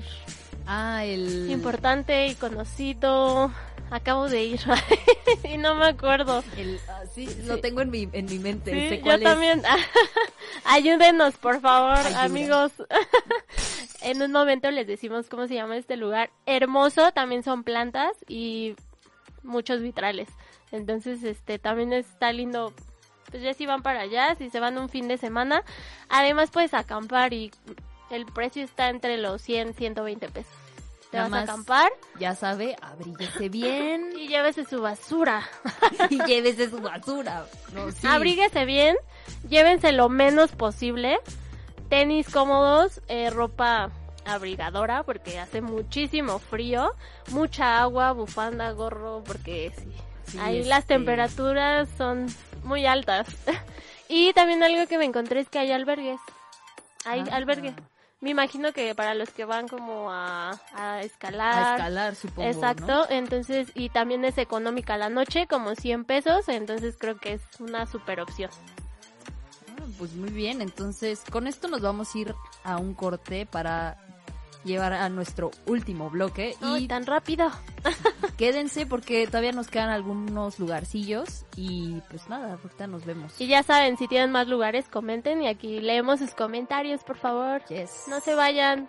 Ah, 0.67 1.05
el... 1.05 1.51
importante 1.51 2.27
y 2.27 2.35
conocido. 2.35 3.51
Acabo 3.91 4.29
de 4.29 4.43
ir 4.45 4.61
y 5.45 5.57
no 5.57 5.75
me 5.77 5.87
acuerdo. 5.87 6.45
el- 6.59 6.79
ah, 6.91 7.05
sí, 7.15 7.27
lo 7.45 7.59
tengo 7.59 7.81
en 7.81 7.91
mi, 7.91 8.07
en 8.13 8.27
mi 8.27 8.39
mente. 8.39 8.71
Sí, 8.73 8.89
sé 8.97 9.03
yo 9.03 9.13
es. 9.13 9.23
también. 9.23 9.63
Ayúdenos, 10.65 11.37
por 11.37 11.61
favor, 11.63 11.97
amigos. 12.17 12.71
en 14.01 14.23
un 14.23 14.33
momento 14.33 14.71
les 14.71 14.87
decimos 14.87 15.29
cómo 15.29 15.47
se 15.47 15.55
llama 15.55 15.77
este 15.77 15.97
lugar. 15.97 16.31
Hermoso, 16.47 17.13
también 17.13 17.43
son 17.43 17.65
plantas 17.65 18.13
y 18.27 18.77
muchos 19.43 19.81
vitrales. 19.81 20.29
Entonces, 20.71 21.23
este, 21.25 21.59
también 21.59 21.93
está 21.93 22.33
lindo. 22.33 22.73
Pues 23.31 23.43
ya 23.43 23.53
si 23.55 23.67
van 23.67 23.83
para 23.83 24.01
allá, 24.01 24.35
si 24.37 24.51
se 24.51 24.61
van 24.61 24.79
un 24.79 24.89
fin 24.89 25.09
de 25.09 25.19
semana. 25.19 25.63
Además 26.09 26.51
puedes 26.51 26.75
acampar 26.75 27.33
y 27.33 27.51
el 28.11 28.27
precio 28.27 28.65
está 28.65 28.89
entre 28.89 29.19
los 29.19 29.43
100, 29.43 29.75
120 29.75 30.29
pesos. 30.29 30.53
Te 31.11 31.17
Nada 31.17 31.31
vas 31.31 31.41
a 31.41 31.43
acampar 31.45 31.91
Ya 32.21 32.35
sabe, 32.35 32.77
abríguese 32.83 33.49
bien 33.49 34.13
y 34.19 34.29
llévese 34.29 34.65
su 34.65 34.81
basura. 34.81 35.43
y 36.11 36.23
llévese 36.25 36.69
su 36.69 36.81
basura. 36.81 37.47
No, 37.73 37.91
sí. 37.91 38.07
Abríguese 38.07 38.65
bien, 38.67 38.97
llévense 39.49 39.93
lo 39.93 40.09
menos 40.09 40.53
posible, 40.53 41.19
tenis 41.89 42.29
cómodos, 42.31 43.01
eh, 43.09 43.31
ropa 43.31 43.91
abrigadora 44.25 45.03
porque 45.05 45.39
hace 45.39 45.61
muchísimo 45.63 46.39
frío, 46.39 46.93
mucha 47.31 47.81
agua, 47.81 48.13
bufanda, 48.13 48.71
gorro, 48.73 49.23
porque 49.25 49.73
sí, 49.77 49.93
Sí, 50.27 50.39
ahí 50.39 50.59
este- 50.59 50.69
las 50.69 50.85
temperaturas 50.85 51.89
son 51.97 52.27
muy 52.65 52.85
altas. 52.87 53.27
y 54.09 54.33
también 54.35 54.63
algo 54.63 54.87
que 54.87 54.99
me 54.99 55.07
encontré 55.07 55.41
es 55.41 55.49
que 55.49 55.59
hay 55.59 55.73
albergues. 55.73 56.21
Hay 57.07 57.25
Ah. 57.31 57.37
albergue. 57.37 57.75
Me 58.21 58.31
imagino 58.31 58.73
que 58.73 58.95
para 58.97 59.15
los 59.15 59.31
que 59.31 59.45
van 59.45 59.69
como 59.69 60.11
a, 60.11 60.51
a 60.75 60.95
A 60.95 61.03
escalar. 61.03 61.77
escalar, 61.79 62.15
supongo, 62.17 62.49
Exacto, 62.51 62.87
¿no? 62.87 63.07
entonces, 63.11 63.71
y 63.77 63.91
también 63.91 64.25
es 64.25 64.37
económica 64.39 64.97
la 64.99 65.09
noche, 65.09 65.47
como 65.47 65.77
100 65.77 66.05
pesos, 66.05 66.49
entonces 66.49 66.97
creo 66.99 67.17
que 67.19 67.35
es 67.35 67.43
una 67.61 67.87
super 67.87 68.21
opción. 68.21 68.51
Ah, 69.79 69.85
Pues 69.99 70.13
muy 70.15 70.31
bien, 70.31 70.61
entonces 70.61 71.23
con 71.31 71.47
esto 71.47 71.69
nos 71.69 71.81
vamos 71.81 72.15
a 72.15 72.19
ir 72.19 72.35
a 72.65 72.77
un 72.79 72.95
corte 72.95 73.47
para 73.47 73.97
llevar 74.65 74.93
a 74.93 75.09
nuestro 75.09 75.51
último 75.67 76.11
bloque 76.11 76.57
¡Ay, 76.61 76.85
y 76.85 76.89
tan 76.89 77.07
rápido! 77.07 77.51
quédense 78.37 78.87
porque 78.87 79.27
todavía 79.27 79.53
nos 79.53 79.69
quedan 79.69 79.89
algunos 79.89 80.59
lugarcillos 80.59 81.45
y 81.57 82.01
pues 82.11 82.29
nada, 82.29 82.59
ahorita 82.63 82.87
nos 82.87 83.05
vemos. 83.05 83.41
Y 83.41 83.47
ya 83.47 83.63
saben, 83.63 83.97
si 83.97 84.09
tienen 84.09 84.31
más 84.31 84.49
lugares, 84.49 84.89
comenten 84.89 85.43
y 85.43 85.49
aquí 85.49 85.81
leemos 85.81 86.19
sus 86.19 86.35
comentarios, 86.35 87.03
por 87.05 87.17
favor. 87.17 87.65
Yes. 87.67 88.05
No 88.09 88.21
se 88.21 88.35
vayan. 88.35 88.89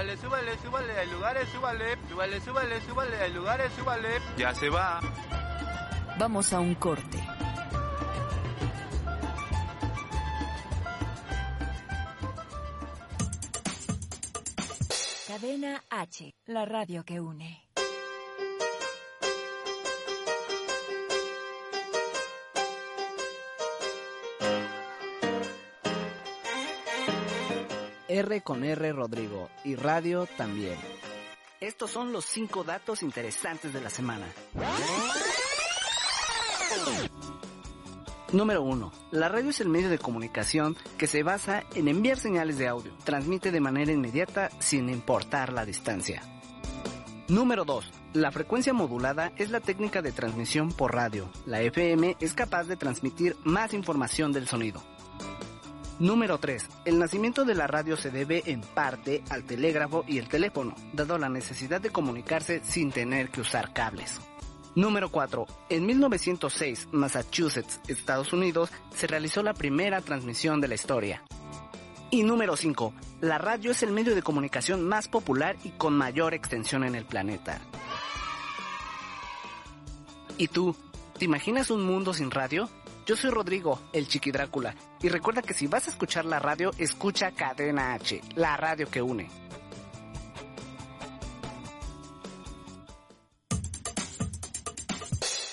Súbale, 0.00 0.16
súbale, 0.16 0.58
súbale, 0.62 0.98
hay 0.98 1.10
lugares, 1.10 1.48
súbale. 1.50 1.98
Súbale, 2.08 2.40
súbale, 2.40 2.80
súbale, 2.80 3.20
hay 3.20 3.32
lugares, 3.34 3.70
súbale. 3.74 4.08
Ya 4.38 4.54
se 4.54 4.70
va. 4.70 4.98
Vamos 6.18 6.54
a 6.54 6.60
un 6.60 6.74
corte. 6.76 7.18
Cadena 15.28 15.84
H, 15.90 16.34
la 16.46 16.64
radio 16.64 17.04
que 17.04 17.20
une. 17.20 17.69
R 28.10 28.42
con 28.42 28.64
R 28.64 28.92
Rodrigo 28.92 29.48
y 29.64 29.76
radio 29.76 30.26
también. 30.36 30.74
Estos 31.60 31.92
son 31.92 32.12
los 32.12 32.24
cinco 32.24 32.64
datos 32.64 33.04
interesantes 33.04 33.72
de 33.72 33.80
la 33.80 33.88
semana. 33.88 34.26
Número 38.32 38.62
1. 38.62 38.92
La 39.12 39.28
radio 39.28 39.50
es 39.50 39.60
el 39.60 39.68
medio 39.68 39.90
de 39.90 39.98
comunicación 39.98 40.76
que 40.98 41.06
se 41.06 41.22
basa 41.22 41.62
en 41.74 41.86
enviar 41.86 42.16
señales 42.16 42.58
de 42.58 42.66
audio. 42.66 42.92
Transmite 43.04 43.52
de 43.52 43.60
manera 43.60 43.92
inmediata 43.92 44.50
sin 44.58 44.88
importar 44.88 45.52
la 45.52 45.64
distancia. 45.64 46.22
Número 47.28 47.64
2. 47.64 47.92
La 48.14 48.32
frecuencia 48.32 48.72
modulada 48.72 49.30
es 49.36 49.50
la 49.50 49.60
técnica 49.60 50.02
de 50.02 50.10
transmisión 50.10 50.72
por 50.72 50.94
radio. 50.94 51.30
La 51.46 51.60
FM 51.60 52.16
es 52.18 52.34
capaz 52.34 52.64
de 52.64 52.76
transmitir 52.76 53.36
más 53.44 53.72
información 53.72 54.32
del 54.32 54.48
sonido. 54.48 54.82
Número 56.00 56.38
3. 56.38 56.66
El 56.86 56.98
nacimiento 56.98 57.44
de 57.44 57.54
la 57.54 57.66
radio 57.66 57.94
se 57.94 58.10
debe 58.10 58.42
en 58.46 58.62
parte 58.62 59.22
al 59.28 59.44
telégrafo 59.44 60.02
y 60.08 60.16
el 60.16 60.28
teléfono, 60.28 60.74
dado 60.94 61.18
la 61.18 61.28
necesidad 61.28 61.78
de 61.78 61.90
comunicarse 61.90 62.62
sin 62.64 62.90
tener 62.90 63.28
que 63.28 63.42
usar 63.42 63.74
cables. 63.74 64.18
Número 64.74 65.10
4. 65.10 65.46
En 65.68 65.84
1906, 65.84 66.88
Massachusetts, 66.92 67.80
Estados 67.86 68.32
Unidos, 68.32 68.70
se 68.94 69.08
realizó 69.08 69.42
la 69.42 69.52
primera 69.52 70.00
transmisión 70.00 70.62
de 70.62 70.68
la 70.68 70.74
historia. 70.74 71.22
Y 72.10 72.22
número 72.22 72.56
5. 72.56 72.94
La 73.20 73.36
radio 73.36 73.72
es 73.72 73.82
el 73.82 73.90
medio 73.90 74.14
de 74.14 74.22
comunicación 74.22 74.88
más 74.88 75.06
popular 75.06 75.56
y 75.64 75.70
con 75.72 75.92
mayor 75.92 76.32
extensión 76.32 76.82
en 76.84 76.94
el 76.94 77.04
planeta. 77.04 77.60
¿Y 80.38 80.48
tú? 80.48 80.74
¿Te 81.18 81.26
imaginas 81.26 81.70
un 81.70 81.84
mundo 81.84 82.14
sin 82.14 82.30
radio? 82.30 82.70
Yo 83.10 83.16
soy 83.16 83.30
Rodrigo, 83.30 83.80
el 83.92 84.06
Chiqui 84.06 84.30
Drácula, 84.30 84.72
y 85.02 85.08
recuerda 85.08 85.42
que 85.42 85.52
si 85.52 85.66
vas 85.66 85.88
a 85.88 85.90
escuchar 85.90 86.24
la 86.24 86.38
radio, 86.38 86.70
escucha 86.78 87.32
Cadena 87.32 87.92
H, 87.94 88.20
la 88.36 88.56
radio 88.56 88.88
que 88.88 89.02
une. 89.02 89.28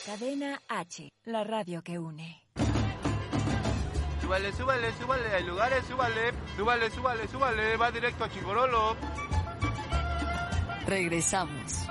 Cadena 0.06 0.62
H, 0.70 1.10
la 1.24 1.44
radio 1.44 1.82
que 1.82 1.98
une. 1.98 2.44
Súbale, 4.22 4.54
súbale, 4.54 4.94
súbale, 5.02 5.34
hay 5.34 5.44
lugares, 5.44 5.84
súbale. 5.88 6.34
Súbale, 6.56 6.92
súbale, 6.92 7.28
súbale, 7.28 7.76
va 7.76 7.90
directo 7.90 8.24
a 8.24 8.30
Chingorolo. 8.30 8.96
Regresamos. 10.86 11.87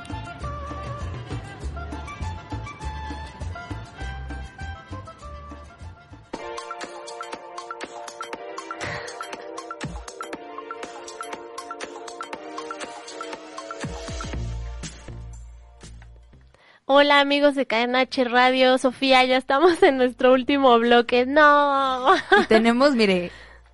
Hola 16.89 17.19
amigos 17.19 17.57
de 17.57 17.67
KNH 17.67 18.27
Radio, 18.31 18.79
Sofía, 18.79 19.25
ya 19.25 19.39
estamos 19.39 19.83
en 19.83 19.97
nuestro 19.97 20.33
último 20.33 20.79
bloque. 20.79 21.27
No. 21.27 22.15
Y 22.41 22.45
tenemos, 22.47 22.95
mire, 22.95 23.33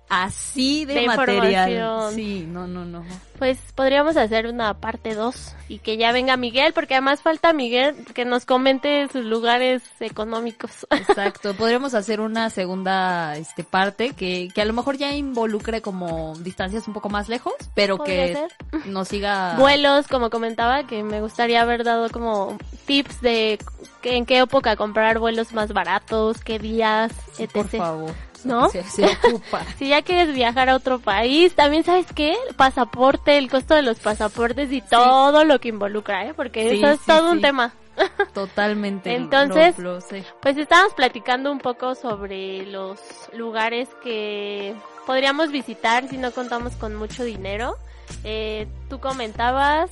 así 0.09 0.85
de, 0.85 0.95
De 0.95 1.05
material. 1.05 2.11
Sí, 2.15 2.43
no, 2.49 2.65
no, 2.65 2.85
no. 2.85 3.05
Pues 3.43 3.59
podríamos 3.75 4.15
hacer 4.15 4.47
una 4.47 4.73
parte 4.75 5.15
2 5.15 5.53
y 5.67 5.79
que 5.79 5.97
ya 5.97 6.13
venga 6.13 6.37
Miguel, 6.37 6.71
porque 6.71 6.93
además 6.93 7.21
falta 7.21 7.51
Miguel 7.51 7.93
que 8.13 8.23
nos 8.23 8.45
comente 8.45 9.05
sus 9.11 9.25
lugares 9.25 9.83
económicos. 9.99 10.87
Exacto, 10.91 11.53
podríamos 11.53 11.93
hacer 11.93 12.21
una 12.21 12.49
segunda 12.49 13.35
este 13.35 13.65
parte 13.65 14.11
que, 14.13 14.47
que 14.55 14.61
a 14.61 14.65
lo 14.65 14.71
mejor 14.71 14.95
ya 14.95 15.11
involucre 15.13 15.81
como 15.81 16.37
distancias 16.37 16.87
un 16.87 16.93
poco 16.93 17.09
más 17.09 17.27
lejos, 17.27 17.51
pero 17.75 17.97
que 17.97 18.33
ser. 18.33 18.85
nos 18.85 19.09
siga 19.09 19.55
Vuelos, 19.57 20.07
como 20.07 20.29
comentaba, 20.29 20.87
que 20.87 21.03
me 21.03 21.19
gustaría 21.19 21.63
haber 21.63 21.83
dado 21.83 22.09
como 22.11 22.57
tips 22.85 23.19
de 23.19 23.59
que- 24.01 24.15
en 24.15 24.25
qué 24.25 24.37
época 24.39 24.77
comprar 24.77 25.19
vuelos 25.19 25.51
más 25.51 25.73
baratos, 25.73 26.39
qué 26.45 26.59
días, 26.59 27.11
etc. 27.37 27.51
por 27.51 27.67
favor. 27.67 28.11
¿No? 28.49 28.69
Se, 28.69 28.83
se 28.83 29.05
ocupa. 29.05 29.61
Si 29.77 29.87
ya 29.89 30.01
quieres 30.01 30.33
viajar 30.33 30.69
a 30.69 30.75
otro 30.75 30.99
país, 30.99 31.53
también 31.55 31.83
sabes 31.83 32.05
qué, 32.13 32.35
el 32.49 32.55
pasaporte, 32.55 33.37
el 33.37 33.49
costo 33.49 33.73
de 33.75 33.81
los 33.81 33.99
pasaportes 33.99 34.71
y 34.71 34.81
todo 34.81 35.43
lo 35.45 35.59
que 35.59 35.69
involucra, 35.69 36.25
¿eh? 36.25 36.33
Porque 36.33 36.69
Sí, 36.69 36.75
eso 36.77 36.87
es 36.89 36.99
sí, 36.99 37.05
todo 37.07 37.31
un 37.31 37.41
tema. 37.41 37.73
Totalmente. 38.33 39.13
Entonces- 39.15 39.77
lo- 39.77 39.93
lo 39.95 40.01
sé. 40.01 40.23
Pues 40.41 40.57
estábamos 40.57 40.93
platicando 40.93 41.51
un 41.51 41.59
poco 41.59 41.95
sobre 41.95 42.65
los 42.65 42.99
lugares 43.33 43.87
que 44.03 44.73
podríamos 45.05 45.51
visitar 45.51 46.07
si 46.09 46.17
no 46.17 46.31
contamos 46.31 46.73
con 46.75 46.95
mucho 46.95 47.23
dinero. 47.23 47.75
Eh, 48.23 48.67
tú 48.89 48.99
comentabas 48.99 49.89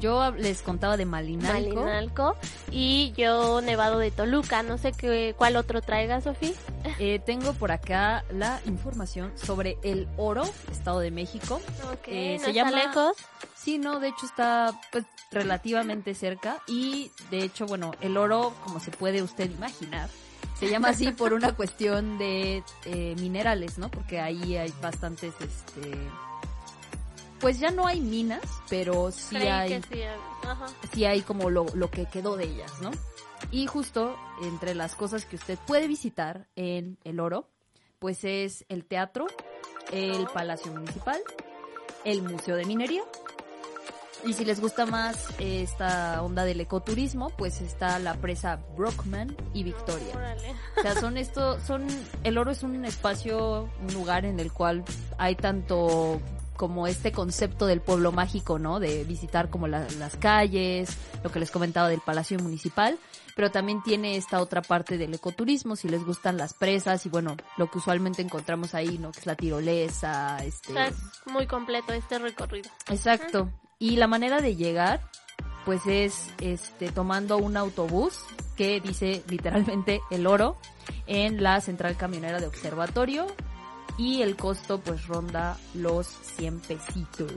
Yo 0.00 0.30
les 0.32 0.62
contaba 0.62 0.96
de 0.96 1.04
Malinalco. 1.06 1.74
Malinalco 1.76 2.36
y 2.70 3.12
yo 3.16 3.60
Nevado 3.60 3.98
de 3.98 4.10
Toluca. 4.10 4.62
No 4.62 4.78
sé 4.78 4.92
qué, 4.92 5.34
cuál 5.36 5.56
otro 5.56 5.80
traiga, 5.82 6.20
Sofía. 6.20 6.52
Eh, 6.98 7.18
tengo 7.18 7.52
por 7.52 7.72
acá 7.72 8.24
la 8.30 8.60
información 8.64 9.32
sobre 9.36 9.76
el 9.82 10.08
oro, 10.16 10.44
Estado 10.70 11.00
de 11.00 11.10
México. 11.10 11.60
Eh, 12.06 12.36
no 12.38 12.44
se 12.44 12.50
está 12.50 12.50
llama- 12.52 12.70
lejos. 12.70 13.16
Sí, 13.54 13.76
no, 13.78 13.98
de 14.00 14.08
hecho 14.08 14.24
está 14.24 14.72
pues 14.92 15.04
relativamente 15.30 16.14
cerca 16.14 16.58
y 16.68 17.10
de 17.30 17.42
hecho, 17.42 17.66
bueno, 17.66 17.90
el 18.00 18.16
oro, 18.16 18.54
como 18.64 18.78
se 18.80 18.92
puede 18.92 19.20
usted 19.22 19.50
imaginar, 19.50 20.08
se 20.58 20.70
llama 20.70 20.88
así 20.90 21.10
por 21.10 21.32
una 21.34 21.54
cuestión 21.54 22.16
de 22.18 22.62
eh, 22.86 23.14
minerales, 23.18 23.76
¿no? 23.78 23.90
Porque 23.90 24.20
ahí 24.20 24.56
hay 24.56 24.72
bastantes, 24.80 25.34
este, 25.40 25.92
pues 27.40 27.58
ya 27.58 27.70
no 27.70 27.86
hay 27.86 28.00
minas, 28.00 28.42
pero 28.68 29.10
sí 29.10 29.36
Creí 29.36 29.48
hay 29.48 29.68
que 29.68 29.82
sí. 29.82 30.02
Ajá. 30.42 30.66
sí 30.92 31.04
hay 31.04 31.22
como 31.22 31.50
lo, 31.50 31.66
lo 31.74 31.90
que 31.90 32.06
quedó 32.06 32.36
de 32.36 32.44
ellas, 32.44 32.72
¿no? 32.80 32.90
Y 33.50 33.66
justo 33.66 34.16
entre 34.42 34.74
las 34.74 34.94
cosas 34.94 35.24
que 35.24 35.36
usted 35.36 35.58
puede 35.66 35.88
visitar 35.88 36.48
en 36.56 36.98
El 37.04 37.20
Oro, 37.20 37.48
pues 37.98 38.24
es 38.24 38.64
el 38.68 38.84
teatro, 38.84 39.26
el 39.92 40.26
Palacio 40.32 40.72
Municipal, 40.72 41.20
el 42.04 42.22
Museo 42.22 42.56
de 42.56 42.64
Minería. 42.64 43.02
Y 44.24 44.32
si 44.32 44.44
les 44.44 44.60
gusta 44.60 44.86
más 44.86 45.28
esta 45.38 46.22
onda 46.22 46.44
del 46.44 46.60
ecoturismo, 46.60 47.30
pues 47.30 47.60
está 47.60 47.98
la 47.98 48.14
presa 48.14 48.58
Brockman 48.76 49.36
y 49.52 49.62
Victoria. 49.62 50.36
O 50.76 50.82
sea, 50.82 50.98
son 50.98 51.16
esto, 51.16 51.60
son, 51.60 51.86
el 52.24 52.38
oro 52.38 52.50
es 52.50 52.62
un 52.62 52.84
espacio, 52.84 53.68
un 53.80 53.94
lugar 53.94 54.24
en 54.24 54.40
el 54.40 54.52
cual 54.52 54.84
hay 55.18 55.36
tanto 55.36 56.20
como 56.56 56.86
este 56.86 57.12
concepto 57.12 57.66
del 57.66 57.80
pueblo 57.80 58.12
mágico, 58.12 58.58
¿no? 58.58 58.80
De 58.80 59.04
visitar 59.04 59.50
como 59.50 59.68
la- 59.68 59.86
las 59.98 60.16
calles, 60.16 60.96
lo 61.22 61.30
que 61.30 61.40
les 61.40 61.50
comentaba 61.50 61.88
del 61.88 62.00
Palacio 62.00 62.38
Municipal, 62.38 62.98
pero 63.34 63.50
también 63.50 63.82
tiene 63.82 64.16
esta 64.16 64.40
otra 64.40 64.62
parte 64.62 64.96
del 64.98 65.12
ecoturismo, 65.14 65.76
si 65.76 65.88
les 65.88 66.04
gustan 66.04 66.36
las 66.38 66.54
presas 66.54 67.04
y 67.06 67.08
bueno, 67.10 67.36
lo 67.58 67.70
que 67.70 67.78
usualmente 67.78 68.22
encontramos 68.22 68.74
ahí, 68.74 68.98
¿no? 68.98 69.12
Que 69.12 69.20
es 69.20 69.26
la 69.26 69.34
tirolesa, 69.36 70.38
este... 70.44 70.70
O 70.72 70.74
sea, 70.74 70.86
es 70.88 70.94
muy 71.26 71.46
completo 71.46 71.92
este 71.92 72.18
recorrido. 72.18 72.70
Exacto. 72.88 73.50
Y 73.78 73.96
la 73.96 74.06
manera 74.06 74.40
de 74.40 74.56
llegar, 74.56 75.00
pues 75.66 75.82
es 75.86 76.30
este 76.40 76.90
tomando 76.92 77.36
un 77.36 77.56
autobús 77.58 78.20
que 78.56 78.80
dice 78.80 79.22
literalmente 79.28 80.00
el 80.10 80.26
oro 80.26 80.56
en 81.06 81.42
la 81.42 81.60
central 81.60 81.96
camionera 81.96 82.40
de 82.40 82.46
observatorio 82.46 83.26
y 83.98 84.22
el 84.22 84.36
costo 84.36 84.80
pues 84.80 85.06
ronda 85.06 85.56
los 85.74 86.06
100 86.06 86.60
pesitos. 86.60 87.32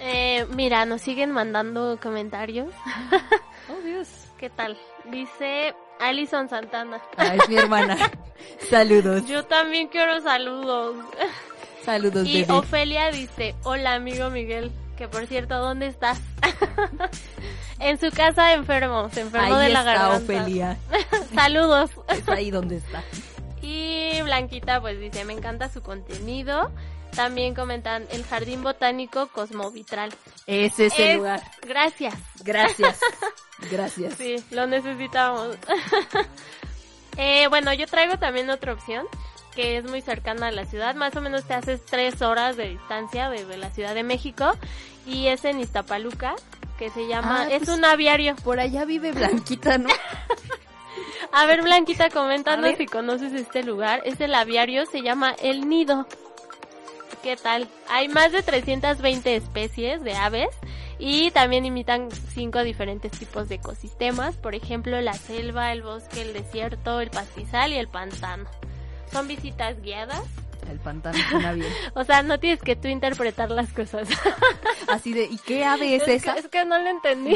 Eh, 0.00 0.46
mira, 0.54 0.86
nos 0.86 1.02
siguen 1.02 1.30
mandando 1.30 1.98
comentarios. 2.02 2.72
Oh 3.68 3.80
Dios. 3.84 4.08
¿Qué 4.38 4.48
tal? 4.48 4.78
Dice 5.10 5.74
Alison 6.00 6.48
Santana. 6.48 7.02
Ah, 7.18 7.34
es 7.34 7.48
mi 7.48 7.56
hermana. 7.56 7.98
Saludos. 8.70 9.26
Yo 9.26 9.44
también 9.44 9.88
quiero 9.88 10.20
saludos. 10.22 10.96
Saludos, 11.84 12.26
Y 12.26 12.42
bebé. 12.42 12.52
Ofelia 12.54 13.10
dice, 13.10 13.54
hola 13.62 13.94
amigo 13.94 14.30
Miguel, 14.30 14.70
que 14.96 15.08
por 15.08 15.26
cierto, 15.26 15.58
¿dónde 15.58 15.88
estás? 15.88 16.18
en 17.80 17.98
su 17.98 18.10
casa 18.10 18.54
enfermo, 18.54 19.10
se 19.10 19.22
enfermó 19.22 19.56
Ahí 19.56 19.66
de 19.66 19.72
la 19.74 19.80
está 19.80 19.92
garganta. 19.92 20.24
Ofelia. 20.24 20.78
Saludos. 21.34 21.90
Es 22.08 22.28
ahí 22.28 22.50
donde 22.50 22.76
está. 22.78 23.02
Y 23.62 24.20
Blanquita 24.22 24.80
pues 24.80 24.98
dice, 25.00 25.24
me 25.24 25.32
encanta 25.32 25.68
su 25.68 25.82
contenido. 25.82 26.70
También 27.14 27.54
comentan 27.54 28.06
el 28.12 28.24
Jardín 28.24 28.62
Botánico 28.62 29.26
Cosmovitral. 29.28 30.12
Ese 30.46 30.86
es 30.86 30.98
el 30.98 31.08
Es- 31.08 31.16
lugar. 31.16 31.42
Gracias. 31.62 32.14
Gracias. 32.44 33.00
Gracias. 33.70 34.14
Sí, 34.14 34.36
lo 34.52 34.66
necesitamos. 34.66 35.56
eh, 37.16 37.46
bueno, 37.48 37.72
yo 37.74 37.86
traigo 37.86 38.18
también 38.18 38.48
otra 38.50 38.72
opción 38.72 39.06
que 39.54 39.76
es 39.76 39.84
muy 39.84 40.00
cercana 40.00 40.46
a 40.46 40.52
la 40.52 40.64
ciudad. 40.64 40.94
Más 40.94 41.14
o 41.16 41.20
menos 41.20 41.44
te 41.44 41.54
haces 41.54 41.84
tres 41.84 42.22
horas 42.22 42.56
de 42.56 42.68
distancia 42.68 43.28
de, 43.28 43.44
de 43.44 43.56
la 43.58 43.70
Ciudad 43.70 43.94
de 43.94 44.04
México 44.04 44.52
y 45.04 45.26
es 45.26 45.44
en 45.44 45.58
Iztapaluca 45.60 46.36
que 46.78 46.88
se 46.90 47.08
llama, 47.08 47.42
Ah, 47.42 47.48
es 47.50 47.64
pues- 47.64 47.70
un 47.76 47.84
aviario. 47.84 48.36
Por 48.36 48.60
allá 48.60 48.84
vive 48.84 49.10
Blanquita, 49.12 49.76
¿no? 49.78 49.88
A 51.32 51.46
ver, 51.46 51.62
Blanquita, 51.62 52.10
coméntanos 52.10 52.76
si 52.76 52.86
conoces 52.86 53.32
este 53.32 53.62
lugar. 53.62 54.02
Es 54.04 54.20
el 54.20 54.34
aviario, 54.34 54.86
se 54.86 55.02
llama 55.02 55.34
El 55.40 55.68
Nido. 55.68 56.06
¿Qué 57.22 57.36
tal? 57.36 57.68
Hay 57.88 58.08
más 58.08 58.32
de 58.32 58.42
320 58.42 59.36
especies 59.36 60.02
de 60.02 60.14
aves 60.14 60.48
y 60.98 61.30
también 61.30 61.66
imitan 61.66 62.08
cinco 62.32 62.62
diferentes 62.62 63.12
tipos 63.12 63.48
de 63.48 63.56
ecosistemas, 63.56 64.36
por 64.36 64.54
ejemplo, 64.54 65.00
la 65.00 65.14
selva, 65.14 65.72
el 65.72 65.82
bosque, 65.82 66.22
el 66.22 66.32
desierto, 66.32 67.00
el 67.00 67.10
pastizal 67.10 67.72
y 67.72 67.76
el 67.76 67.88
pantano. 67.88 68.48
Son 69.12 69.26
visitas 69.26 69.80
guiadas, 69.82 70.22
El 70.70 70.78
pantano 70.78 71.18
suena 71.30 71.52
bien. 71.52 71.72
o 71.94 72.04
sea, 72.04 72.22
no 72.22 72.38
tienes 72.38 72.62
que 72.62 72.76
tú 72.76 72.88
interpretar 72.88 73.50
las 73.50 73.72
cosas. 73.72 74.08
Así 74.88 75.12
de, 75.12 75.24
¿y 75.24 75.38
qué 75.38 75.64
ave 75.64 75.96
es 75.96 76.06
esa? 76.06 76.34
es 76.34 76.48
que 76.48 76.64
no 76.64 76.78
lo 76.78 76.88
entendí. 76.88 77.34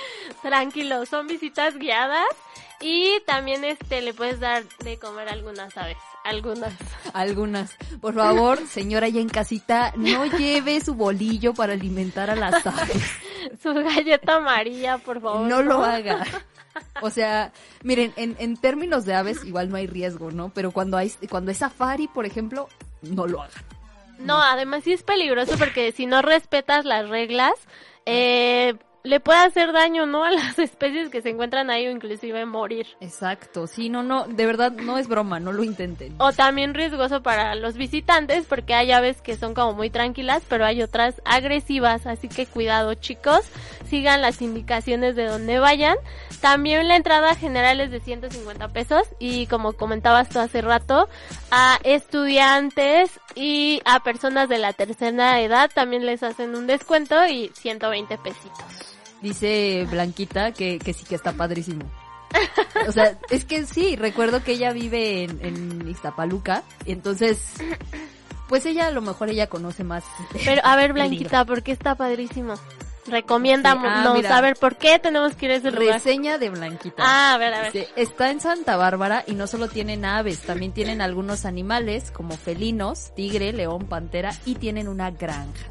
Tranquilo, 0.42 1.06
son 1.06 1.26
visitas 1.26 1.76
guiadas 1.76 2.28
y 2.80 3.20
también 3.26 3.64
este 3.64 4.02
le 4.02 4.14
puedes 4.14 4.38
dar 4.38 4.64
de 4.84 4.98
comer 4.98 5.28
algunas 5.28 5.76
aves, 5.76 5.96
algunas. 6.24 6.72
Algunas. 7.12 7.76
Por 8.00 8.14
favor, 8.14 8.58
señora 8.70 9.08
ya 9.08 9.20
en 9.20 9.28
casita, 9.28 9.92
no 9.96 10.26
lleve 10.26 10.80
su 10.80 10.94
bolillo 10.94 11.54
para 11.54 11.72
alimentar 11.72 12.30
a 12.30 12.36
las 12.36 12.66
aves. 12.66 13.02
Su 13.62 13.74
galleta 13.74 14.36
amarilla, 14.36 14.98
por 14.98 15.20
favor. 15.20 15.48
No 15.48 15.62
lo 15.62 15.82
haga. 15.82 16.24
O 17.00 17.10
sea, 17.10 17.52
miren, 17.82 18.12
en, 18.16 18.36
en 18.38 18.56
términos 18.56 19.04
de 19.04 19.14
aves 19.14 19.44
igual 19.44 19.68
no 19.70 19.76
hay 19.76 19.86
riesgo, 19.88 20.30
¿no? 20.30 20.50
Pero 20.50 20.70
cuando 20.70 20.96
hay, 20.96 21.10
cuando 21.28 21.50
es 21.50 21.58
safari, 21.58 22.06
por 22.06 22.26
ejemplo, 22.26 22.68
no 23.02 23.26
lo 23.26 23.42
hagan. 23.42 23.64
No, 24.18 24.40
además 24.40 24.84
sí 24.84 24.92
es 24.92 25.02
peligroso 25.02 25.56
porque 25.58 25.92
si 25.92 26.06
no 26.06 26.22
respetas 26.22 26.84
las 26.84 27.08
reglas, 27.08 27.54
eh, 28.04 28.74
le 29.08 29.20
puede 29.20 29.38
hacer 29.38 29.72
daño, 29.72 30.04
¿no? 30.04 30.22
A 30.22 30.30
las 30.30 30.58
especies 30.58 31.08
que 31.08 31.22
se 31.22 31.30
encuentran 31.30 31.70
ahí 31.70 31.86
o 31.86 31.90
inclusive 31.90 32.44
morir. 32.44 32.86
Exacto, 33.00 33.66
sí, 33.66 33.88
no, 33.88 34.02
no, 34.02 34.24
de 34.24 34.46
verdad 34.46 34.72
no 34.72 34.98
es 34.98 35.08
broma, 35.08 35.40
no 35.40 35.52
lo 35.52 35.64
intenten. 35.64 36.14
O 36.18 36.32
también 36.32 36.74
riesgoso 36.74 37.22
para 37.22 37.54
los 37.54 37.76
visitantes 37.76 38.44
porque 38.46 38.74
hay 38.74 38.92
aves 38.92 39.22
que 39.22 39.36
son 39.36 39.54
como 39.54 39.72
muy 39.72 39.88
tranquilas, 39.88 40.42
pero 40.46 40.66
hay 40.66 40.82
otras 40.82 41.22
agresivas, 41.24 42.06
así 42.06 42.28
que 42.28 42.46
cuidado 42.46 42.94
chicos, 42.94 43.40
sigan 43.88 44.20
las 44.20 44.42
indicaciones 44.42 45.16
de 45.16 45.26
donde 45.26 45.58
vayan. 45.58 45.96
También 46.42 46.86
la 46.86 46.96
entrada 46.96 47.34
general 47.34 47.80
es 47.80 47.90
de 47.90 48.00
150 48.00 48.68
pesos 48.68 49.02
y 49.18 49.46
como 49.46 49.72
comentabas 49.72 50.28
tú 50.28 50.38
hace 50.38 50.60
rato, 50.60 51.08
a 51.50 51.78
estudiantes 51.82 53.18
y 53.34 53.80
a 53.86 54.00
personas 54.00 54.48
de 54.48 54.58
la 54.58 54.72
tercera 54.74 55.40
edad 55.40 55.70
también 55.74 56.04
les 56.04 56.22
hacen 56.22 56.54
un 56.54 56.66
descuento 56.66 57.26
y 57.26 57.50
120 57.54 58.18
pesitos. 58.18 58.97
Dice 59.22 59.86
Blanquita 59.90 60.52
que, 60.52 60.78
que 60.78 60.92
sí 60.92 61.04
que 61.04 61.14
está 61.14 61.32
padrísimo. 61.32 61.84
O 62.86 62.92
sea, 62.92 63.18
es 63.30 63.44
que 63.44 63.64
sí, 63.66 63.96
recuerdo 63.96 64.44
que 64.44 64.52
ella 64.52 64.72
vive 64.72 65.24
en, 65.24 65.38
en 65.42 65.88
Iztapaluca, 65.88 66.62
y 66.84 66.92
entonces, 66.92 67.54
pues 68.48 68.66
ella 68.66 68.86
a 68.86 68.90
lo 68.90 69.00
mejor 69.00 69.30
ella 69.30 69.48
conoce 69.48 69.84
más. 69.84 70.04
Pero 70.44 70.60
a 70.64 70.76
ver. 70.76 70.92
Blanquita, 70.92 71.44
¿por 71.44 71.62
qué 71.62 71.72
está 71.72 71.94
padrísimo? 71.94 72.54
Recomiéndanos, 73.06 73.86
ah, 73.86 74.36
a 74.36 74.40
ver, 74.42 74.56
¿por 74.56 74.76
qué 74.76 74.98
tenemos 74.98 75.34
que 75.34 75.46
ir 75.46 75.52
a 75.52 75.54
ese 75.54 75.70
lugar? 75.70 75.94
Reseña 75.94 76.36
de 76.36 76.50
Blanquita. 76.50 77.02
Ah, 77.04 77.34
a 77.34 77.38
ver, 77.38 77.54
a 77.54 77.62
ver. 77.62 77.72
Dice, 77.72 77.88
está 77.96 78.30
en 78.30 78.40
Santa 78.40 78.76
Bárbara 78.76 79.24
y 79.26 79.32
no 79.32 79.46
solo 79.46 79.68
tienen 79.68 80.04
aves, 80.04 80.42
también 80.42 80.72
tienen 80.72 81.00
algunos 81.00 81.46
animales 81.46 82.10
como 82.10 82.36
felinos, 82.36 83.14
tigre, 83.14 83.54
león, 83.54 83.86
pantera 83.86 84.32
y 84.44 84.56
tienen 84.56 84.88
una 84.88 85.10
granja. 85.10 85.68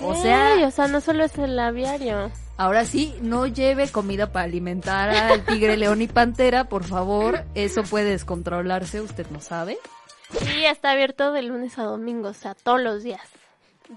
O 0.00 0.14
sea- 0.14 0.66
o 0.66 0.70
sea, 0.70 0.88
no 0.88 1.00
solo 1.00 1.24
es 1.24 1.36
el 1.38 1.58
aviario. 1.58 2.30
Ahora 2.58 2.84
sí, 2.84 3.14
no 3.22 3.46
lleve 3.46 3.88
comida 3.88 4.30
para 4.30 4.44
alimentar 4.44 5.10
al 5.10 5.44
tigre, 5.44 5.76
león 5.76 6.02
y 6.02 6.06
pantera, 6.06 6.64
por 6.64 6.84
favor. 6.84 7.44
Eso 7.54 7.82
puede 7.82 8.10
descontrolarse, 8.10 9.00
usted 9.00 9.26
no 9.30 9.40
sabe. 9.40 9.78
Sí, 10.38 10.64
está 10.64 10.92
abierto 10.92 11.32
de 11.32 11.42
lunes 11.42 11.78
a 11.78 11.82
domingo, 11.84 12.28
o 12.28 12.34
sea, 12.34 12.54
todos 12.54 12.80
los 12.80 13.02
días. 13.02 13.20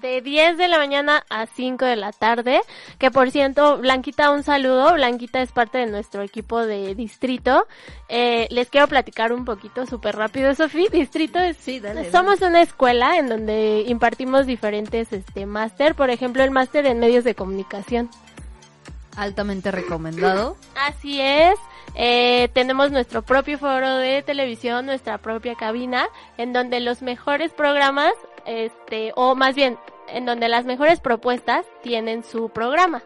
De 0.01 0.21
10 0.21 0.57
de 0.57 0.67
la 0.67 0.77
mañana 0.77 1.23
a 1.29 1.45
5 1.45 1.85
de 1.85 1.95
la 1.95 2.11
tarde. 2.11 2.61
Que 2.99 3.11
por 3.11 3.31
cierto, 3.31 3.77
Blanquita, 3.77 4.31
un 4.31 4.43
saludo. 4.43 4.93
Blanquita 4.93 5.41
es 5.41 5.51
parte 5.51 5.77
de 5.77 5.85
nuestro 5.85 6.21
equipo 6.21 6.65
de 6.65 6.95
distrito. 6.95 7.65
Eh, 8.09 8.47
les 8.51 8.69
quiero 8.69 8.87
platicar 8.87 9.31
un 9.31 9.45
poquito 9.45 9.85
súper 9.85 10.15
rápido, 10.15 10.53
Sofía. 10.53 10.89
Distrito 10.91 11.39
es 11.39 11.57
Sí, 11.57 11.79
dale. 11.79 12.11
Somos 12.11 12.41
una 12.41 12.61
escuela 12.61 13.17
en 13.17 13.29
donde 13.29 13.85
impartimos 13.87 14.45
diferentes 14.45 15.11
este 15.13 15.45
máster, 15.45 15.95
por 15.95 16.09
ejemplo 16.09 16.43
el 16.43 16.51
máster 16.51 16.85
en 16.85 16.99
medios 16.99 17.23
de 17.23 17.33
comunicación. 17.35 18.09
altamente 19.15 19.71
recomendado. 19.71 20.57
Así 20.75 21.21
es. 21.21 21.55
Eh, 21.95 22.49
tenemos 22.53 22.91
nuestro 22.91 23.21
propio 23.21 23.57
foro 23.57 23.97
de 23.97 24.21
televisión, 24.21 24.85
nuestra 24.85 25.17
propia 25.17 25.55
cabina, 25.55 26.07
en 26.37 26.51
donde 26.51 26.81
los 26.81 27.01
mejores 27.01 27.53
programas, 27.53 28.13
este, 28.45 29.13
o 29.15 29.35
más 29.35 29.55
bien, 29.55 29.77
en 30.09 30.25
donde 30.25 30.49
las 30.49 30.65
mejores 30.65 30.99
propuestas 30.99 31.65
tienen 31.81 32.23
su 32.23 32.49
programa. 32.49 33.01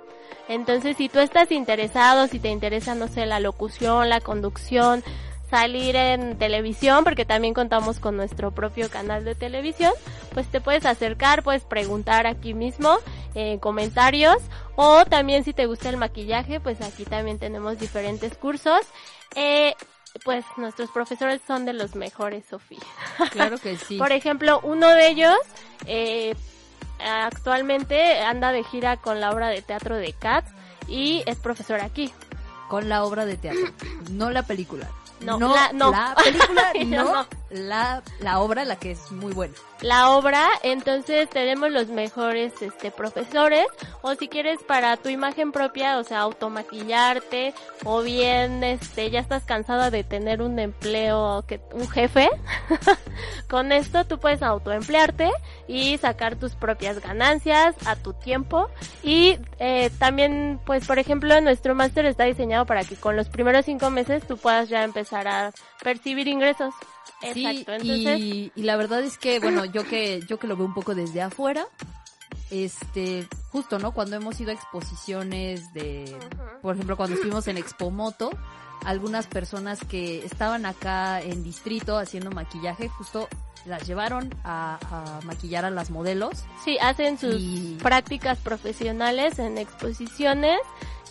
Entonces, 0.48 0.98
si 0.98 1.10
tú 1.10 1.20
estás 1.20 1.52
interesado, 1.52 2.28
si 2.28 2.40
te 2.40 2.50
interesa, 2.50 2.96
no 2.96 3.08
sé, 3.08 3.28
la 3.28 3.40
locución, 3.40 4.10
la 4.10 4.20
conducción, 4.20 5.04
salir 5.50 5.95
en 5.95 6.38
televisión, 6.38 7.04
porque 7.04 7.26
también 7.26 7.54
contamos 7.54 8.00
con 8.00 8.16
nuestro 8.16 8.52
propio 8.52 8.89
canal 8.89 9.26
de 9.26 9.36
televisión, 9.36 9.93
pues 10.34 10.47
te 10.47 10.62
puedes 10.62 10.86
acercar, 10.86 11.43
puedes 11.43 11.64
preguntar 11.64 12.28
aquí 12.28 12.54
mismo, 12.54 12.97
en 13.34 13.60
comentarios, 13.60 14.38
o 14.76 15.06
también 15.06 15.43
si 15.43 15.54
te 15.54 15.66
gusta 15.66 15.89
el 15.89 15.97
maquillaje, 15.97 16.60
pues 16.60 16.82
aquí 16.82 17.06
también 17.06 17.39
tenemos 17.39 17.80
diferentes 17.80 18.38
cursos. 18.38 18.80
Eh, 19.36 19.74
pues 20.24 20.43
nuestros 20.58 20.89
profesores 20.89 21.41
son 21.45 21.66
de 21.66 21.74
los 21.74 21.95
mejores, 21.95 22.45
Sofía. 22.50 22.80
Claro 23.32 23.58
que 23.58 23.78
sí. 23.88 23.97
Por 23.97 24.12
ejemplo, 24.12 24.60
uno 24.64 24.89
de 24.89 25.10
ellos 25.10 25.38
eh, 25.86 26.36
actualmente 27.00 28.20
anda 28.20 28.52
de 28.52 28.64
gira 28.64 28.97
con 28.97 29.20
la 29.20 29.32
obra 29.32 29.50
de 29.50 29.62
teatro 29.62 29.95
de 29.95 30.14
Cats 30.14 30.52
y 30.88 31.24
es 31.26 31.38
profesor 31.38 31.82
aquí. 31.82 32.12
Con 32.68 32.88
la 32.88 33.04
obra 33.04 33.26
de 33.26 33.38
teatro, 33.38 33.72
no 34.12 34.30
la 34.30 34.43
película. 34.43 34.88
No, 35.22 35.38
la- 35.39 35.72
no. 35.74 35.91
la 35.91 36.15
película, 36.15 36.72
no. 36.86 37.28
La, 37.50 38.04
la 38.20 38.39
obra, 38.39 38.66
la 38.66 38.76
que 38.78 38.91
es 38.91 39.12
muy 39.12 39.34
buena. 39.34 39.56
La 39.82 40.10
obra, 40.10 40.45
entonces 40.62 41.30
tenemos 41.30 41.72
los 41.72 41.88
mejores 41.88 42.52
este 42.62 42.91
profesores 42.91 43.66
o 44.02 44.14
si 44.16 44.28
quieres 44.28 44.62
para 44.64 44.97
tu 44.97 45.08
imagen 45.08 45.54
propia, 45.54 46.00
o 46.00 46.04
sea, 46.04 46.20
automaquillarte 46.20 47.54
o 47.86 48.02
bien 48.02 48.62
este 48.66 49.10
ya 49.10 49.22
estás 49.22 49.45
cansada 49.45 49.89
de 49.89 50.04
tener 50.04 50.41
un 50.41 50.60
empleo 50.60 51.45
que 51.47 51.62
un 51.72 51.88
jefe, 51.88 52.30
con 53.50 53.72
esto 53.72 54.04
tú 54.04 54.20
puedes 54.20 54.43
autoemplearte 54.43 55.32
y 55.66 55.97
sacar 55.97 56.36
tus 56.36 56.56
propias 56.56 57.00
ganancias 57.00 57.74
a 57.86 57.95
tu 57.95 58.12
tiempo 58.12 58.70
y 59.02 59.39
eh, 59.60 59.91
también 59.97 60.60
pues 60.66 60.86
por 60.86 61.00
ejemplo 61.00 61.39
nuestro 61.39 61.74
máster 61.74 62.06
está 62.06 62.26
diseñado 62.26 62.66
para 62.66 62.84
que 62.84 62.97
con 62.97 63.16
los 63.16 63.30
primeros 63.30 63.64
cinco 63.66 63.89
meses 63.89 64.28
tú 64.28 64.36
puedas 64.38 64.68
ya 64.68 64.84
empezar 64.84 65.28
a 65.30 65.52
percibir 65.82 66.28
ingresos. 66.28 66.74
Sí, 67.22 67.45
Exacto, 67.45 67.74
entonces 67.74 68.20
y, 68.20 68.51
y 68.55 68.63
la 68.63 68.78
verdad 68.78 69.01
es 69.01 69.17
que, 69.17 69.39
bueno, 69.39 69.65
yo 69.65 69.84
que, 69.86 70.22
yo 70.28 70.39
que 70.39 70.47
lo 70.47 70.55
veo 70.55 70.65
un 70.65 70.74
poco 70.74 70.95
desde 70.95 71.22
afuera, 71.22 71.65
este, 72.51 73.28
justo, 73.51 73.80
¿no? 73.80 73.91
Cuando 73.91 74.15
hemos 74.15 74.39
ido 74.39 74.51
a 74.51 74.53
exposiciones 74.53 75.74
de, 75.74 76.15
por 76.61 76.76
ejemplo, 76.76 76.97
cuando 76.97 77.15
estuvimos 77.15 77.47
en 77.47 77.57
Expomoto, 77.57 78.30
algunas 78.86 79.28
personas 79.28 79.80
que 79.86 80.24
estaban 80.26 80.65
acá 80.65 81.22
en 81.22 81.43
distrito 81.43 81.97
haciendo 81.97 82.32
maquillaje, 82.32 82.88
justo 82.88 83.28
las 83.65 83.86
llevaron 83.86 84.34
a, 84.45 84.80
a 85.20 85.26
maquillar 85.26 85.65
a 85.65 85.70
las 85.70 85.89
modelos. 85.91 86.45
Sí, 86.63 86.78
hacen 86.82 87.17
sus 87.17 87.36
Y- 87.41 87.78
prácticas 87.84 88.38
profesionales 88.39 89.38
en 89.38 89.57
exposiciones, 89.57 90.59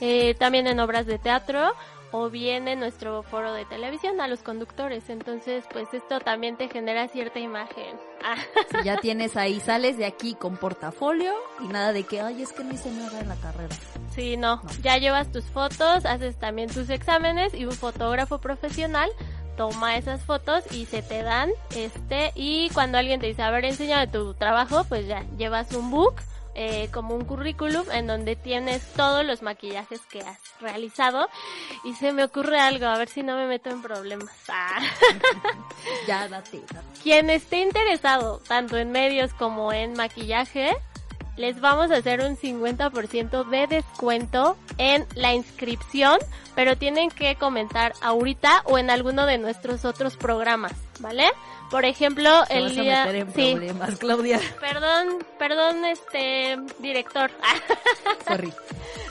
eh, 0.01 0.35
también 0.35 0.67
en 0.67 0.81
obras 0.81 1.07
de 1.07 1.19
teatro 1.19 1.73
o 2.13 2.31
bien 2.31 2.69
en 2.69 2.81
nuestro 2.81 3.23
foro 3.23 3.53
de 3.53 3.65
televisión 3.67 4.21
a 4.21 4.29
los 4.29 4.43
conductores. 4.43 5.09
Entonces, 5.11 5.65
pues 5.73 5.93
esto 5.93 6.21
también 6.21 6.57
te 6.57 6.69
genera 6.69 7.09
cierta 7.09 7.39
imagen. 7.39 7.97
Ah, 8.25 8.37
Si 8.71 8.85
ya 8.85 8.97
tienes 8.97 9.37
ahí, 9.37 9.61
sales 9.61 9.97
de 9.99 10.07
aquí 10.07 10.35
con 10.35 10.57
portafolio 10.57 11.33
y 11.61 11.69
nada 11.69 11.93
de 11.93 12.05
que, 12.05 12.21
ay, 12.21 12.43
es 12.43 12.53
que 12.53 12.65
no 12.65 12.73
hice 12.75 12.91
nada 12.91 13.21
en 13.21 13.29
la 13.29 13.37
carrera. 13.37 13.75
sí, 14.15 14.37
no. 14.37 14.63
Ya 14.83 14.97
llevas 14.99 15.31
tus 15.31 15.45
fotos, 15.45 16.05
haces 16.07 16.37
también 16.39 16.69
tus 16.71 16.91
exámenes 16.91 17.55
y 17.55 17.65
un 17.67 17.73
fotógrafo 17.73 18.39
profesional 18.41 19.11
toma 19.57 19.97
esas 19.97 20.23
fotos 20.23 20.63
y 20.73 20.87
se 20.87 21.03
te 21.03 21.25
dan 21.25 21.51
este 21.75 22.31
y 22.37 22.71
cuando 22.71 22.97
alguien 22.97 23.21
te 23.21 23.27
dice 23.27 23.43
a 23.43 23.51
ver 23.51 23.65
enséñame 23.65 24.07
tu 24.07 24.33
trabajo 24.35 24.85
pues 24.89 25.09
ya 25.09 25.25
llevas 25.37 25.73
un 25.75 25.91
book 25.91 26.15
eh, 26.61 26.89
como 26.93 27.15
un 27.15 27.25
currículum 27.25 27.85
en 27.93 28.09
donde 28.09 28.35
tienes 28.35 28.83
todos 28.95 29.25
los 29.25 29.43
maquillajes 29.43 30.01
que 30.11 30.23
has 30.23 30.41
realizado 30.61 31.29
y 31.85 31.95
se 31.95 32.13
me 32.13 32.25
ocurre 32.25 32.59
algo 32.59 32.87
a 32.87 32.99
ver 32.99 33.09
si 33.09 33.23
no 33.23 33.37
me 33.37 33.47
meto 33.47 33.71
en 33.71 33.81
problemas 33.81 34.35
Ah. 34.49 34.81
Ya, 36.09 36.27
date, 36.27 36.61
date. 36.73 37.01
quien 37.01 37.31
esté 37.31 37.63
interesado 37.63 38.43
tanto 38.49 38.77
en 38.77 38.91
medios 38.91 39.33
como 39.35 39.73
en 39.73 39.93
maquillaje 39.93 40.77
les 41.37 41.61
vamos 41.61 41.93
a 41.93 41.99
hacer 41.99 42.21
un 42.21 42.37
50% 42.37 43.49
de 43.49 43.67
descuento 43.69 44.57
en 44.77 45.07
la 45.15 45.35
inscripción, 45.35 46.19
pero 46.57 46.77
tienen 46.77 47.11
que 47.11 47.37
comentar 47.37 47.93
ahorita 48.03 48.63
o 48.65 48.79
en 48.79 48.91
alguno 48.91 49.25
de 49.25 49.39
nuestros 49.39 49.85
otros 49.85 50.17
programas, 50.17 50.73
¿vale? 50.99 51.31
Por 51.71 51.85
ejemplo, 51.85 52.45
Te 52.49 52.59
el 52.59 52.65
vas 52.65 52.79
a 52.79 52.81
día 52.83 53.05
meter 53.05 53.17
en 53.17 53.35
sí, 53.35 53.53
problemas, 53.53 53.97
Claudia. 53.97 54.41
perdón, 54.61 55.25
perdón 55.39 55.85
este 55.85 56.59
director. 56.79 57.31
Sorry. 58.27 58.53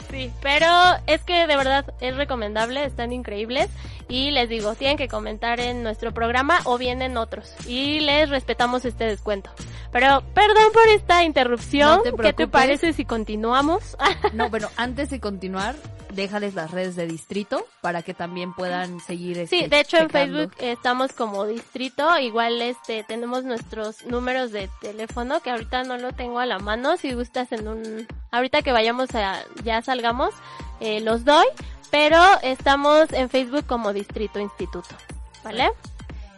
Sí, 0.10 0.32
pero 0.41 0.70
es 1.05 1.22
que 1.24 1.47
de 1.47 1.58
verdad 1.58 1.93
es 1.99 2.16
recomendable, 2.16 2.86
están 2.86 3.12
increíbles 3.12 3.70
y 4.10 4.32
les 4.32 4.49
digo, 4.49 4.76
tienen 4.76 4.97
que 4.97 5.08
comentar 5.08 5.60
en 5.60 5.84
nuestro 5.84 6.14
programa 6.14 6.60
o 6.66 6.78
bien 6.78 7.01
en 7.01 7.18
otros 7.18 7.53
y 7.68 7.99
les 7.99 8.30
respetamos 8.30 8.86
este 8.86 9.05
descuento. 9.05 9.51
Pero 9.91 10.24
perdón 10.34 10.72
por 10.74 10.88
esta 10.89 11.24
interrupción, 11.24 11.97
No 11.97 12.03
te 12.03 12.14
¿qué 12.24 12.34
te 12.34 12.47
parece 12.47 12.93
si 12.93 13.05
continuamos? 13.05 13.97
No, 14.34 14.49
bueno, 14.49 14.70
antes 14.76 15.10
de 15.10 15.20
continuar, 15.20 15.76
déjales 16.14 16.53
las 16.53 16.72
redes 16.72 16.95
de 16.95 17.08
distrito 17.08 17.66
para 17.82 18.01
que 18.01 18.14
también 18.14 18.53
puedan 18.53 18.99
seguir. 18.99 19.47
Sí, 19.47 19.60
este, 19.60 19.70
de 19.70 19.80
hecho 19.80 19.97
en 19.97 20.08
checando. 20.08 20.38
Facebook 20.38 20.55
estamos 20.60 21.14
como 21.14 21.45
distrito, 21.45 22.20
igual 22.20 22.62
este 22.62 23.03
tenemos 23.03 23.43
nuestros 23.43 24.05
números 24.05 24.51
de 24.51 24.70
teléfono 24.82 25.39
que 25.41 25.51
ahorita 25.51 25.84
no 25.84 25.97
lo 25.97 26.12
tengo 26.14 26.39
a 26.39 26.45
la 26.45 26.60
mano, 26.60 26.97
si 26.97 27.14
gustas 27.14 27.51
en 27.51 27.68
un 27.68 28.08
ahorita 28.32 28.62
que 28.62 28.72
vayamos 28.72 29.14
a 29.16 29.43
ya 29.64 29.82
salgamos 29.82 30.34
eh, 30.80 30.99
los 31.01 31.26
doy, 31.26 31.45
pero 31.91 32.21
estamos 32.41 33.11
en 33.13 33.29
Facebook 33.29 33.65
como 33.65 33.93
Distrito 33.93 34.39
Instituto, 34.39 34.95
¿vale? 35.43 35.69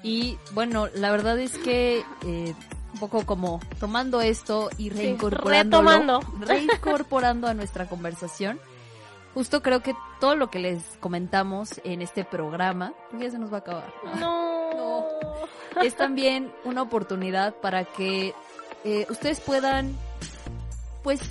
Y 0.03 0.37
bueno, 0.51 0.87
la 0.93 1.11
verdad 1.11 1.39
es 1.39 1.57
que 1.57 2.03
eh, 2.25 2.53
un 2.93 2.99
poco 2.99 3.25
como 3.25 3.59
tomando 3.79 4.21
esto 4.21 4.69
y 4.77 4.89
reincorporando, 4.89 6.21
reincorporando 6.39 7.47
a 7.47 7.53
nuestra 7.53 7.87
conversación. 7.87 8.59
Justo 9.33 9.61
creo 9.61 9.81
que 9.81 9.95
todo 10.19 10.35
lo 10.35 10.49
que 10.49 10.59
les 10.59 10.83
comentamos 10.99 11.79
en 11.83 12.01
este 12.01 12.25
programa, 12.25 12.93
porque 13.09 13.25
ya 13.25 13.31
se 13.31 13.39
nos 13.39 13.51
va 13.51 13.57
a 13.57 13.59
acabar. 13.59 13.93
No. 14.19 15.05
es 15.83 15.95
también 15.95 16.51
una 16.65 16.81
oportunidad 16.81 17.53
para 17.55 17.85
que 17.85 18.33
eh, 18.83 19.05
ustedes 19.09 19.39
puedan, 19.39 19.95
pues, 21.03 21.21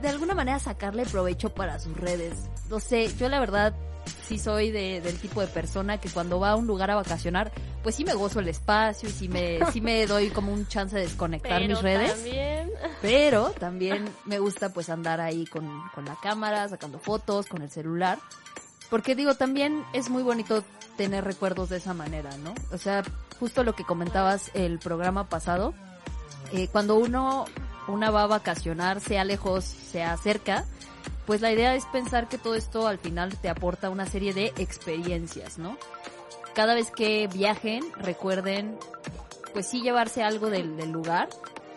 de 0.00 0.08
alguna 0.08 0.34
manera 0.34 0.58
sacarle 0.58 1.04
provecho 1.06 1.50
para 1.54 1.78
sus 1.78 1.96
redes. 1.96 2.50
No 2.68 2.80
sé, 2.80 3.14
yo 3.16 3.28
la 3.28 3.40
verdad 3.40 3.74
sí 4.26 4.38
soy 4.38 4.70
de, 4.70 5.00
del 5.00 5.18
tipo 5.18 5.40
de 5.40 5.46
persona 5.46 5.98
que 5.98 6.08
cuando 6.08 6.40
va 6.40 6.50
a 6.50 6.56
un 6.56 6.66
lugar 6.66 6.90
a 6.90 6.94
vacacionar, 6.94 7.52
pues 7.82 7.94
sí 7.94 8.04
me 8.04 8.14
gozo 8.14 8.40
el 8.40 8.48
espacio 8.48 9.08
y 9.08 9.12
sí 9.12 9.28
me, 9.28 9.60
sí 9.72 9.80
me 9.80 10.06
doy 10.06 10.30
como 10.30 10.52
un 10.52 10.66
chance 10.66 10.96
de 10.96 11.02
desconectar 11.02 11.60
Pero 11.60 11.68
mis 11.68 11.82
redes. 11.82 12.14
también 12.14 12.70
Pero 13.02 13.50
también 13.58 14.08
me 14.24 14.38
gusta 14.38 14.72
pues 14.72 14.88
andar 14.90 15.20
ahí 15.20 15.46
con, 15.46 15.68
con 15.94 16.04
la 16.04 16.16
cámara, 16.16 16.68
sacando 16.68 16.98
fotos, 16.98 17.46
con 17.46 17.62
el 17.62 17.70
celular. 17.70 18.18
Porque 18.90 19.14
digo, 19.14 19.34
también 19.34 19.84
es 19.92 20.10
muy 20.10 20.22
bonito 20.22 20.64
tener 20.96 21.24
recuerdos 21.24 21.68
de 21.70 21.78
esa 21.78 21.94
manera, 21.94 22.30
¿no? 22.38 22.54
O 22.72 22.78
sea, 22.78 23.02
justo 23.40 23.64
lo 23.64 23.74
que 23.74 23.84
comentabas 23.84 24.50
el 24.54 24.78
programa 24.78 25.28
pasado, 25.28 25.74
eh, 26.52 26.68
cuando 26.68 26.96
uno 26.96 27.46
una 27.88 28.10
va 28.10 28.24
a 28.24 28.26
vacacionar, 28.26 29.00
sea 29.00 29.24
lejos, 29.24 29.64
sea 29.64 30.16
cerca, 30.16 30.64
pues 31.26 31.40
la 31.40 31.52
idea 31.52 31.74
es 31.74 31.86
pensar 31.86 32.28
que 32.28 32.38
todo 32.38 32.54
esto 32.54 32.86
al 32.86 32.98
final 32.98 33.36
te 33.38 33.48
aporta 33.48 33.90
una 33.90 34.06
serie 34.06 34.34
de 34.34 34.52
experiencias, 34.58 35.58
¿no? 35.58 35.76
Cada 36.54 36.74
vez 36.74 36.90
que 36.90 37.26
viajen, 37.28 37.82
recuerden, 37.96 38.78
pues 39.52 39.66
sí 39.66 39.80
llevarse 39.82 40.22
algo 40.22 40.50
del, 40.50 40.76
del 40.76 40.92
lugar, 40.92 41.28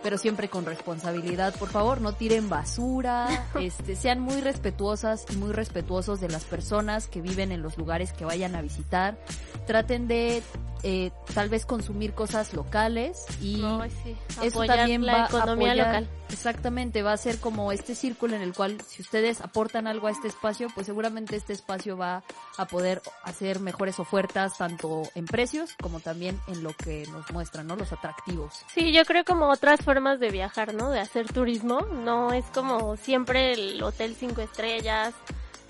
pero 0.04 0.18
siempre 0.18 0.50
con 0.50 0.66
responsabilidad. 0.66 1.56
Por 1.56 1.70
favor, 1.70 2.02
no 2.02 2.14
tiren 2.14 2.50
basura, 2.50 3.48
este, 3.60 3.96
sean 3.96 4.20
muy 4.20 4.42
respetuosas 4.42 5.26
y 5.30 5.36
muy 5.38 5.52
respetuosos 5.52 6.20
de 6.20 6.30
las 6.30 6.44
personas 6.44 7.08
que 7.08 7.22
viven 7.22 7.52
en 7.52 7.62
los 7.62 7.78
lugares 7.78 8.14
que 8.14 8.26
vayan 8.26 8.56
a 8.56 8.62
visitar. 8.62 9.18
Traten 9.66 10.08
de 10.08 10.44
eh, 10.90 11.12
tal 11.34 11.50
vez 11.50 11.66
consumir 11.66 12.14
cosas 12.14 12.54
locales 12.54 13.26
y 13.42 13.58
sí, 14.04 14.16
eso 14.42 14.64
también 14.66 15.06
la 15.06 15.14
va 15.18 15.24
a 15.26 15.28
economía 15.28 15.74
apoyar- 15.74 15.86
local. 15.86 16.10
Exactamente, 16.30 17.04
va 17.04 17.12
a 17.14 17.18
ser 17.18 17.40
como 17.40 17.72
este 17.74 17.94
círculo 17.96 18.36
en 18.38 18.42
el 18.42 18.54
cual 18.54 18.78
si 18.88 19.02
ustedes 19.02 19.42
aportan 19.42 19.86
algo 19.88 20.08
a 20.08 20.12
este 20.12 20.28
espacio, 20.30 20.68
pues 20.74 20.86
seguramente 20.86 21.36
este 21.36 21.52
espacio 21.52 21.98
va 21.98 22.24
a 22.58 22.66
poder 22.68 23.02
hacer 23.24 23.60
mejores 23.60 24.00
ofertas 24.00 24.58
tanto 24.58 25.04
en 25.16 25.26
precios 25.26 25.72
como 25.82 26.00
también 26.00 26.40
en 26.48 26.64
lo 26.64 26.72
que 26.74 27.06
nos 27.12 27.30
muestran, 27.32 27.68
¿no? 27.68 27.76
Los 27.76 27.92
atractivos. 27.92 28.62
Sí, 28.74 28.94
yo 28.94 29.04
creo 29.04 29.26
como 29.26 29.50
otras 29.50 29.82
formas 29.82 30.20
de 30.22 30.30
viajar, 30.32 30.74
¿no? 30.74 30.90
De 30.92 31.00
hacer 31.02 31.28
turismo. 31.34 31.82
No 31.82 32.32
es 32.32 32.46
como 32.54 32.96
siempre 32.96 33.54
el 33.54 33.82
hotel 33.84 34.16
cinco 34.18 34.42
estrellas. 34.42 35.14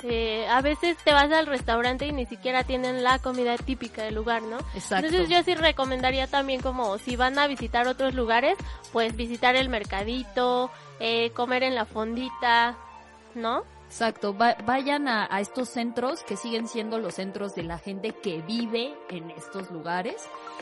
Eh, 0.04 0.46
a 0.48 0.62
veces 0.62 0.98
te 1.04 1.12
vas 1.12 1.32
al 1.32 1.48
restaurante 1.48 2.06
y 2.06 2.12
ni 2.12 2.26
siquiera 2.26 2.64
tienen 2.64 3.04
la 3.04 3.20
comida 3.20 3.58
típica 3.58 4.04
del 4.04 4.16
lugar, 4.16 4.44
¿no? 4.44 4.58
Exacto. 4.76 5.08
Entonces 5.08 5.30
yo 5.30 5.44
sí 5.44 5.56
recomendaría 5.56 6.28
también 6.28 6.62
como 6.62 6.98
si 7.00 7.16
van 7.16 7.40
a 7.40 7.48
visitar 7.48 7.88
otros 7.88 8.14
lugares, 8.14 8.58
pues 8.94 9.16
visitar 9.16 9.56
el 9.56 9.70
mercadito, 9.70 10.70
eh, 11.00 11.32
comer 11.32 11.64
en 11.64 11.76
la 11.76 11.86
fondita, 11.86 12.76
¿no? 13.34 13.64
Exacto, 13.90 14.38
Va- 14.38 14.58
vayan 14.66 15.08
a, 15.08 15.28
a 15.34 15.40
estos 15.42 15.70
centros 15.70 16.22
que 16.24 16.36
siguen 16.38 16.68
siendo 16.68 17.00
los 17.00 17.16
centros 17.16 17.56
de 17.56 17.64
la 17.64 17.78
gente 17.80 18.12
que 18.12 18.42
vive 18.42 18.94
en 19.10 19.32
estos 19.32 19.72
lugares 19.72 20.16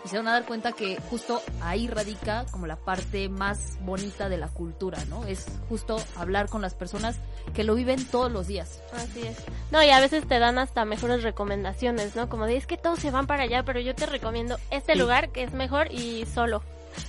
y 0.06 0.08
se 0.08 0.18
van 0.18 0.28
a 0.28 0.34
dar 0.34 0.46
cuenta 0.46 0.72
que 0.74 1.02
justo 1.10 1.42
ahí 1.62 1.88
radica 1.88 2.46
como 2.52 2.68
la 2.68 2.76
parte 2.76 3.28
más 3.28 3.78
bonita 3.82 4.30
de 4.30 4.38
la 4.38 4.48
cultura, 4.48 5.04
¿no? 5.10 5.26
Es 5.26 5.48
justo 5.68 5.98
hablar 6.16 6.50
con 6.50 6.62
las 6.62 6.76
personas 6.76 7.18
que 7.56 7.64
lo 7.64 7.74
viven 7.76 8.06
todos 8.06 8.32
los 8.32 8.46
días. 8.48 8.82
Así 8.94 9.22
es. 9.26 9.36
No, 9.72 9.84
y 9.84 9.90
a 9.90 10.00
veces 10.00 10.28
te 10.28 10.38
dan 10.40 10.60
hasta 10.60 10.86
mejores 10.86 11.24
recomendaciones, 11.24 12.16
¿no? 12.16 12.30
Como 12.30 12.46
de, 12.46 12.56
es 12.58 12.68
que 12.68 12.78
todos 12.78 13.00
se 13.00 13.10
van 13.12 13.26
para 13.28 13.44
allá, 13.44 13.64
pero 13.64 13.80
yo 13.80 13.96
te 13.96 14.06
recomiendo 14.06 14.58
este 14.70 14.94
Sí. 14.94 15.00
lugar 15.00 15.30
que 15.30 15.44
es 15.44 15.52
mejor 15.54 15.92
y 15.92 16.26
solo. 16.28 16.62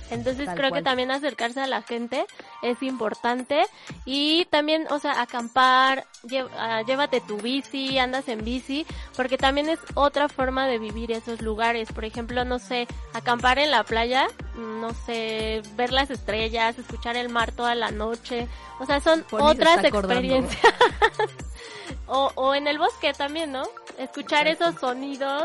Entonces 0.09 0.45
Tal 0.45 0.55
creo 0.55 0.69
cual. 0.69 0.81
que 0.81 0.85
también 0.85 1.11
acercarse 1.11 1.59
a 1.61 1.67
la 1.67 1.81
gente 1.81 2.25
es 2.61 2.81
importante 2.81 3.65
y 4.05 4.45
también, 4.45 4.85
o 4.89 4.99
sea, 4.99 5.21
acampar, 5.21 6.05
lle- 6.23 6.47
ah, 6.57 6.81
llévate 6.87 7.21
tu 7.21 7.37
bici, 7.37 7.99
andas 7.99 8.27
en 8.29 8.43
bici, 8.45 8.85
porque 9.15 9.37
también 9.37 9.69
es 9.69 9.79
otra 9.95 10.29
forma 10.29 10.67
de 10.67 10.79
vivir 10.79 11.11
esos 11.11 11.41
lugares. 11.41 11.91
Por 11.91 12.05
ejemplo, 12.05 12.45
no 12.45 12.59
sé, 12.59 12.87
acampar 13.13 13.59
en 13.59 13.71
la 13.71 13.83
playa, 13.83 14.27
no 14.55 14.93
sé, 15.05 15.61
ver 15.75 15.91
las 15.91 16.09
estrellas, 16.09 16.77
escuchar 16.79 17.17
el 17.17 17.29
mar 17.29 17.51
toda 17.51 17.75
la 17.75 17.91
noche, 17.91 18.47
o 18.79 18.85
sea, 18.85 18.99
son 19.01 19.23
Poli 19.23 19.43
otras 19.43 19.83
experiencias. 19.83 20.61
O, 22.07 22.31
o 22.35 22.55
en 22.55 22.67
el 22.67 22.77
bosque 22.77 23.13
también, 23.13 23.51
¿no? 23.51 23.63
Escuchar 23.97 24.47
Exacto. 24.47 24.69
esos 24.69 24.79
sonidos 24.79 25.43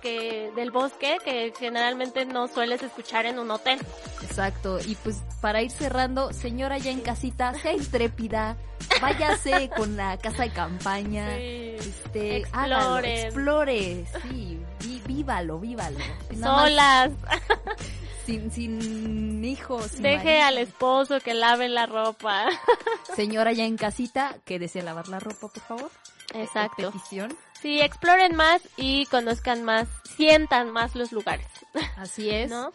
que 0.00 0.50
del 0.54 0.70
bosque 0.70 1.18
que 1.24 1.52
generalmente 1.58 2.24
no 2.24 2.48
sueles 2.48 2.82
escuchar 2.82 3.26
en 3.26 3.38
un 3.38 3.50
hotel. 3.50 3.78
Exacto, 4.22 4.78
y 4.84 4.94
pues 4.96 5.16
para 5.40 5.62
ir 5.62 5.70
cerrando, 5.70 6.32
señora 6.32 6.78
ya 6.78 6.90
en 6.90 7.00
casita, 7.00 7.54
sea 7.54 7.72
intrépida, 7.72 8.56
váyase 9.00 9.70
con 9.76 9.96
la 9.96 10.16
casa 10.18 10.44
de 10.44 10.50
campaña, 10.50 11.36
este, 11.36 12.44
hágalo, 12.52 12.98
Exploren. 12.98 13.26
explore, 13.26 14.06
sí, 14.22 14.58
vívalo, 15.06 15.58
vívalo. 15.58 15.98
Más 16.36 16.60
Solas, 16.60 17.10
sin, 18.28 18.50
sin 18.50 19.44
hijos. 19.44 19.86
sin 19.86 20.02
deje 20.02 20.24
marido. 20.24 20.46
al 20.46 20.58
esposo 20.58 21.20
que 21.20 21.32
lave 21.32 21.68
la 21.68 21.86
ropa. 21.86 22.46
Señora 23.16 23.52
ya 23.52 23.64
en 23.64 23.78
casita, 23.78 24.36
quédese 24.44 24.80
a 24.80 24.82
lavar 24.84 25.08
la 25.08 25.18
ropa, 25.18 25.48
por 25.48 25.62
favor. 25.62 25.90
Exacto. 26.34 26.92
Petición. 26.92 27.34
Sí, 27.62 27.80
exploren 27.80 28.36
más 28.36 28.60
y 28.76 29.06
conozcan 29.06 29.64
más, 29.64 29.88
sientan 30.16 30.70
más 30.70 30.94
los 30.94 31.10
lugares, 31.10 31.46
Así 31.96 32.28
es. 32.28 32.50
¿no? 32.50 32.70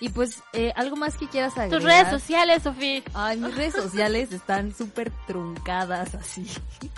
Y 0.00 0.08
pues, 0.08 0.42
eh, 0.54 0.72
algo 0.74 0.96
más 0.96 1.16
que 1.16 1.28
quieras 1.28 1.52
agregar. 1.56 1.78
Tus 1.78 1.84
redes 1.84 2.08
sociales, 2.08 2.62
Sofía. 2.62 3.02
Ay, 3.12 3.38
mis 3.38 3.54
redes 3.54 3.74
sociales 3.74 4.32
están 4.32 4.74
súper 4.74 5.12
truncadas 5.26 6.14
así. 6.14 6.46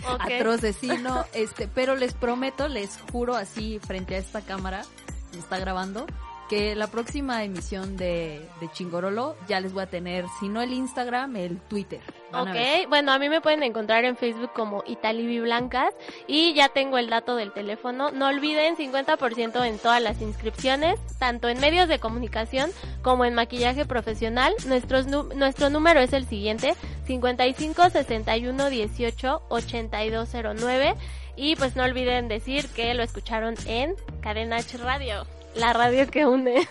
Ok. 0.09 0.21
Atroces, 0.21 0.77
sí, 0.77 0.89
no, 1.03 1.27
este, 1.35 1.69
pero 1.69 1.95
les 1.97 2.15
prometo, 2.15 2.69
les 2.69 2.99
juro 3.13 3.35
así 3.35 3.81
frente 3.81 4.15
a 4.15 4.19
esta 4.19 4.41
cámara, 4.41 4.83
que 5.31 5.39
está 5.39 5.59
grabando, 5.59 6.07
que 6.49 6.75
la 6.75 6.87
próxima 6.87 7.43
emisión 7.45 7.97
de, 7.97 8.41
de 8.61 8.71
Chingorolo 8.73 9.37
ya 9.49 9.61
les 9.61 9.73
voy 9.73 9.83
a 9.83 9.87
tener, 9.87 10.25
si 10.41 10.49
no 10.49 10.63
el 10.63 10.73
Instagram, 10.73 11.37
el 11.37 11.59
Twitter. 11.61 12.01
Van 12.33 12.49
a. 12.49 12.51
Ok, 12.53 12.89
bueno, 12.89 13.13
a 13.13 13.19
mí 13.19 13.29
me 13.29 13.41
pueden 13.41 13.63
encontrar 13.63 14.05
en 14.05 14.17
Facebook 14.17 14.51
como 14.55 14.83
Italibi 14.87 15.41
Blancas 15.41 15.95
y 16.27 16.55
ya 16.55 16.69
tengo 16.69 16.99
el 16.99 17.09
dato 17.11 17.37
del 17.37 17.53
teléfono. 17.53 18.11
No 18.11 18.27
olviden 18.29 18.77
50% 18.77 19.65
en 19.67 19.79
todas 19.79 20.03
las 20.03 20.21
inscripciones, 20.21 20.99
tanto 21.19 21.49
en 21.49 21.61
medios 21.61 21.89
de 21.89 21.99
comunicación 21.99 22.71
como 23.03 23.25
en 23.25 23.35
maquillaje 23.35 23.85
profesional. 23.87 24.55
Nuestros 24.67 25.07
nu- 25.07 25.29
nuestro 25.35 25.71
número 25.71 26.01
es 26.01 26.13
el 26.13 26.27
siguiente, 26.27 26.75
55 27.07 27.91
61 27.91 28.71
18 28.71 29.43
8209 29.49 30.95
y 31.37 31.55
pues 31.57 31.77
no 31.77 31.85
olviden 31.85 32.29
decir 32.29 32.67
que 32.69 32.95
lo 32.95 33.03
escucharon 33.03 33.55
en 33.67 33.95
Cadena 34.23 34.57
H 34.57 34.79
Radio, 34.79 35.27
la 35.57 35.73
radio 35.73 36.09
que 36.11 36.27
une. 36.27 36.67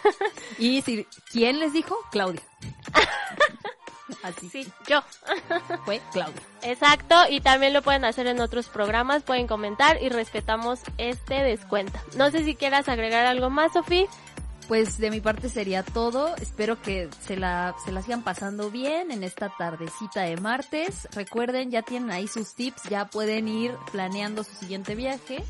Y 0.57 0.81
si, 0.81 1.05
¿quién 1.31 1.59
les 1.59 1.73
dijo? 1.73 1.97
Claudia. 2.11 2.41
Así 4.23 4.49
sí, 4.49 4.67
yo. 4.87 5.01
fue 5.85 6.01
Claudia. 6.11 6.41
Exacto, 6.61 7.15
y 7.29 7.41
también 7.41 7.73
lo 7.73 7.81
pueden 7.81 8.05
hacer 8.05 8.27
en 8.27 8.39
otros 8.39 8.67
programas, 8.67 9.23
pueden 9.23 9.47
comentar 9.47 10.01
y 10.01 10.09
respetamos 10.09 10.79
este 10.97 11.43
descuento. 11.43 11.99
No 12.15 12.31
sé 12.31 12.43
si 12.43 12.55
quieras 12.55 12.87
agregar 12.87 13.25
algo 13.25 13.49
más, 13.49 13.73
Sofía. 13.73 14.07
Pues 14.67 14.97
de 14.97 15.11
mi 15.11 15.21
parte 15.21 15.47
sería 15.49 15.83
todo. 15.83 16.35
Espero 16.37 16.81
que 16.81 17.09
se 17.21 17.37
la, 17.37 17.75
se 17.85 17.91
la 17.91 18.01
sigan 18.01 18.23
pasando 18.23 18.71
bien 18.71 19.11
en 19.11 19.23
esta 19.23 19.49
tardecita 19.55 20.21
de 20.21 20.37
martes. 20.37 21.07
Recuerden, 21.13 21.69
ya 21.69 21.83
tienen 21.83 22.09
ahí 22.09 22.27
sus 22.27 22.55
tips, 22.55 22.83
ya 22.89 23.05
pueden 23.05 23.47
ir 23.47 23.75
planeando 23.91 24.43
su 24.43 24.55
siguiente 24.55 24.95
viaje. 24.95 25.43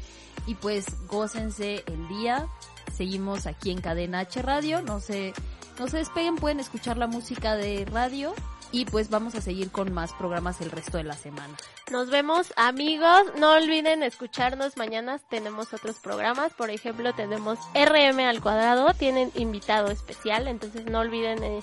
Y 0.48 0.56
pues 0.56 0.86
gócense 1.08 1.84
el 1.88 2.08
día. 2.10 2.48
Seguimos 2.96 3.46
aquí 3.46 3.72
en 3.72 3.82
Cadena 3.82 4.20
H 4.20 4.42
Radio. 4.42 4.82
No 4.82 5.00
se, 5.00 5.34
no 5.80 5.88
se 5.88 5.98
despeguen, 5.98 6.36
pueden 6.36 6.60
escuchar 6.60 6.98
la 6.98 7.08
música 7.08 7.56
de 7.56 7.86
radio. 7.86 8.34
Y 8.72 8.86
pues 8.86 9.10
vamos 9.10 9.36
a 9.36 9.42
seguir 9.42 9.72
con 9.72 9.94
más 9.94 10.12
programas 10.14 10.60
el 10.62 10.72
resto 10.72 10.98
de 10.98 11.04
la 11.04 11.16
semana. 11.16 11.56
Nos 11.92 12.10
vemos 12.10 12.52
amigos, 12.58 13.24
no 13.38 13.54
olviden 13.54 14.04
escucharnos 14.04 14.76
mañana, 14.76 15.20
tenemos 15.30 15.74
otros 15.74 15.98
programas, 15.98 16.52
por 16.54 16.70
ejemplo 16.70 17.14
tenemos 17.14 17.60
RM 17.74 18.20
al 18.22 18.42
cuadrado, 18.42 18.94
tienen 18.94 19.32
invitado 19.36 19.92
especial, 19.92 20.48
entonces 20.48 20.86
no 20.88 21.00
olviden 21.00 21.44
eh, 21.44 21.60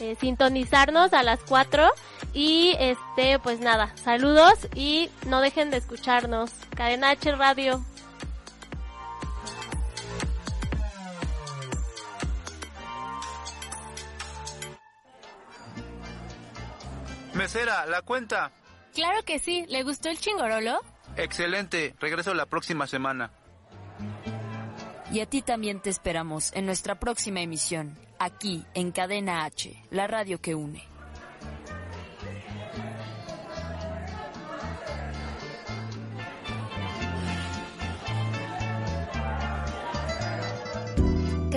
eh, 0.00 0.16
sintonizarnos 0.20 1.12
a 1.12 1.22
las 1.22 1.40
4 1.48 1.88
y 2.34 2.74
este 2.78 3.38
pues 3.38 3.60
nada, 3.60 3.94
saludos 3.96 4.68
y 4.74 5.08
no 5.26 5.40
dejen 5.40 5.70
de 5.70 5.76
escucharnos, 5.76 6.50
Cadena 6.74 7.10
H 7.10 7.30
Radio. 7.36 7.82
Mesera, 17.34 17.86
la 17.86 18.02
cuenta. 18.02 18.50
Claro 18.94 19.22
que 19.24 19.38
sí, 19.38 19.64
¿le 19.68 19.82
gustó 19.82 20.08
el 20.08 20.18
chingorolo? 20.18 20.80
Excelente, 21.16 21.94
regreso 22.00 22.34
la 22.34 22.46
próxima 22.46 22.86
semana. 22.86 23.30
Y 25.12 25.20
a 25.20 25.26
ti 25.26 25.42
también 25.42 25.80
te 25.80 25.90
esperamos 25.90 26.52
en 26.54 26.66
nuestra 26.66 26.98
próxima 26.98 27.40
emisión, 27.40 27.98
aquí 28.18 28.64
en 28.74 28.92
Cadena 28.92 29.44
H, 29.44 29.74
la 29.90 30.06
radio 30.06 30.40
que 30.40 30.54
une. 30.54 30.89